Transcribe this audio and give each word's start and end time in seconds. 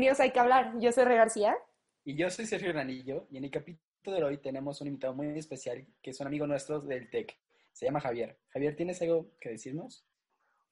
bienvenidos 0.00 0.20
a 0.20 0.22
Hay 0.22 0.30
que 0.30 0.40
hablar. 0.40 0.78
Yo 0.78 0.92
soy 0.92 1.04
Rey 1.04 1.18
García. 1.18 1.58
Y 2.04 2.16
yo 2.16 2.30
soy 2.30 2.46
Sergio 2.46 2.72
Granillo. 2.72 3.26
Y 3.28 3.36
en 3.36 3.44
el 3.44 3.50
capítulo 3.50 4.16
de 4.16 4.24
hoy 4.24 4.38
tenemos 4.38 4.80
un 4.80 4.86
invitado 4.86 5.12
muy 5.12 5.26
especial 5.38 5.86
que 6.00 6.12
es 6.12 6.20
un 6.20 6.26
amigo 6.26 6.46
nuestro 6.46 6.80
del 6.80 7.10
TEC. 7.10 7.36
Se 7.72 7.84
llama 7.84 8.00
Javier. 8.00 8.38
Javier, 8.48 8.74
¿tienes 8.76 9.02
algo 9.02 9.26
que 9.38 9.50
decirnos? 9.50 10.08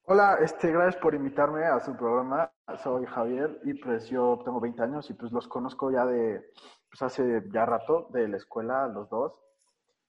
Hola, 0.05 0.39
este, 0.41 0.71
gracias 0.71 0.99
por 0.99 1.13
invitarme 1.13 1.63
a 1.63 1.79
su 1.79 1.95
programa. 1.95 2.51
Soy 2.81 3.05
Javier 3.05 3.61
y 3.65 3.75
pues 3.75 4.09
yo 4.09 4.41
tengo 4.43 4.59
20 4.59 4.81
años 4.81 5.07
y 5.11 5.13
pues 5.13 5.31
los 5.31 5.47
conozco 5.47 5.91
ya 5.91 6.07
de, 6.07 6.41
pues 6.89 7.03
hace 7.03 7.43
ya 7.53 7.67
rato 7.67 8.09
de 8.11 8.29
la 8.29 8.37
escuela, 8.37 8.87
los 8.87 9.11
dos. 9.11 9.33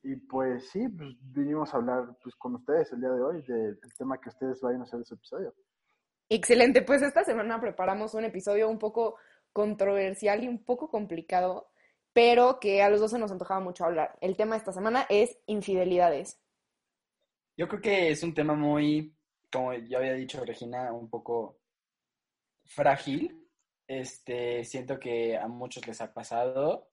Y 0.02 0.16
pues 0.16 0.71
sí, 0.71 0.88
pues 0.88 1.15
vinimos 1.21 1.74
a 1.74 1.77
hablar 1.77 2.16
pues 2.23 2.34
con 2.37 2.55
ustedes 2.55 2.91
el 2.95 3.01
día 3.01 3.10
de 3.10 3.23
hoy 3.23 3.43
del 3.43 3.79
tema 3.98 4.18
que 4.18 4.30
ustedes 4.30 4.62
vayan 4.62 4.80
a 4.80 4.84
hacer 4.84 5.01
de 5.01 5.05
su 5.05 5.12
episodio. 5.12 5.55
Excelente, 6.30 6.83
pues 6.83 7.02
esta 7.02 7.25
semana 7.25 7.61
preparamos 7.61 8.15
un 8.15 8.25
episodio 8.25 8.71
un 8.71 8.79
poco 8.79 9.16
controversial 9.52 10.43
y 10.43 10.48
un 10.48 10.65
poco 10.65 10.88
complicado, 10.88 11.71
pero 12.12 12.61
que 12.61 12.83
a 12.83 12.88
los 12.88 13.01
dos 13.01 13.11
se 13.11 13.19
nos 13.19 13.33
antojaba 13.33 13.61
mucho 13.61 13.84
hablar. 13.84 14.16
El 14.21 14.37
tema 14.37 14.55
de 14.55 14.61
esta 14.61 14.73
semana 14.73 15.07
es 15.11 15.37
infidelidades. 15.47 16.41
Yo 17.57 17.69
creo 17.69 17.80
que 17.80 18.11
es 18.11 18.23
un 18.23 18.33
tema 18.33 18.55
muy 18.55 19.15
como 19.51 19.74
ya 19.74 19.98
había 19.98 20.15
dicho 20.15 20.45
Regina, 20.45 20.93
un 20.93 21.11
poco 21.11 21.59
frágil. 22.65 23.49
Este, 23.87 24.65
siento 24.65 24.99
que 25.01 25.37
a 25.37 25.49
muchos 25.49 25.87
les 25.87 26.01
ha 26.01 26.15
pasado. 26.15 26.88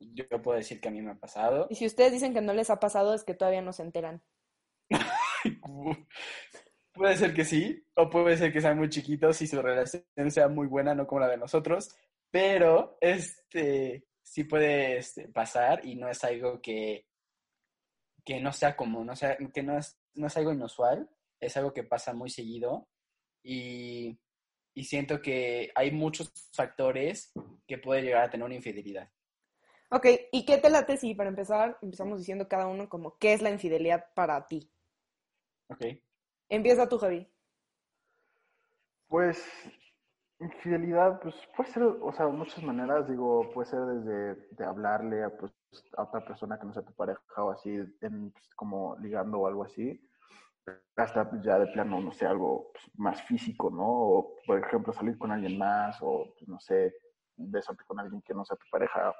Yo 0.00 0.26
puedo 0.42 0.58
decir 0.58 0.80
que 0.80 0.88
a 0.88 0.90
mí 0.90 1.00
me 1.00 1.12
ha 1.12 1.18
pasado. 1.18 1.68
Y 1.70 1.76
si 1.76 1.86
ustedes 1.86 2.12
dicen 2.12 2.34
que 2.34 2.40
no 2.40 2.52
les 2.52 2.70
ha 2.70 2.80
pasado, 2.80 3.14
es 3.14 3.22
que 3.22 3.34
todavía 3.34 3.62
no 3.62 3.72
se 3.72 3.82
enteran. 3.82 4.22
puede 6.92 7.16
ser 7.16 7.34
que 7.34 7.44
sí, 7.44 7.84
o 7.96 8.08
puede 8.08 8.36
ser 8.36 8.52
que 8.52 8.60
sean 8.60 8.78
muy 8.78 8.88
chiquitos 8.88 9.40
y 9.42 9.46
su 9.46 9.60
relación 9.60 10.04
sea 10.30 10.48
muy 10.48 10.66
buena, 10.66 10.94
no 10.94 11.06
como 11.06 11.20
la 11.20 11.28
de 11.28 11.38
nosotros, 11.38 11.94
pero 12.30 12.98
este 13.00 14.06
sí 14.22 14.44
puede 14.44 14.98
este, 14.98 15.28
pasar 15.28 15.84
y 15.84 15.96
no 15.96 16.08
es 16.08 16.22
algo 16.24 16.60
que, 16.60 17.06
que 18.24 18.40
no 18.40 18.52
sea 18.52 18.76
común, 18.76 19.10
o 19.10 19.16
sea, 19.16 19.36
que 19.52 19.62
no 19.62 19.78
es, 19.78 19.98
no 20.14 20.26
es 20.26 20.36
algo 20.36 20.52
inusual 20.52 21.08
es 21.42 21.56
algo 21.56 21.74
que 21.74 21.82
pasa 21.82 22.14
muy 22.14 22.30
seguido 22.30 22.88
y, 23.44 24.18
siento 24.84 25.20
que 25.20 25.70
hay 25.74 25.90
muchos 25.90 26.32
factores 26.54 27.32
que 27.66 27.78
puede 27.78 28.02
llegar 28.02 28.24
a 28.24 28.30
tener 28.30 28.46
una 28.46 28.54
infidelidad. 28.54 29.10
Ok, 29.90 30.06
¿y 30.30 30.46
qué 30.46 30.56
te 30.56 30.70
late 30.70 30.96
si 30.96 31.14
para 31.14 31.28
empezar 31.28 31.78
empezamos 31.82 32.18
diciendo 32.18 32.48
cada 32.48 32.66
uno 32.66 32.88
como 32.88 33.18
qué 33.18 33.34
es 33.34 33.42
la 33.42 33.50
infidelidad 33.50 34.06
para 34.14 34.46
ti? 34.46 34.72
Ok. 35.68 35.84
Empieza 36.52 36.86
tú, 36.86 36.98
Javi. 36.98 37.26
Pues 39.08 39.42
infidelidad, 40.38 41.18
pues 41.20 41.34
puede 41.56 41.70
ser, 41.70 41.82
o 41.82 42.12
sea, 42.12 42.28
muchas 42.28 42.62
maneras, 42.62 43.08
digo, 43.08 43.50
puede 43.54 43.70
ser 43.70 43.80
desde 43.80 44.34
de 44.50 44.64
hablarle 44.64 45.24
a, 45.24 45.30
pues, 45.30 45.50
a 45.96 46.02
otra 46.02 46.22
persona 46.24 46.58
que 46.58 46.66
no 46.66 46.74
sea 46.74 46.82
tu 46.82 46.92
pareja 46.92 47.20
o 47.42 47.52
así, 47.52 47.70
en, 48.02 48.32
pues, 48.32 48.54
como 48.54 48.98
ligando 48.98 49.38
o 49.38 49.46
algo 49.46 49.64
así 49.64 49.98
hasta 50.96 51.28
ya 51.40 51.58
de 51.58 51.66
plano, 51.68 52.00
no 52.00 52.12
sé, 52.12 52.26
algo 52.26 52.70
pues, 52.72 52.84
más 52.96 53.22
físico, 53.22 53.70
¿no? 53.70 53.88
O, 53.88 54.36
por 54.46 54.58
ejemplo, 54.58 54.92
salir 54.92 55.16
con 55.16 55.32
alguien 55.32 55.58
más, 55.58 55.96
o, 56.02 56.34
pues, 56.38 56.48
no 56.48 56.60
sé, 56.60 56.94
besarte 57.36 57.84
con 57.86 57.98
alguien 57.98 58.20
que 58.22 58.34
no 58.34 58.44
sea 58.44 58.58
tu 58.58 58.66
pareja. 58.70 59.14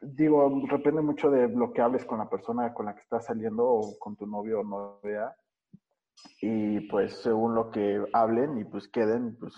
Digo, 0.00 0.50
depende 0.70 1.02
mucho 1.02 1.30
de 1.30 1.48
lo 1.48 1.72
que 1.72 1.82
hables 1.82 2.04
con 2.04 2.18
la 2.18 2.30
persona 2.30 2.72
con 2.72 2.86
la 2.86 2.94
que 2.94 3.00
estás 3.00 3.26
saliendo, 3.26 3.66
o 3.66 3.98
con 3.98 4.16
tu 4.16 4.26
novio 4.26 4.60
o 4.60 4.64
novia. 4.64 5.34
Y 6.40 6.80
pues, 6.88 7.22
según 7.22 7.54
lo 7.54 7.70
que 7.70 8.02
hablen 8.12 8.58
y 8.58 8.64
pues 8.64 8.88
queden, 8.88 9.36
pues 9.38 9.54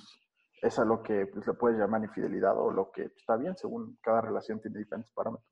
es 0.63 0.79
a 0.79 0.85
lo 0.85 1.03
que 1.03 1.27
pues, 1.27 1.47
le 1.47 1.55
puedes 1.55 1.79
llamar 1.79 2.03
infidelidad 2.03 2.57
o 2.59 2.71
lo 2.71 2.91
que 2.91 3.05
está 3.05 3.37
bien, 3.37 3.57
según 3.57 3.99
cada 4.03 4.21
relación 4.21 4.61
tiene 4.61 4.79
diferentes 4.79 5.13
parámetros. 5.13 5.49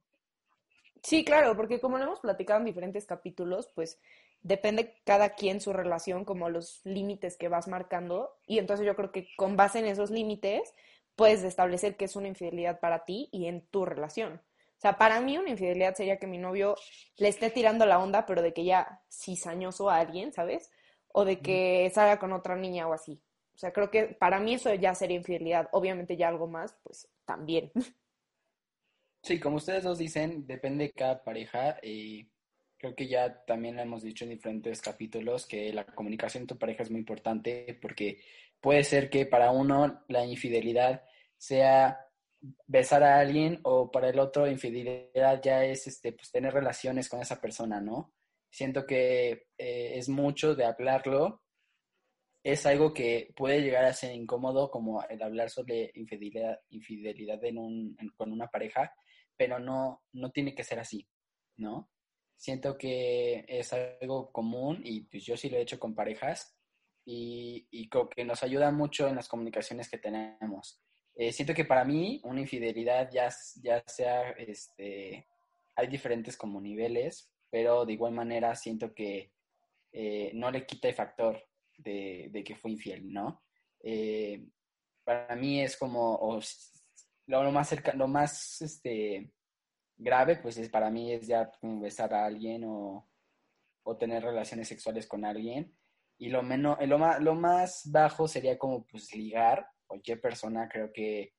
Sí, 1.03 1.25
claro, 1.25 1.57
porque 1.57 1.81
como 1.81 1.99
lo 1.99 2.05
hemos 2.05 2.21
platicado 2.21 2.59
en 2.59 2.67
diferentes 2.67 3.07
capítulos, 3.07 3.71
pues 3.75 4.01
depende 4.41 4.97
cada 5.05 5.31
quien 5.31 5.61
su 5.61 5.73
relación, 5.73 6.25
como 6.25 6.49
los 6.49 6.81
límites 6.85 7.37
que 7.37 7.49
vas 7.49 7.69
marcando. 7.69 8.37
Y 8.47 8.59
entonces 8.59 8.85
yo 8.87 8.97
creo 8.97 9.13
que 9.13 9.29
con 9.37 9.57
base 9.57 9.79
en 9.79 9.87
esos 9.87 10.11
límites 10.11 10.75
puedes 11.15 11.43
establecer 11.45 11.97
qué 11.97 12.07
es 12.07 12.17
una 12.17 12.29
infidelidad 12.29 12.81
para 12.81 13.05
ti 13.05 13.29
y 13.33 13.47
en 13.47 13.67
tu 13.67 13.85
relación. 13.85 14.41
O 14.79 14.81
sea, 14.81 14.97
para 14.97 15.21
mí 15.21 15.37
una 15.37 15.51
infidelidad 15.51 15.95
sería 15.95 16.19
que 16.19 16.29
mi 16.29 16.39
novio 16.39 16.77
le 17.17 17.29
esté 17.29 17.51
tirando 17.51 17.85
la 17.87 17.99
onda, 17.99 18.27
pero 18.27 18.43
de 18.43 18.53
que 18.53 18.65
ya 18.65 19.03
cizañoso 19.11 19.91
a 19.91 19.99
alguien, 19.99 20.33
¿sabes? 20.33 20.71
O 21.13 21.25
de 21.25 21.41
que 21.41 21.91
salga 21.95 22.19
con 22.19 22.33
otra 22.33 22.57
niña 22.57 22.87
o 22.87 22.93
así. 22.93 23.21
O 23.55 23.59
sea, 23.59 23.73
creo 23.73 23.91
que 23.91 24.07
para 24.07 24.39
mí 24.39 24.55
eso 24.55 24.73
ya 24.75 24.95
sería 24.95 25.17
infidelidad. 25.17 25.69
Obviamente 25.73 26.17
ya 26.17 26.29
algo 26.29 26.47
más, 26.47 26.77
pues 26.83 27.09
también. 27.25 27.73
Sí, 29.21 29.41
como 29.41 29.57
ustedes 29.57 29.83
dos 29.83 29.99
dicen, 29.99 30.47
depende 30.47 30.85
de 30.85 30.93
cada 30.93 31.25
pareja. 31.25 31.77
Y 31.83 32.31
creo 32.79 32.95
que 32.95 33.09
ya 33.09 33.45
también 33.45 33.77
lo 33.77 33.83
hemos 33.83 34.03
dicho 34.03 34.25
en 34.25 34.31
diferentes 34.31 34.81
capítulos 34.81 35.45
que 35.45 35.73
la 35.73 35.85
comunicación 35.85 36.43
en 36.43 36.47
tu 36.47 36.57
pareja 36.57 36.85
es 36.85 36.91
muy 36.91 37.01
importante 37.01 37.79
porque 37.83 38.21
puede 38.61 38.85
ser 38.85 39.11
que 39.11 39.27
para 39.27 39.51
uno 39.51 40.05
la 40.09 40.25
infidelidad 40.25 41.03
sea 41.37 42.07
besar 42.67 43.03
a 43.03 43.19
alguien 43.19 43.61
o 43.65 43.91
para 43.91 44.09
el 44.09 44.19
otro 44.21 44.47
infidelidad 44.47 45.43
ya 45.43 45.65
es 45.65 45.89
este 45.89 46.13
pues 46.13 46.31
tener 46.31 46.55
relaciones 46.55 47.09
con 47.09 47.21
esa 47.21 47.41
persona, 47.41 47.81
¿no? 47.81 48.13
Siento 48.51 48.87
que 48.87 49.31
eh, 49.59 49.93
es 49.99 50.09
mucho 50.09 50.55
de 50.55 50.65
hablarlo. 50.65 51.43
Es 52.43 52.67
algo 52.67 52.95
que 52.95 53.33
puede 53.37 53.61
llegar 53.61 53.85
a 53.85 53.93
ser 53.93 54.15
incómodo 54.15 54.71
como 54.71 55.03
el 55.05 55.23
hablar 55.23 55.51
sobre 55.51 55.91
infidelidad, 55.95 56.59
infidelidad 56.71 57.45
en 57.45 57.59
un, 57.59 57.97
con 58.17 58.33
una 58.33 58.47
pareja, 58.49 58.93
pero 59.37 59.59
no, 59.59 60.03
no 60.13 60.31
tiene 60.31 60.55
que 60.55 60.65
ser 60.65 60.79
así, 60.79 61.07
¿no? 61.57 61.91
Siento 62.37 62.79
que 62.79 63.45
es 63.49 63.73
algo 63.73 64.31
común 64.31 64.81
y 64.85 65.03
pues 65.03 65.25
yo 65.25 65.37
sí 65.37 65.51
lo 65.51 65.57
he 65.59 65.63
hecho 65.63 65.79
con 65.79 65.95
parejas 65.95 66.57
y, 67.05 67.67
y 67.71 67.89
que 67.89 68.25
nos 68.25 68.43
ayuda 68.43 68.71
mucho 68.71 69.09
en 69.09 69.17
las 69.17 69.29
comunicaciones 69.29 69.91
que 69.91 69.99
tenemos. 69.99 70.81
Eh, 71.15 71.33
siento 71.33 71.53
que 71.53 71.65
para 71.65 71.85
mí 71.85 72.21
una 72.23 72.41
infidelidad 72.41 73.11
ya, 73.11 73.29
ya 73.61 73.83
sea, 73.89 74.31
este, 74.31 75.27
hay 75.75 75.87
diferentes 75.89 76.37
como 76.37 76.61
niveles, 76.61 77.33
pero 77.51 77.85
de 77.85 77.93
igual 77.95 78.13
manera 78.13 78.55
siento 78.55 78.95
que 78.95 79.33
eh, 79.93 80.31
no 80.35 80.51
le 80.51 80.67
quita 80.67 80.89
el 80.89 80.95
factor 80.95 81.43
de, 81.77 82.43
que 82.45 82.57
fue 82.57 82.73
infiel, 82.73 83.13
¿no? 83.13 83.43
Eh, 83.81 84.47
para 85.05 85.35
mí 85.37 85.63
es 85.63 85.77
como, 85.77 86.41
lo, 87.27 87.53
más 87.53 87.69
cerca, 87.69 87.95
lo 87.95 88.09
más 88.09 88.61
este, 88.61 89.33
grave, 89.97 90.37
pues 90.37 90.59
es, 90.59 90.69
para 90.69 90.91
mí 90.91 91.13
es 91.13 91.27
ya 91.27 91.51
besar 91.63 92.15
a 92.15 92.25
alguien 92.25 92.65
o, 92.67 93.09
tener 93.99 94.23
relaciones 94.23 94.69
sexuales 94.69 95.07
con 95.07 95.25
alguien. 95.25 95.75
Y 96.19 96.29
lo, 96.29 96.43
menos, 96.43 96.77
lo, 96.87 96.99
más, 96.99 97.21
lo 97.23 97.35
más 97.35 97.91
bajo 97.91 98.29
sería 98.29 98.59
como 98.59 98.87
pues 98.87 99.15
ligar. 99.15 99.67
Cualquier 99.87 100.21
persona 100.21 100.69
creo 100.69 100.93
que 100.93 101.33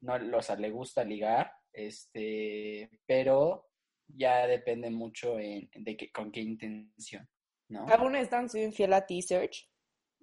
no, 0.00 0.14
o 0.36 0.42
sea, 0.42 0.56
le 0.56 0.70
gusta 0.70 1.04
ligar, 1.04 1.52
este, 1.72 2.90
pero 3.06 3.68
ya 4.14 4.46
depende 4.46 4.90
mucho 4.90 5.38
en, 5.38 5.68
de 5.74 5.96
que, 5.96 6.10
con 6.10 6.30
qué 6.30 6.40
intención, 6.40 7.28
¿no? 7.68 7.86
¿Alguna 7.86 8.20
vez 8.20 8.32
han 8.32 8.48
sido 8.48 8.66
infiel 8.66 8.92
a 8.92 9.06
ti, 9.06 9.22
Serge? 9.22 9.68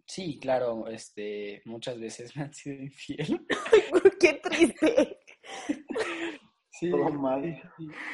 Sí, 0.06 0.40
claro, 0.40 0.88
este, 0.88 1.62
muchas 1.66 2.00
veces 2.00 2.36
me 2.36 2.44
han 2.44 2.54
sido 2.54 2.82
infiel. 2.82 3.46
¡Qué 4.20 4.34
triste! 4.44 5.20
Sí, 6.72 6.90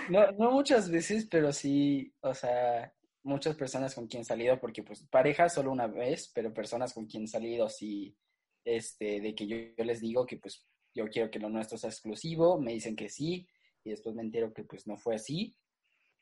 No, 0.09 0.31
no 0.31 0.49
muchas 0.49 0.89
veces, 0.89 1.27
pero 1.29 1.53
sí, 1.53 2.11
o 2.21 2.33
sea, 2.33 2.91
muchas 3.21 3.55
personas 3.55 3.93
con 3.93 4.07
quien 4.07 4.21
he 4.21 4.25
salido, 4.25 4.59
porque 4.59 4.81
pues 4.81 5.03
pareja 5.03 5.49
solo 5.49 5.71
una 5.71 5.85
vez, 5.85 6.31
pero 6.33 6.51
personas 6.51 6.91
con 6.91 7.05
quien 7.05 7.25
he 7.25 7.27
salido, 7.27 7.69
sí, 7.69 8.17
este, 8.63 9.21
de 9.21 9.35
que 9.35 9.45
yo, 9.45 9.57
yo, 9.77 9.83
les 9.83 10.01
digo 10.01 10.25
que 10.25 10.37
pues 10.37 10.65
yo 10.95 11.07
quiero 11.09 11.29
que 11.29 11.37
lo 11.37 11.49
nuestro 11.49 11.77
sea 11.77 11.91
exclusivo, 11.91 12.59
me 12.59 12.73
dicen 12.73 12.95
que 12.95 13.07
sí, 13.07 13.47
y 13.83 13.91
después 13.91 14.15
me 14.15 14.23
entero 14.23 14.51
que 14.51 14.63
pues 14.63 14.87
no 14.87 14.97
fue 14.97 15.15
así, 15.15 15.55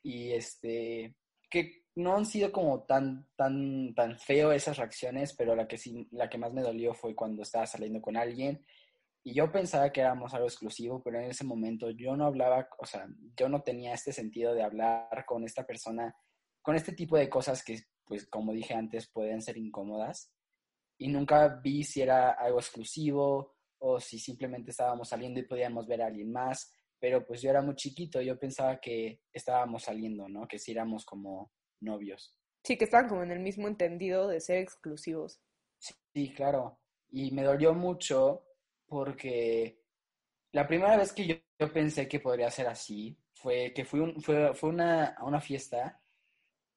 y 0.04 0.30
este, 0.30 1.16
que 1.50 1.82
no 1.96 2.16
han 2.16 2.26
sido 2.26 2.52
como 2.52 2.84
tan, 2.84 3.26
tan, 3.34 3.92
tan 3.94 4.16
feo 4.20 4.52
esas 4.52 4.76
reacciones, 4.76 5.34
pero 5.34 5.56
la 5.56 5.66
que 5.66 5.78
sí, 5.78 6.06
la 6.12 6.30
que 6.30 6.38
más 6.38 6.52
me 6.52 6.62
dolió 6.62 6.94
fue 6.94 7.16
cuando 7.16 7.42
estaba 7.42 7.66
saliendo 7.66 8.00
con 8.00 8.16
alguien 8.16 8.64
y 9.26 9.32
yo 9.32 9.50
pensaba 9.50 9.90
que 9.90 10.02
éramos 10.02 10.34
algo 10.34 10.46
exclusivo, 10.46 11.02
pero 11.02 11.18
en 11.18 11.30
ese 11.30 11.44
momento 11.44 11.88
yo 11.88 12.14
no 12.14 12.26
hablaba, 12.26 12.68
o 12.78 12.84
sea, 12.84 13.06
yo 13.34 13.48
no 13.48 13.62
tenía 13.62 13.94
este 13.94 14.12
sentido 14.12 14.54
de 14.54 14.62
hablar 14.62 15.24
con 15.26 15.44
esta 15.44 15.66
persona, 15.66 16.14
con 16.60 16.76
este 16.76 16.92
tipo 16.92 17.16
de 17.16 17.30
cosas 17.30 17.64
que, 17.64 17.78
pues, 18.04 18.26
como 18.28 18.52
dije 18.52 18.74
antes, 18.74 19.10
pueden 19.10 19.40
ser 19.40 19.56
incómodas. 19.56 20.30
Y 20.98 21.08
nunca 21.08 21.48
vi 21.48 21.84
si 21.84 22.02
era 22.02 22.32
algo 22.32 22.58
exclusivo 22.58 23.54
o 23.78 23.98
si 23.98 24.18
simplemente 24.18 24.72
estábamos 24.72 25.08
saliendo 25.08 25.40
y 25.40 25.46
podíamos 25.46 25.86
ver 25.86 26.02
a 26.02 26.06
alguien 26.08 26.30
más. 26.30 26.70
Pero 27.04 27.22
pues 27.22 27.42
yo 27.42 27.50
era 27.50 27.60
muy 27.60 27.74
chiquito, 27.74 28.22
yo 28.22 28.38
pensaba 28.38 28.80
que 28.80 29.20
estábamos 29.30 29.82
saliendo, 29.82 30.26
¿no? 30.26 30.48
Que 30.48 30.58
si 30.58 30.72
éramos 30.72 31.04
como 31.04 31.52
novios. 31.80 32.34
Sí, 32.62 32.78
que 32.78 32.84
estaban 32.84 33.10
como 33.10 33.22
en 33.22 33.30
el 33.30 33.40
mismo 33.40 33.68
entendido 33.68 34.26
de 34.26 34.40
ser 34.40 34.56
exclusivos. 34.56 35.38
Sí, 35.78 36.32
claro. 36.32 36.80
Y 37.10 37.30
me 37.32 37.42
dolió 37.42 37.74
mucho 37.74 38.46
porque 38.86 39.82
la 40.52 40.66
primera 40.66 40.96
vez 40.96 41.12
que 41.12 41.26
yo, 41.26 41.34
yo 41.58 41.70
pensé 41.70 42.08
que 42.08 42.20
podría 42.20 42.50
ser 42.50 42.68
así 42.68 43.14
fue 43.34 43.74
que 43.74 43.84
fui 43.84 44.00
un, 44.00 44.22
fue, 44.22 44.54
fue 44.54 44.70
una, 44.70 45.08
a 45.08 45.26
una 45.26 45.42
fiesta 45.42 46.02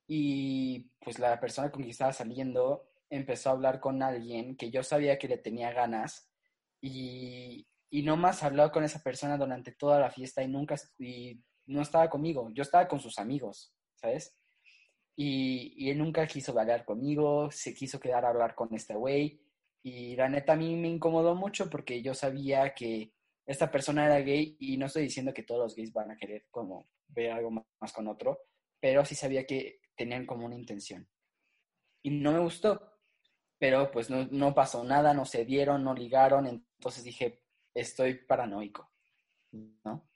y 0.08 0.92
pues 1.00 1.20
la 1.20 1.40
persona 1.40 1.72
con 1.72 1.84
quien 1.84 1.92
estaba 1.92 2.12
saliendo 2.12 2.90
empezó 3.10 3.48
a 3.48 3.54
hablar 3.54 3.80
con 3.80 4.04
alguien 4.04 4.58
que 4.58 4.72
yo 4.72 4.84
sabía 4.84 5.18
que 5.18 5.30
le 5.30 5.38
tenía 5.38 5.72
ganas 5.72 6.30
y, 6.82 7.66
y 7.90 8.04
no 8.04 8.18
más 8.18 8.44
hablado 8.44 8.72
con 8.72 8.84
esa 8.84 9.02
persona 9.02 9.38
durante 9.38 9.72
toda 9.72 10.00
la 10.00 10.12
fiesta 10.12 10.44
y 10.44 10.48
nunca 10.48 10.76
y 11.00 11.42
no 11.66 11.82
estaba 11.82 12.10
conmigo, 12.10 12.50
yo 12.54 12.64
estaba 12.64 12.88
con 12.88 13.00
sus 13.00 13.20
amigos, 13.20 13.74
¿sabes? 13.96 14.36
Y, 15.16 15.74
y 15.78 15.90
él 15.90 15.98
nunca 15.98 16.28
quiso 16.28 16.58
hablar 16.58 16.86
conmigo, 16.86 17.50
se 17.52 17.74
quiso 17.74 18.00
quedar 18.00 18.26
a 18.26 18.30
hablar 18.30 18.56
con 18.56 18.74
este 18.74 18.94
güey 18.96 19.42
y 19.84 20.16
la 20.16 20.30
neta 20.30 20.54
a 20.54 20.58
mí 20.58 20.76
me 20.76 20.90
incomodó 20.90 21.36
mucho 21.36 21.70
porque 21.70 22.02
yo 22.02 22.14
sabía 22.14 22.74
que 22.74 23.14
esta 23.46 23.72
persona 23.72 24.06
era 24.06 24.20
gay 24.20 24.58
y 24.60 24.78
no 24.78 24.88
estoy 24.88 25.04
diciendo 25.04 25.34
que 25.34 25.44
todos 25.44 25.62
los 25.62 25.76
gays 25.76 25.94
van 25.94 26.12
a 26.12 26.18
querer 26.18 26.46
como 26.52 26.90
ver 27.08 27.32
algo 27.32 27.52
más 27.52 27.94
con 27.94 28.08
otro, 28.08 28.42
pero 28.80 29.06
sí 29.06 29.16
sabía 29.16 29.46
que 29.46 29.80
tenían 29.96 30.26
como 30.26 30.46
una 30.46 30.56
intención. 30.56 31.08
Y 32.04 32.10
no 32.10 32.34
me 32.34 32.40
gustó, 32.40 33.00
pero 33.58 33.90
pues 33.90 34.10
no, 34.10 34.28
no 34.30 34.54
pasó 34.54 34.84
nada, 34.84 35.14
no 35.14 35.26
se 35.26 35.46
dieron, 35.46 35.84
no 35.84 35.94
ligaron, 35.94 36.46
entonces 36.46 37.04
dije, 37.04 37.42
estoy 37.80 38.16
paranoico, 38.16 38.92
¿no? 39.52 40.10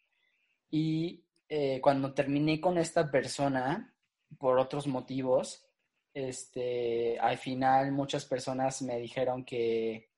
Y 0.69 1.25
eh, 1.49 1.79
cuando 1.81 2.13
terminé 2.13 2.59
con 2.61 2.77
esta 2.77 3.11
persona, 3.11 3.93
por 4.39 4.57
otros 4.57 4.87
motivos, 4.87 5.67
este, 6.13 7.19
al 7.19 7.37
final 7.37 7.91
muchas 7.91 8.25
personas 8.25 8.81
me 8.81 8.97
dijeron 8.97 9.45
que, 9.45 10.09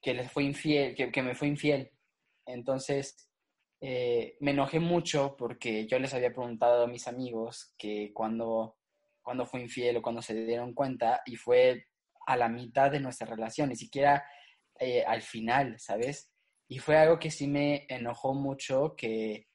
que 0.00 0.14
les 0.14 0.30
fue 0.30 0.44
infiel, 0.44 0.94
que, 0.94 1.10
que 1.10 1.22
me 1.22 1.34
fue 1.34 1.48
infiel. 1.48 1.90
Entonces, 2.46 3.28
eh, 3.80 4.36
me 4.40 4.52
enojé 4.52 4.80
mucho 4.80 5.36
porque 5.36 5.86
yo 5.86 5.98
les 5.98 6.14
había 6.14 6.32
preguntado 6.32 6.84
a 6.84 6.88
mis 6.88 7.06
amigos 7.08 7.74
que 7.76 8.12
cuando, 8.14 8.78
cuando 9.22 9.46
fue 9.46 9.60
infiel 9.60 9.98
o 9.98 10.02
cuando 10.02 10.22
se 10.22 10.34
dieron 10.46 10.74
cuenta 10.74 11.20
y 11.26 11.36
fue 11.36 11.86
a 12.26 12.36
la 12.36 12.48
mitad 12.48 12.90
de 12.90 13.00
nuestra 13.00 13.26
relación, 13.26 13.68
ni 13.68 13.76
siquiera 13.76 14.24
eh, 14.78 15.04
al 15.06 15.22
final, 15.22 15.78
¿sabes? 15.78 16.30
Y 16.68 16.78
fue 16.78 16.96
algo 16.96 17.18
que 17.18 17.30
sí 17.30 17.46
me 17.46 17.86
enojó 17.88 18.34
mucho, 18.34 18.94
que 18.96 19.48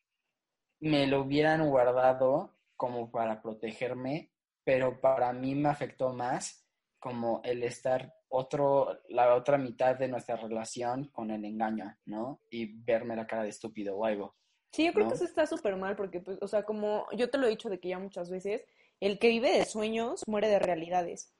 me 0.79 1.07
lo 1.07 1.21
hubieran 1.21 1.67
guardado 1.69 2.57
como 2.75 3.11
para 3.11 3.41
protegerme, 3.41 4.31
pero 4.63 4.99
para 4.99 5.33
mí 5.33 5.55
me 5.55 5.69
afectó 5.69 6.13
más 6.13 6.67
como 6.99 7.41
el 7.43 7.63
estar 7.63 8.13
otro, 8.29 9.01
la 9.09 9.35
otra 9.35 9.57
mitad 9.57 9.95
de 9.97 10.07
nuestra 10.07 10.35
relación 10.37 11.09
con 11.09 11.31
el 11.31 11.43
engaño, 11.43 11.97
¿no? 12.05 12.41
Y 12.49 12.81
verme 12.83 13.15
la 13.15 13.27
cara 13.27 13.43
de 13.43 13.49
estúpido 13.49 13.97
o 13.97 14.05
algo. 14.05 14.35
Sí, 14.71 14.85
yo 14.85 14.93
creo 14.93 15.05
¿no? 15.05 15.09
que 15.09 15.15
eso 15.15 15.25
está 15.25 15.45
súper 15.45 15.75
mal 15.75 15.95
porque, 15.95 16.21
pues, 16.21 16.37
o 16.41 16.47
sea, 16.47 16.63
como 16.63 17.05
yo 17.11 17.29
te 17.29 17.37
lo 17.37 17.47
he 17.47 17.49
dicho 17.49 17.69
de 17.69 17.79
que 17.79 17.89
ya 17.89 17.99
muchas 17.99 18.29
veces, 18.29 18.65
el 19.01 19.19
que 19.19 19.27
vive 19.27 19.51
de 19.51 19.65
sueños 19.65 20.23
muere 20.27 20.47
de 20.47 20.59
realidades. 20.59 21.33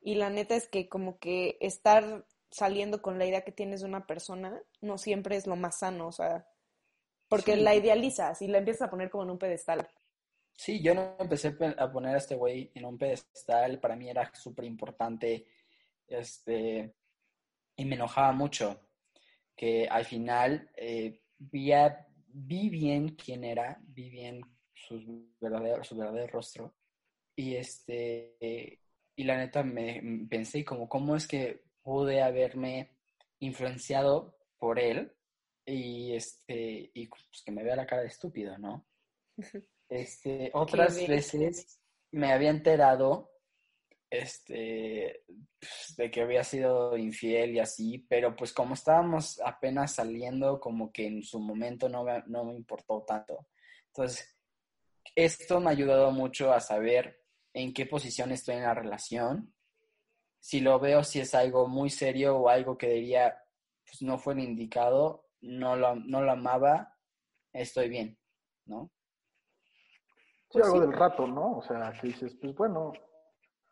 Y 0.00 0.14
la 0.14 0.30
neta 0.30 0.54
es 0.54 0.68
que 0.68 0.88
como 0.88 1.18
que 1.18 1.58
estar 1.60 2.24
saliendo 2.50 3.02
con 3.02 3.18
la 3.18 3.26
idea 3.26 3.42
que 3.44 3.52
tienes 3.52 3.80
de 3.80 3.86
una 3.88 4.06
persona 4.06 4.62
no 4.80 4.98
siempre 4.98 5.36
es 5.36 5.46
lo 5.46 5.56
más 5.56 5.78
sano, 5.80 6.08
o 6.08 6.12
sea, 6.12 6.46
porque 7.28 7.56
Sí. 7.56 7.58
la 7.58 7.74
idealizas 7.76 8.42
y 8.42 8.48
la 8.48 8.58
empiezas 8.58 8.88
a 8.88 8.90
poner 8.90 9.10
como 9.10 9.24
en 9.24 9.30
un 9.32 9.38
pedestal. 9.38 9.88
Sí, 10.56 10.82
yo 10.82 10.94
no 10.94 11.16
empecé 11.20 11.52
pe- 11.52 11.74
a 11.78 11.90
poner 11.90 12.14
a 12.14 12.18
este 12.18 12.34
güey 12.34 12.70
en 12.74 12.84
un 12.84 12.98
pedestal, 12.98 13.78
para 13.80 13.94
mí 13.96 14.10
era 14.10 14.30
súper 14.34 14.64
importante, 14.64 15.46
este, 16.08 16.94
y 17.76 17.84
me 17.84 17.96
enojaba 17.96 18.32
mucho, 18.32 18.80
que 19.56 19.88
al 19.88 20.04
final 20.06 20.70
eh, 20.76 21.22
vi, 21.38 21.72
a- 21.72 22.06
vi 22.28 22.70
bien 22.70 23.10
quién 23.16 23.44
era, 23.44 23.78
vi 23.82 24.10
bien 24.10 24.42
sus 24.74 25.04
verdadero, 25.40 25.84
su 25.84 25.96
verdadero 25.96 26.28
rostro, 26.28 26.74
y 27.36 27.56
este, 27.56 28.80
y 29.16 29.24
la 29.24 29.36
neta 29.38 29.62
me 29.64 30.02
pensé 30.30 30.64
como, 30.64 30.88
¿cómo 30.88 31.16
es 31.16 31.28
que 31.28 31.62
pude 31.88 32.20
haberme 32.20 32.90
influenciado 33.38 34.36
por 34.58 34.78
él? 34.78 35.10
Y 35.64 36.14
este, 36.14 36.90
y 36.92 37.06
pues 37.06 37.42
que 37.42 37.50
me 37.50 37.64
vea 37.64 37.76
la 37.76 37.86
cara 37.86 38.02
de 38.02 38.08
estúpido, 38.08 38.58
¿no? 38.58 38.86
Este, 39.88 40.50
otras 40.52 40.96
veces 41.08 41.80
me 42.10 42.30
había 42.30 42.50
enterado 42.50 43.30
este, 44.10 45.24
pues, 45.58 45.94
de 45.96 46.10
que 46.10 46.20
había 46.20 46.44
sido 46.44 46.94
infiel 46.98 47.54
y 47.54 47.58
así, 47.58 48.04
pero 48.06 48.36
pues 48.36 48.52
como 48.52 48.74
estábamos 48.74 49.40
apenas 49.42 49.94
saliendo, 49.94 50.60
como 50.60 50.92
que 50.92 51.06
en 51.06 51.22
su 51.22 51.40
momento 51.40 51.88
no 51.88 52.04
me, 52.04 52.22
no 52.26 52.44
me 52.44 52.54
importó 52.54 53.02
tanto. 53.06 53.48
Entonces, 53.86 54.38
esto 55.14 55.58
me 55.58 55.68
ha 55.68 55.72
ayudado 55.72 56.10
mucho 56.10 56.52
a 56.52 56.60
saber 56.60 57.22
en 57.54 57.72
qué 57.72 57.86
posición 57.86 58.30
estoy 58.30 58.56
en 58.56 58.64
la 58.64 58.74
relación, 58.74 59.54
si 60.38 60.60
lo 60.60 60.78
veo, 60.78 61.04
si 61.04 61.20
es 61.20 61.34
algo 61.34 61.68
muy 61.68 61.90
serio 61.90 62.36
o 62.36 62.48
algo 62.48 62.76
que 62.78 62.88
diría, 62.88 63.36
pues 63.84 64.02
no 64.02 64.18
fue 64.18 64.34
el 64.34 64.40
indicado, 64.40 65.26
no 65.40 65.76
lo, 65.76 65.94
no 65.96 66.22
lo 66.22 66.32
amaba, 66.32 66.96
estoy 67.52 67.88
bien, 67.88 68.18
¿no? 68.66 68.90
Sí, 70.50 70.52
Pues 70.52 70.64
algo 70.64 70.80
sí. 70.80 70.86
del 70.86 70.92
rato, 70.92 71.26
¿no? 71.26 71.58
O 71.58 71.62
sea, 71.62 71.92
que 72.00 72.08
dices, 72.08 72.36
pues 72.40 72.54
bueno, 72.54 72.92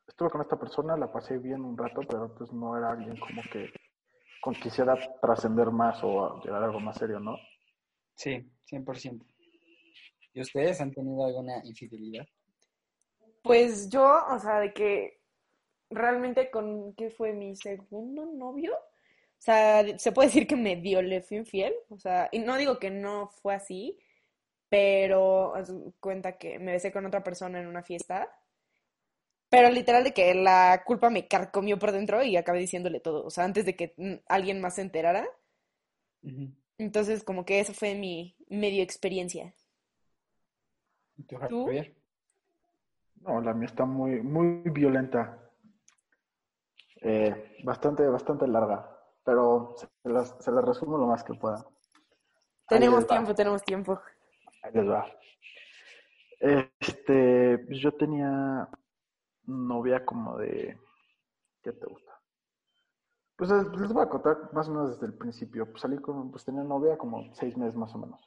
estuve 0.07 0.31
con 0.31 0.43
esta 0.43 0.59
persona, 0.59 0.97
la 0.97 1.11
pasé 1.11 1.39
bien 1.39 1.63
un 1.65 1.77
rato, 1.77 2.01
pero 2.09 2.35
pues 2.35 2.53
no 2.53 2.77
era 2.77 2.91
alguien 2.91 3.17
como 3.19 3.43
que 3.51 3.73
con 4.41 4.55
quisiera 4.55 4.97
trascender 5.21 5.71
más 5.71 5.99
o 6.05 6.41
llegar 6.43 6.63
a 6.63 6.67
algo 6.67 6.81
más 6.81 6.97
serio, 6.97 7.19
¿no? 7.19 7.37
Sí, 8.15 8.49
100%. 8.71 9.27
¿Y 10.33 10.41
ustedes 10.41 10.81
han 10.81 10.93
tenido 10.93 11.25
alguna 11.27 11.65
infidelidad? 11.65 12.27
Pues 13.43 13.89
yo, 13.89 14.05
o 14.31 14.39
sea, 14.39 14.61
de 14.61 14.73
que 14.73 15.16
realmente 15.91 16.51
con, 16.51 16.95
¿qué 16.95 17.11
fue 17.11 17.33
mi 17.33 17.57
segundo 17.57 18.27
novio? 18.27 18.75
O 18.75 19.43
sea, 19.47 19.99
se 19.99 20.13
puede 20.13 20.29
decir 20.29 20.47
que 20.47 20.57
medio 20.57 21.03
le 21.03 21.21
fui 21.23 21.37
infiel, 21.37 21.75
o 21.91 21.99
sea, 21.99 22.29
y 22.33 22.39
no 22.39 22.57
digo 22.57 22.79
que 22.79 22.91
no 22.91 23.29
fue 23.29 23.55
así, 23.55 23.99
pero 24.69 25.55
haz 25.55 25.73
cuenta 26.01 26.39
que 26.39 26.59
me 26.59 26.73
besé 26.73 26.91
con 26.91 27.07
otra 27.07 27.23
persona 27.23 27.61
en 27.61 27.67
una 27.67 27.83
fiesta, 27.83 28.29
pero 29.49 29.71
literal 29.71 30.05
de 30.05 30.13
que 30.13 30.35
la 30.35 30.83
culpa 30.85 31.11
me 31.11 31.29
carcomió 31.29 31.79
por 31.79 31.93
dentro 31.93 32.23
y 32.23 32.37
acabé 32.37 32.59
diciéndole 32.61 33.01
todo, 33.01 33.25
o 33.25 33.31
sea, 33.31 33.45
antes 33.45 33.65
de 33.65 33.77
que 33.77 33.95
alguien 34.27 34.61
más 34.61 34.77
se 34.77 34.83
enterara, 34.83 35.29
entonces 36.79 37.23
como 37.23 37.45
que 37.45 37.61
eso 37.61 37.73
fue 37.73 37.95
mi 37.95 38.37
medio 38.49 38.83
experiencia. 38.83 39.55
No, 43.21 43.41
la 43.41 43.55
mía 43.55 43.67
está 43.67 43.85
muy, 43.85 44.21
muy 44.23 44.63
violenta. 44.71 45.46
Eh, 47.09 47.59
bastante, 47.63 48.05
bastante 48.09 48.49
larga, 48.49 48.85
pero 49.23 49.77
se 49.77 50.11
las, 50.11 50.37
se 50.41 50.51
las 50.51 50.65
resumo 50.65 50.99
lo 50.99 51.07
más 51.07 51.23
que 51.23 51.35
pueda. 51.35 51.65
Tenemos 52.69 53.07
tiempo, 53.07 53.33
tenemos 53.33 53.63
tiempo. 53.63 54.01
Ahí 54.61 54.73
les 54.75 54.91
va. 54.91 55.07
Este, 56.41 57.59
pues 57.59 57.79
yo 57.79 57.93
tenía 57.93 58.69
novia 59.45 60.05
como 60.05 60.37
de, 60.37 60.81
¿qué 61.63 61.73
te 61.73 61.87
gusta? 61.87 62.13
Pues 63.37 63.51
les 63.51 63.69
les 63.81 63.93
voy 63.93 64.03
a 64.03 64.09
contar 64.09 64.53
más 64.53 64.69
o 64.69 64.73
menos 64.73 64.91
desde 64.91 65.07
el 65.07 65.17
principio. 65.17 65.71
Pues 65.71 65.83
salí 65.83 65.99
con, 65.99 66.33
pues 66.33 66.45
tenía 66.45 66.65
novia 66.65 66.99
como 66.99 67.33
seis 67.35 67.57
meses 67.57 67.77
más 67.77 67.95
o 67.95 67.99
menos. 67.99 68.21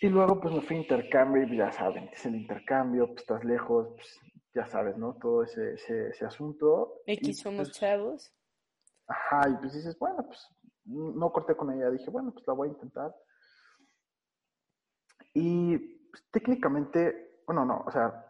Y 0.00 0.08
luego 0.08 0.40
pues 0.40 0.54
me 0.54 0.62
fui 0.62 0.76
a 0.76 0.80
intercambio 0.80 1.42
y 1.42 1.58
ya 1.58 1.70
saben, 1.70 2.08
es 2.14 2.24
el 2.24 2.36
intercambio, 2.36 3.08
pues 3.08 3.18
estás 3.18 3.44
lejos, 3.44 3.88
pues 3.94 4.20
ya 4.54 4.66
sabes, 4.66 4.96
¿no? 4.96 5.14
Todo 5.14 5.42
ese, 5.42 5.74
ese, 5.74 6.08
ese 6.08 6.24
asunto. 6.24 7.02
X 7.06 7.40
somos 7.40 7.68
pues, 7.68 7.78
chavos. 7.78 8.32
Ajá, 9.06 9.48
y 9.48 9.54
pues 9.56 9.72
dices, 9.74 9.98
bueno, 9.98 10.24
pues 10.26 10.48
no 10.84 11.30
corté 11.32 11.56
con 11.56 11.70
ella, 11.72 11.90
dije, 11.90 12.10
bueno, 12.10 12.32
pues 12.32 12.46
la 12.46 12.54
voy 12.54 12.68
a 12.68 12.72
intentar. 12.72 13.14
Y 15.34 15.76
pues, 16.10 16.24
técnicamente, 16.30 17.42
bueno, 17.46 17.64
no, 17.64 17.84
o 17.86 17.90
sea, 17.90 18.24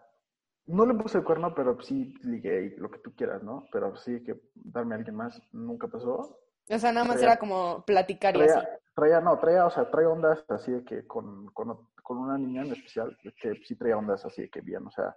no 0.67 0.85
le 0.85 0.95
puse 0.95 1.19
el 1.19 1.25
cuerno, 1.25 1.55
pero 1.55 1.81
sí 1.83 2.15
ligué 2.23 2.67
y 2.67 2.77
lo 2.77 2.91
que 2.91 2.99
tú 2.99 3.15
quieras, 3.15 3.43
¿no? 3.43 3.67
Pero 3.73 3.97
sí 3.97 4.23
que 4.23 4.41
darme 4.55 4.95
a 4.95 4.99
alguien 4.99 5.17
más 5.17 5.41
nunca 5.53 5.89
pasó. 5.89 6.39
O 6.71 6.79
sea, 6.79 6.93
nada 6.93 7.07
más 7.07 7.17
Traía- 7.17 7.33
era 7.33 7.39
como 7.39 7.83
platicar 7.87 8.37
y 8.37 8.43
así. 8.43 8.53
Traía, 8.53 8.79
traía, 8.95 9.21
no, 9.21 9.39
traía, 9.39 9.67
o 9.67 9.71
sea, 9.71 9.91
traía 9.91 10.11
ondas 10.11 10.45
así 10.51 10.71
de 10.73 10.85
que 10.85 11.07
con, 11.07 11.47
con, 11.53 11.89
con 12.03 12.19
una 12.19 12.37
niña 12.37 12.63
en 12.63 12.73
especial, 12.73 13.17
que 13.41 13.55
sí 13.65 13.77
traía 13.77 13.97
ondas 13.97 14.25
así 14.27 14.43
de 14.43 14.51
que 14.51 14.61
bien, 14.61 14.87
o 14.87 14.91
sea, 14.91 15.17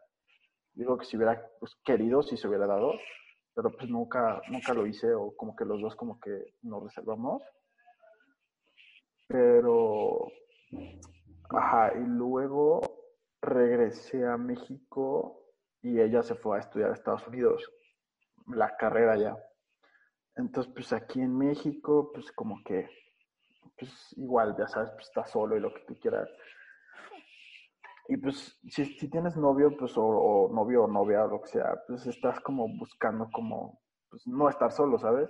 digo 0.73 0.97
que 0.97 1.05
si 1.05 1.17
hubiera 1.17 1.49
pues, 1.59 1.75
querido, 1.83 2.21
si 2.23 2.37
se 2.37 2.47
hubiera 2.47 2.67
dado, 2.67 2.93
pero 3.53 3.71
pues 3.71 3.89
nunca, 3.89 4.41
nunca 4.49 4.73
lo 4.73 4.85
hice, 4.87 5.13
o 5.13 5.35
como 5.35 5.55
que 5.55 5.65
los 5.65 5.81
dos 5.81 5.95
como 5.95 6.19
que 6.19 6.53
nos 6.61 6.83
reservamos. 6.83 7.43
Pero, 9.27 10.27
ajá, 11.49 11.93
y 11.95 12.03
luego 12.05 12.81
regresé 13.41 14.25
a 14.25 14.37
México 14.37 15.41
y 15.81 15.99
ella 15.99 16.21
se 16.21 16.35
fue 16.35 16.57
a 16.57 16.59
estudiar 16.59 16.91
a 16.91 16.93
Estados 16.93 17.27
Unidos, 17.27 17.71
la 18.47 18.75
carrera 18.77 19.17
ya. 19.17 19.37
Entonces, 20.35 20.71
pues 20.73 20.93
aquí 20.93 21.19
en 21.21 21.37
México, 21.37 22.11
pues 22.13 22.31
como 22.31 22.63
que, 22.63 22.89
pues 23.77 23.91
igual, 24.17 24.55
ya 24.57 24.67
sabes, 24.67 24.91
pues 24.91 25.07
estás 25.07 25.31
solo 25.31 25.57
y 25.57 25.59
lo 25.59 25.73
que 25.73 25.81
tú 25.81 25.97
quieras. 25.99 26.29
Y 28.12 28.18
pues 28.18 28.60
si, 28.68 28.84
si 28.84 29.10
tienes 29.10 29.38
novio, 29.38 29.72
pues 29.77 29.94
o, 29.96 30.50
novio 30.51 30.84
o 30.84 30.88
novia 30.88 31.24
o 31.24 31.30
lo 31.30 31.41
que 31.41 31.48
sea, 31.48 31.82
pues 31.88 32.06
estás 32.08 32.41
como 32.41 32.68
buscando 32.77 33.30
como, 33.32 33.80
pues 34.10 34.27
no 34.27 34.50
estar 34.50 34.70
solo, 34.70 35.00
¿sabes? 35.00 35.30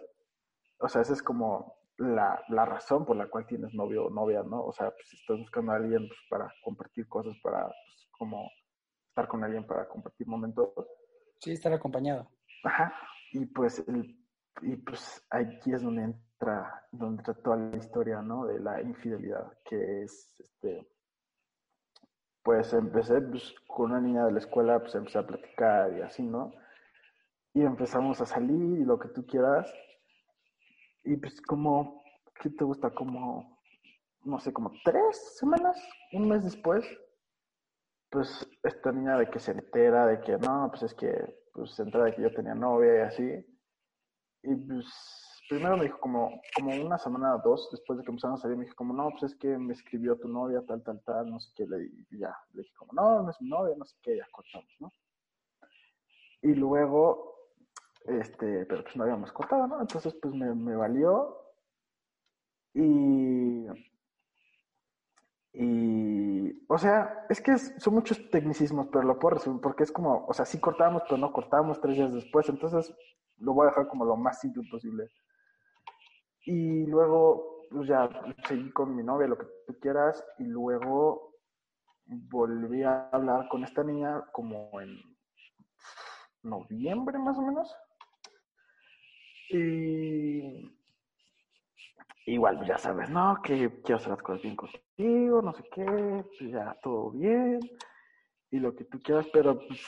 O 0.80 0.90
sea, 0.90 1.04
esa 1.04 1.14
es 1.14 1.22
como 1.22 1.76
la, 1.98 2.44
la 2.50 2.66
razón 2.66 3.06
por 3.06 3.16
la 3.16 3.30
cual 3.30 3.46
tienes 3.46 3.72
novio 3.76 4.08
o 4.08 4.10
novia, 4.10 4.42
¿no? 4.42 4.64
O 4.64 4.72
sea, 4.72 4.90
pues 4.90 5.14
estás 5.14 5.38
buscando 5.38 5.74
a 5.74 5.76
alguien 5.76 6.08
pues, 6.08 6.20
para 6.28 6.52
compartir 6.64 7.08
cosas, 7.08 7.36
para 7.44 7.66
pues, 7.66 8.10
como 8.18 8.50
estar 9.10 9.28
con 9.28 9.44
alguien 9.44 9.68
para 9.68 9.88
compartir 9.88 10.26
momentos. 10.26 10.72
Sí, 11.38 11.52
estar 11.52 11.74
acompañado. 11.74 12.32
Ajá. 12.64 12.92
Y 13.32 13.46
pues, 13.46 13.78
el, 13.88 14.18
y 14.64 14.76
pues 14.78 15.24
aquí 15.30 15.72
es 15.72 15.84
donde 15.84 16.02
entra, 16.02 16.88
donde 16.92 17.22
entra 17.22 17.36
toda 17.36 17.58
la 17.58 17.78
historia, 17.78 18.24
¿no? 18.24 18.48
De 18.48 18.60
la 18.60 18.82
infidelidad, 18.82 19.56
que 19.66 20.02
es, 20.02 20.36
este, 20.40 20.90
pues 22.44 22.74
empecé 22.74 23.22
pues, 23.22 23.54
con 23.68 23.92
una 23.92 24.02
niña 24.02 24.26
de 24.26 24.32
la 24.32 24.40
escuela, 24.40 24.80
pues 24.80 24.96
empecé 24.96 25.20
a 25.20 25.28
platicar 25.28 25.96
y 25.98 26.02
así, 26.02 26.24
¿no? 26.24 26.54
Y 27.54 27.62
empezamos 27.62 28.22
a 28.22 28.26
salir 28.26 28.80
y 28.80 28.86
lo 28.86 28.98
que 28.98 29.10
tú 29.10 29.26
quieras. 29.26 29.72
Y 31.04 31.18
pues 31.18 31.42
como, 31.42 32.04
¿qué 32.42 32.50
te 32.50 32.64
gusta? 32.64 32.92
Como, 32.92 33.60
no 34.24 34.40
sé, 34.40 34.54
como 34.54 34.72
tres 34.84 35.38
semanas, 35.38 35.78
un 36.14 36.30
mes 36.30 36.44
después, 36.44 36.86
pues 38.10 38.48
esta 38.64 38.92
niña 38.92 39.18
de 39.18 39.30
que 39.30 39.40
se 39.40 39.52
entera 39.52 40.06
de 40.06 40.20
que 40.22 40.38
no, 40.38 40.68
pues 40.70 40.84
es 40.84 40.94
que 40.94 41.42
pues 41.54 41.72
se 41.72 41.84
entera 41.84 42.06
de 42.06 42.16
que 42.16 42.22
yo 42.22 42.34
tenía 42.34 42.56
novia 42.56 42.98
y 42.98 43.02
así. 43.02 43.46
Y 44.44 44.56
pues 44.56 44.88
primero 45.52 45.76
me 45.76 45.84
dijo 45.84 46.00
como, 46.00 46.42
como 46.56 46.74
una 46.74 46.98
semana 46.98 47.36
o 47.36 47.42
dos 47.44 47.68
después 47.72 48.00
de 48.00 48.06
que 48.06 48.12
empezamos 48.12 48.40
a 48.40 48.44
salir, 48.44 48.56
me 48.56 48.64
dijo 48.64 48.76
como, 48.78 48.94
no, 48.94 49.10
pues 49.10 49.24
es 49.24 49.36
que 49.36 49.58
me 49.58 49.74
escribió 49.74 50.18
tu 50.18 50.30
novia, 50.30 50.64
tal, 50.66 50.82
tal, 50.82 51.02
tal, 51.04 51.30
no 51.30 51.42
sé 51.42 51.52
qué, 51.54 51.68
le, 51.68 51.92
y 52.10 52.18
ya, 52.18 52.34
le 52.54 52.62
dije 52.62 52.74
como, 52.78 52.94
no, 52.94 53.22
no 53.22 53.30
es 53.30 53.42
mi 53.42 53.50
novia, 53.50 53.76
no 53.78 53.84
sé 53.84 53.98
qué, 54.02 54.16
ya 54.16 54.26
cortamos, 54.32 54.74
¿no? 54.80 54.94
Y 56.42 56.56
luego, 56.56 57.36
este, 58.06 58.66
pero 58.66 58.82
pues 58.84 58.96
no 58.96 59.04
habíamos 59.04 59.34
cortado, 59.34 59.68
¿no? 59.68 59.82
Entonces 59.82 60.16
pues 60.22 60.34
me, 60.34 60.56
me 60.56 60.74
valió 60.78 61.38
y 62.74 63.68
y, 65.54 66.64
o 66.70 66.78
sea, 66.78 67.26
es 67.30 67.42
que 67.42 67.58
son 67.58 67.94
muchos 67.94 68.32
tecnicismos, 68.32 68.88
pero 68.88 69.04
lo 69.04 69.20
puedo 69.20 69.36
resumir 69.36 69.60
porque 69.60 69.84
es 69.84 69.92
como, 69.92 70.26
o 70.26 70.34
sea, 70.34 70.46
sí 70.46 70.62
cortábamos, 70.62 71.04
pero 71.04 71.18
no 71.18 71.34
cortábamos 71.34 71.82
tres 71.82 71.98
días 71.98 72.14
después, 72.14 72.48
entonces 72.48 72.96
lo 73.40 73.54
voy 73.54 73.66
a 73.66 73.72
dejar 73.72 73.90
como 73.90 74.06
lo 74.06 74.16
más 74.16 74.40
simple 74.40 74.64
posible. 74.72 75.12
Y 76.46 76.86
luego, 76.88 77.68
pues 77.70 77.88
ya 77.88 78.10
seguí 78.48 78.72
con 78.72 78.96
mi 78.96 79.04
novia, 79.04 79.28
lo 79.28 79.38
que 79.38 79.46
tú 79.68 79.80
quieras, 79.80 80.24
y 80.40 80.46
luego 80.46 81.36
volví 82.06 82.84
a 82.84 83.10
hablar 83.12 83.48
con 83.48 83.64
esta 83.64 83.84
niña 83.84 84.26
como 84.32 84.70
en 84.82 84.98
noviembre 86.44 87.18
más 87.20 87.38
o 87.38 87.42
menos. 87.42 87.76
Y 89.50 90.72
igual, 92.26 92.58
pues 92.58 92.70
ya 92.70 92.78
sabes, 92.78 93.10
¿no? 93.10 93.38
Que 93.44 93.70
quiero 93.82 93.98
hacer 93.98 94.10
las 94.10 94.22
cosas 94.22 94.42
bien 94.42 94.56
contigo, 94.56 95.42
no 95.42 95.54
sé 95.54 95.64
qué, 95.72 95.86
pues 95.86 96.52
ya 96.52 96.78
todo 96.82 97.12
bien, 97.12 97.60
y 98.50 98.60
lo 98.60 98.76
que 98.76 98.86
tú 98.86 99.00
quieras, 99.00 99.28
pero 99.32 99.58
pues 99.58 99.82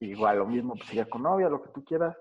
igual 0.00 0.38
lo 0.38 0.46
mismo, 0.46 0.74
pues 0.74 0.90
ya 0.92 1.04
con 1.06 1.22
novia, 1.22 1.48
lo 1.48 1.62
que 1.62 1.70
tú 1.70 1.84
quieras, 1.84 2.16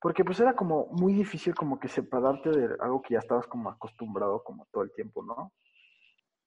porque 0.00 0.24
pues 0.24 0.40
era 0.40 0.54
como 0.54 0.86
muy 0.92 1.12
difícil 1.12 1.54
como 1.54 1.78
que 1.78 1.88
separarte 1.88 2.50
de 2.50 2.76
algo 2.80 3.02
que 3.02 3.14
ya 3.14 3.20
estabas 3.20 3.46
como 3.46 3.70
acostumbrado 3.70 4.42
como 4.42 4.66
todo 4.72 4.82
el 4.82 4.92
tiempo, 4.92 5.22
¿no? 5.22 5.52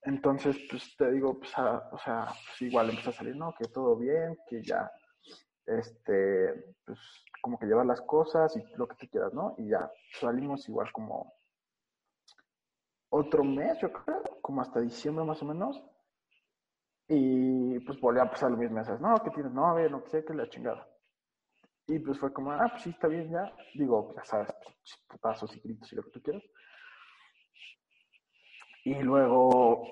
Entonces, 0.01 0.57
pues 0.69 0.95
te 0.97 1.11
digo, 1.11 1.39
pues, 1.39 1.51
o 1.57 1.97
sea, 1.97 2.25
pues 2.25 2.61
igual 2.61 2.89
empezó 2.89 3.11
a 3.11 3.13
salir, 3.13 3.35
¿no? 3.35 3.53
Que 3.57 3.65
todo 3.65 3.95
bien, 3.95 4.37
que 4.49 4.61
ya, 4.61 4.91
este, 5.65 6.75
pues 6.85 6.99
como 7.41 7.57
que 7.57 7.67
llevar 7.67 7.85
las 7.85 8.01
cosas 8.01 8.55
y 8.57 8.63
lo 8.75 8.87
que 8.87 8.95
tú 8.95 9.07
quieras, 9.09 9.33
¿no? 9.33 9.55
Y 9.57 9.69
ya 9.69 9.89
salimos 10.19 10.67
igual 10.67 10.91
como 10.91 11.33
otro 13.09 13.43
mes, 13.43 13.79
yo 13.79 13.93
creo, 13.93 14.23
como 14.41 14.61
hasta 14.61 14.81
diciembre 14.81 15.23
más 15.23 15.41
o 15.41 15.45
menos. 15.45 15.81
Y 17.07 17.79
pues 17.81 17.99
volvió 18.01 18.23
a 18.23 18.29
pasar 18.29 18.49
lo 18.51 18.57
mismo. 18.57 18.79
Esas, 18.79 18.99
no, 18.99 19.15
que 19.23 19.29
tienes 19.29 19.53
novia, 19.53 19.87
no 19.87 20.01
sé, 20.07 20.25
que 20.25 20.33
la 20.33 20.49
chingada. 20.49 20.87
Y 21.87 21.99
pues 21.99 22.17
fue 22.17 22.31
como, 22.31 22.51
ah, 22.51 22.67
pues 22.69 22.83
sí, 22.83 22.89
está 22.91 23.07
bien 23.07 23.29
ya. 23.29 23.51
Digo, 23.73 24.13
ya 24.15 24.23
sabes, 24.23 24.53
putazos 25.07 25.55
y 25.55 25.59
gritos 25.59 25.91
y 25.91 25.95
lo 25.95 26.03
que 26.03 26.11
tú 26.11 26.21
quieras. 26.21 26.43
Y 28.85 28.95
luego, 28.95 29.87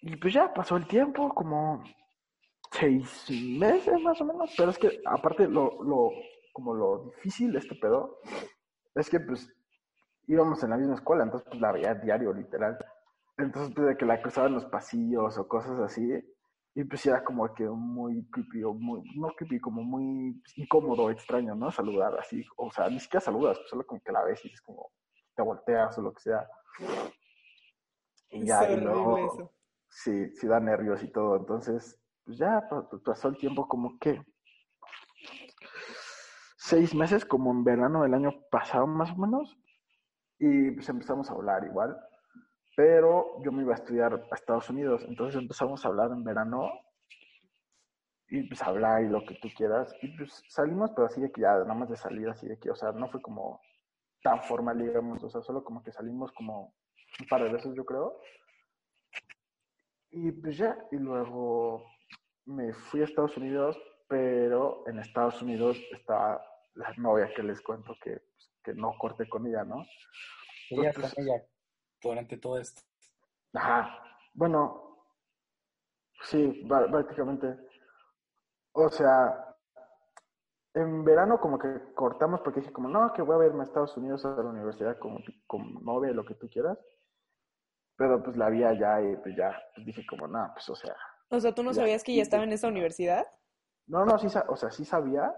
y 0.00 0.16
pues 0.16 0.34
ya 0.34 0.52
pasó 0.52 0.76
el 0.76 0.86
tiempo, 0.86 1.32
como 1.34 1.82
seis 2.70 3.26
meses 3.30 4.00
más 4.00 4.20
o 4.20 4.24
menos. 4.24 4.52
Pero 4.56 4.70
es 4.70 4.78
que 4.78 5.00
aparte 5.04 5.48
lo, 5.48 5.82
lo, 5.82 6.10
como 6.52 6.74
lo 6.74 7.04
difícil 7.04 7.52
de 7.52 7.58
este 7.58 7.74
pedo, 7.76 8.18
es 8.94 9.08
que 9.08 9.20
pues 9.20 9.48
íbamos 10.26 10.62
en 10.62 10.70
la 10.70 10.76
misma 10.76 10.94
escuela, 10.94 11.24
entonces 11.24 11.48
pues 11.48 11.60
la 11.60 11.72
veía 11.72 11.94
diario, 11.94 12.32
literal. 12.32 12.78
Entonces, 13.38 13.74
pues 13.74 13.96
que 13.96 14.04
la 14.04 14.20
cruzaba 14.20 14.48
en 14.48 14.54
los 14.54 14.66
pasillos 14.66 15.38
o 15.38 15.48
cosas 15.48 15.78
así, 15.80 16.08
y 16.74 16.84
pues 16.84 17.04
era 17.04 17.22
como 17.22 17.52
que 17.54 17.68
muy 17.68 18.24
creepy, 18.30 18.64
o 18.64 18.72
muy, 18.72 19.02
no 19.14 19.28
creepy, 19.28 19.60
como 19.60 19.82
muy 19.82 20.42
incómodo, 20.56 21.10
extraño, 21.10 21.54
¿no? 21.54 21.70
Saludar 21.70 22.18
así, 22.18 22.44
o 22.56 22.70
sea, 22.70 22.88
ni 22.88 22.98
siquiera 22.98 23.20
saludas, 23.20 23.58
pues 23.58 23.68
solo 23.68 23.86
como 23.86 24.00
que 24.00 24.12
la 24.12 24.22
ves 24.24 24.42
y 24.44 24.52
es 24.52 24.60
como, 24.62 24.90
te 25.36 25.42
volteas 25.42 25.96
o 25.98 26.02
lo 26.02 26.12
que 26.14 26.22
sea. 26.22 26.48
Y 28.30 28.46
ya, 28.46 28.70
y 28.70 28.80
luego, 28.80 29.52
sí, 29.88 30.30
sí 30.34 30.46
da 30.46 30.60
nervios 30.60 31.02
y 31.02 31.08
todo, 31.08 31.36
entonces, 31.36 32.00
pues 32.24 32.38
ya 32.38 32.66
pasó 33.04 33.28
el 33.28 33.36
tiempo 33.36 33.68
como 33.68 33.98
que 33.98 34.24
seis 36.56 36.94
meses, 36.94 37.26
como 37.26 37.50
en 37.50 37.64
verano 37.64 38.02
del 38.02 38.14
año 38.14 38.32
pasado 38.50 38.86
más 38.86 39.10
o 39.10 39.16
menos, 39.16 39.58
y 40.38 40.70
pues 40.70 40.88
empezamos 40.88 41.28
a 41.28 41.34
hablar 41.34 41.64
igual, 41.64 41.98
pero 42.76 43.42
yo 43.42 43.52
me 43.52 43.62
iba 43.62 43.72
a 43.72 43.76
estudiar 43.76 44.14
a 44.14 44.34
Estados 44.34 44.70
Unidos, 44.70 45.04
entonces 45.08 45.40
empezamos 45.40 45.84
a 45.84 45.88
hablar 45.88 46.10
en 46.10 46.24
verano 46.24 46.70
y 48.28 48.42
pues 48.48 48.62
hablar 48.62 49.02
y 49.02 49.08
lo 49.08 49.24
que 49.26 49.34
tú 49.34 49.48
quieras, 49.54 49.94
y 50.00 50.16
pues 50.16 50.42
salimos, 50.48 50.90
pero 50.94 51.06
así 51.06 51.20
de 51.20 51.30
que 51.30 51.42
ya, 51.42 51.52
nada 51.58 51.74
más 51.74 51.90
de 51.90 51.96
salir 51.96 52.28
así 52.28 52.48
de 52.48 52.58
que, 52.58 52.70
o 52.70 52.74
sea, 52.74 52.92
no 52.92 53.10
fue 53.10 53.20
como 53.20 53.60
tan 54.22 54.42
formal, 54.42 54.78
digamos, 54.78 55.22
o 55.22 55.28
sea, 55.28 55.42
solo 55.42 55.62
como 55.62 55.82
que 55.82 55.92
salimos 55.92 56.32
como 56.32 56.74
un 57.20 57.26
par 57.28 57.42
de 57.42 57.52
veces, 57.52 57.74
yo 57.74 57.84
creo. 57.84 58.20
Y 60.10 60.32
pues 60.32 60.56
ya, 60.56 60.78
y 60.90 60.96
luego 60.96 61.84
me 62.46 62.72
fui 62.72 63.00
a 63.00 63.04
Estados 63.04 63.36
Unidos, 63.36 63.78
pero 64.08 64.84
en 64.86 64.98
Estados 64.98 65.42
Unidos 65.42 65.78
estaba 65.90 66.42
la 66.74 66.92
novia 66.96 67.32
que 67.34 67.42
les 67.42 67.60
cuento 67.60 67.94
que 68.02 68.12
pues, 68.12 68.52
que 68.64 68.74
no 68.74 68.94
corté 68.98 69.28
con 69.28 69.46
ella, 69.46 69.64
¿no? 69.64 69.84
Ella 70.70 70.92
pues, 70.94 71.18
ella 71.18 71.42
durante 72.02 72.36
todo 72.38 72.58
esto. 72.58 72.82
Ajá. 73.54 73.98
Bueno, 74.34 75.06
sí, 76.22 76.66
prácticamente. 76.68 77.56
O 78.72 78.88
sea, 78.88 79.56
en 80.74 81.04
verano 81.04 81.38
como 81.38 81.58
que 81.58 81.68
cortamos 81.94 82.40
porque 82.40 82.60
dije 82.60 82.72
como, 82.72 82.88
no, 82.88 83.12
que 83.12 83.22
voy 83.22 83.34
a 83.34 83.38
verme 83.38 83.62
a 83.62 83.66
Estados 83.66 83.96
Unidos 83.96 84.24
a 84.24 84.30
la 84.30 84.48
universidad 84.48 84.98
como, 84.98 85.20
como 85.46 85.80
novia, 85.80 86.12
lo 86.12 86.24
que 86.24 86.34
tú 86.34 86.48
quieras. 86.48 86.78
Pero 87.96 88.22
pues 88.22 88.36
la 88.36 88.48
vi 88.48 88.64
allá 88.64 89.00
y 89.02 89.16
pues 89.16 89.36
ya, 89.36 89.54
pues 89.74 89.86
dije 89.86 90.04
como, 90.08 90.26
no, 90.26 90.50
pues 90.54 90.68
o 90.70 90.74
sea. 90.74 90.96
O 91.28 91.38
sea, 91.40 91.54
¿tú 91.54 91.62
no 91.62 91.74
sabías 91.74 92.02
que 92.02 92.14
ya 92.14 92.22
estaba 92.22 92.44
en 92.44 92.52
esa 92.52 92.68
universidad? 92.68 93.26
No, 93.86 94.04
no, 94.04 94.18
sí, 94.18 94.26
o 94.48 94.56
sea, 94.56 94.70
sí 94.70 94.84
sabía, 94.84 95.34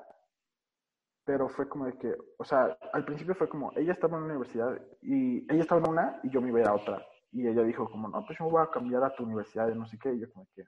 pero 1.24 1.48
fue 1.48 1.68
como 1.68 1.86
de 1.86 1.96
que, 1.98 2.14
o 2.38 2.44
sea, 2.44 2.76
al 2.92 3.04
principio 3.04 3.34
fue 3.34 3.48
como, 3.48 3.72
ella 3.76 3.92
estaba 3.92 4.16
en 4.16 4.24
una 4.24 4.34
universidad 4.34 4.78
y 5.00 5.50
ella 5.52 5.62
estaba 5.62 5.80
en 5.80 5.90
una 5.90 6.20
y 6.22 6.30
yo 6.30 6.40
me 6.40 6.48
iba 6.48 6.58
a 6.58 6.62
ir 6.62 6.68
a 6.68 6.74
otra. 6.74 7.06
Y 7.32 7.48
ella 7.48 7.62
dijo 7.62 7.90
como, 7.90 8.08
no, 8.08 8.24
pues 8.26 8.38
yo 8.38 8.44
voy 8.44 8.62
a 8.62 8.70
cambiar 8.70 9.02
a 9.04 9.14
tu 9.14 9.24
universidad 9.24 9.68
y 9.68 9.74
no 9.74 9.86
sé 9.86 9.98
qué. 9.98 10.12
Y 10.12 10.20
yo 10.20 10.32
como 10.32 10.46
que, 10.54 10.64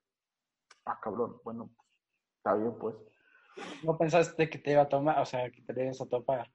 ah, 0.87 0.99
cabrón, 1.01 1.37
bueno, 1.45 1.71
está 2.39 2.55
bien 2.55 2.75
pues. 2.79 2.97
¿No 3.83 3.97
pensaste 3.97 4.51
que 4.51 4.59
te 4.59 4.73
iba 4.73 4.83
a 4.83 4.89
tomar, 4.89 5.21
o 5.21 5.25
sea, 5.25 5.51
que 5.51 5.63
te 5.63 5.85
ibas 5.85 6.01
a 6.01 6.07
topar? 6.07 6.51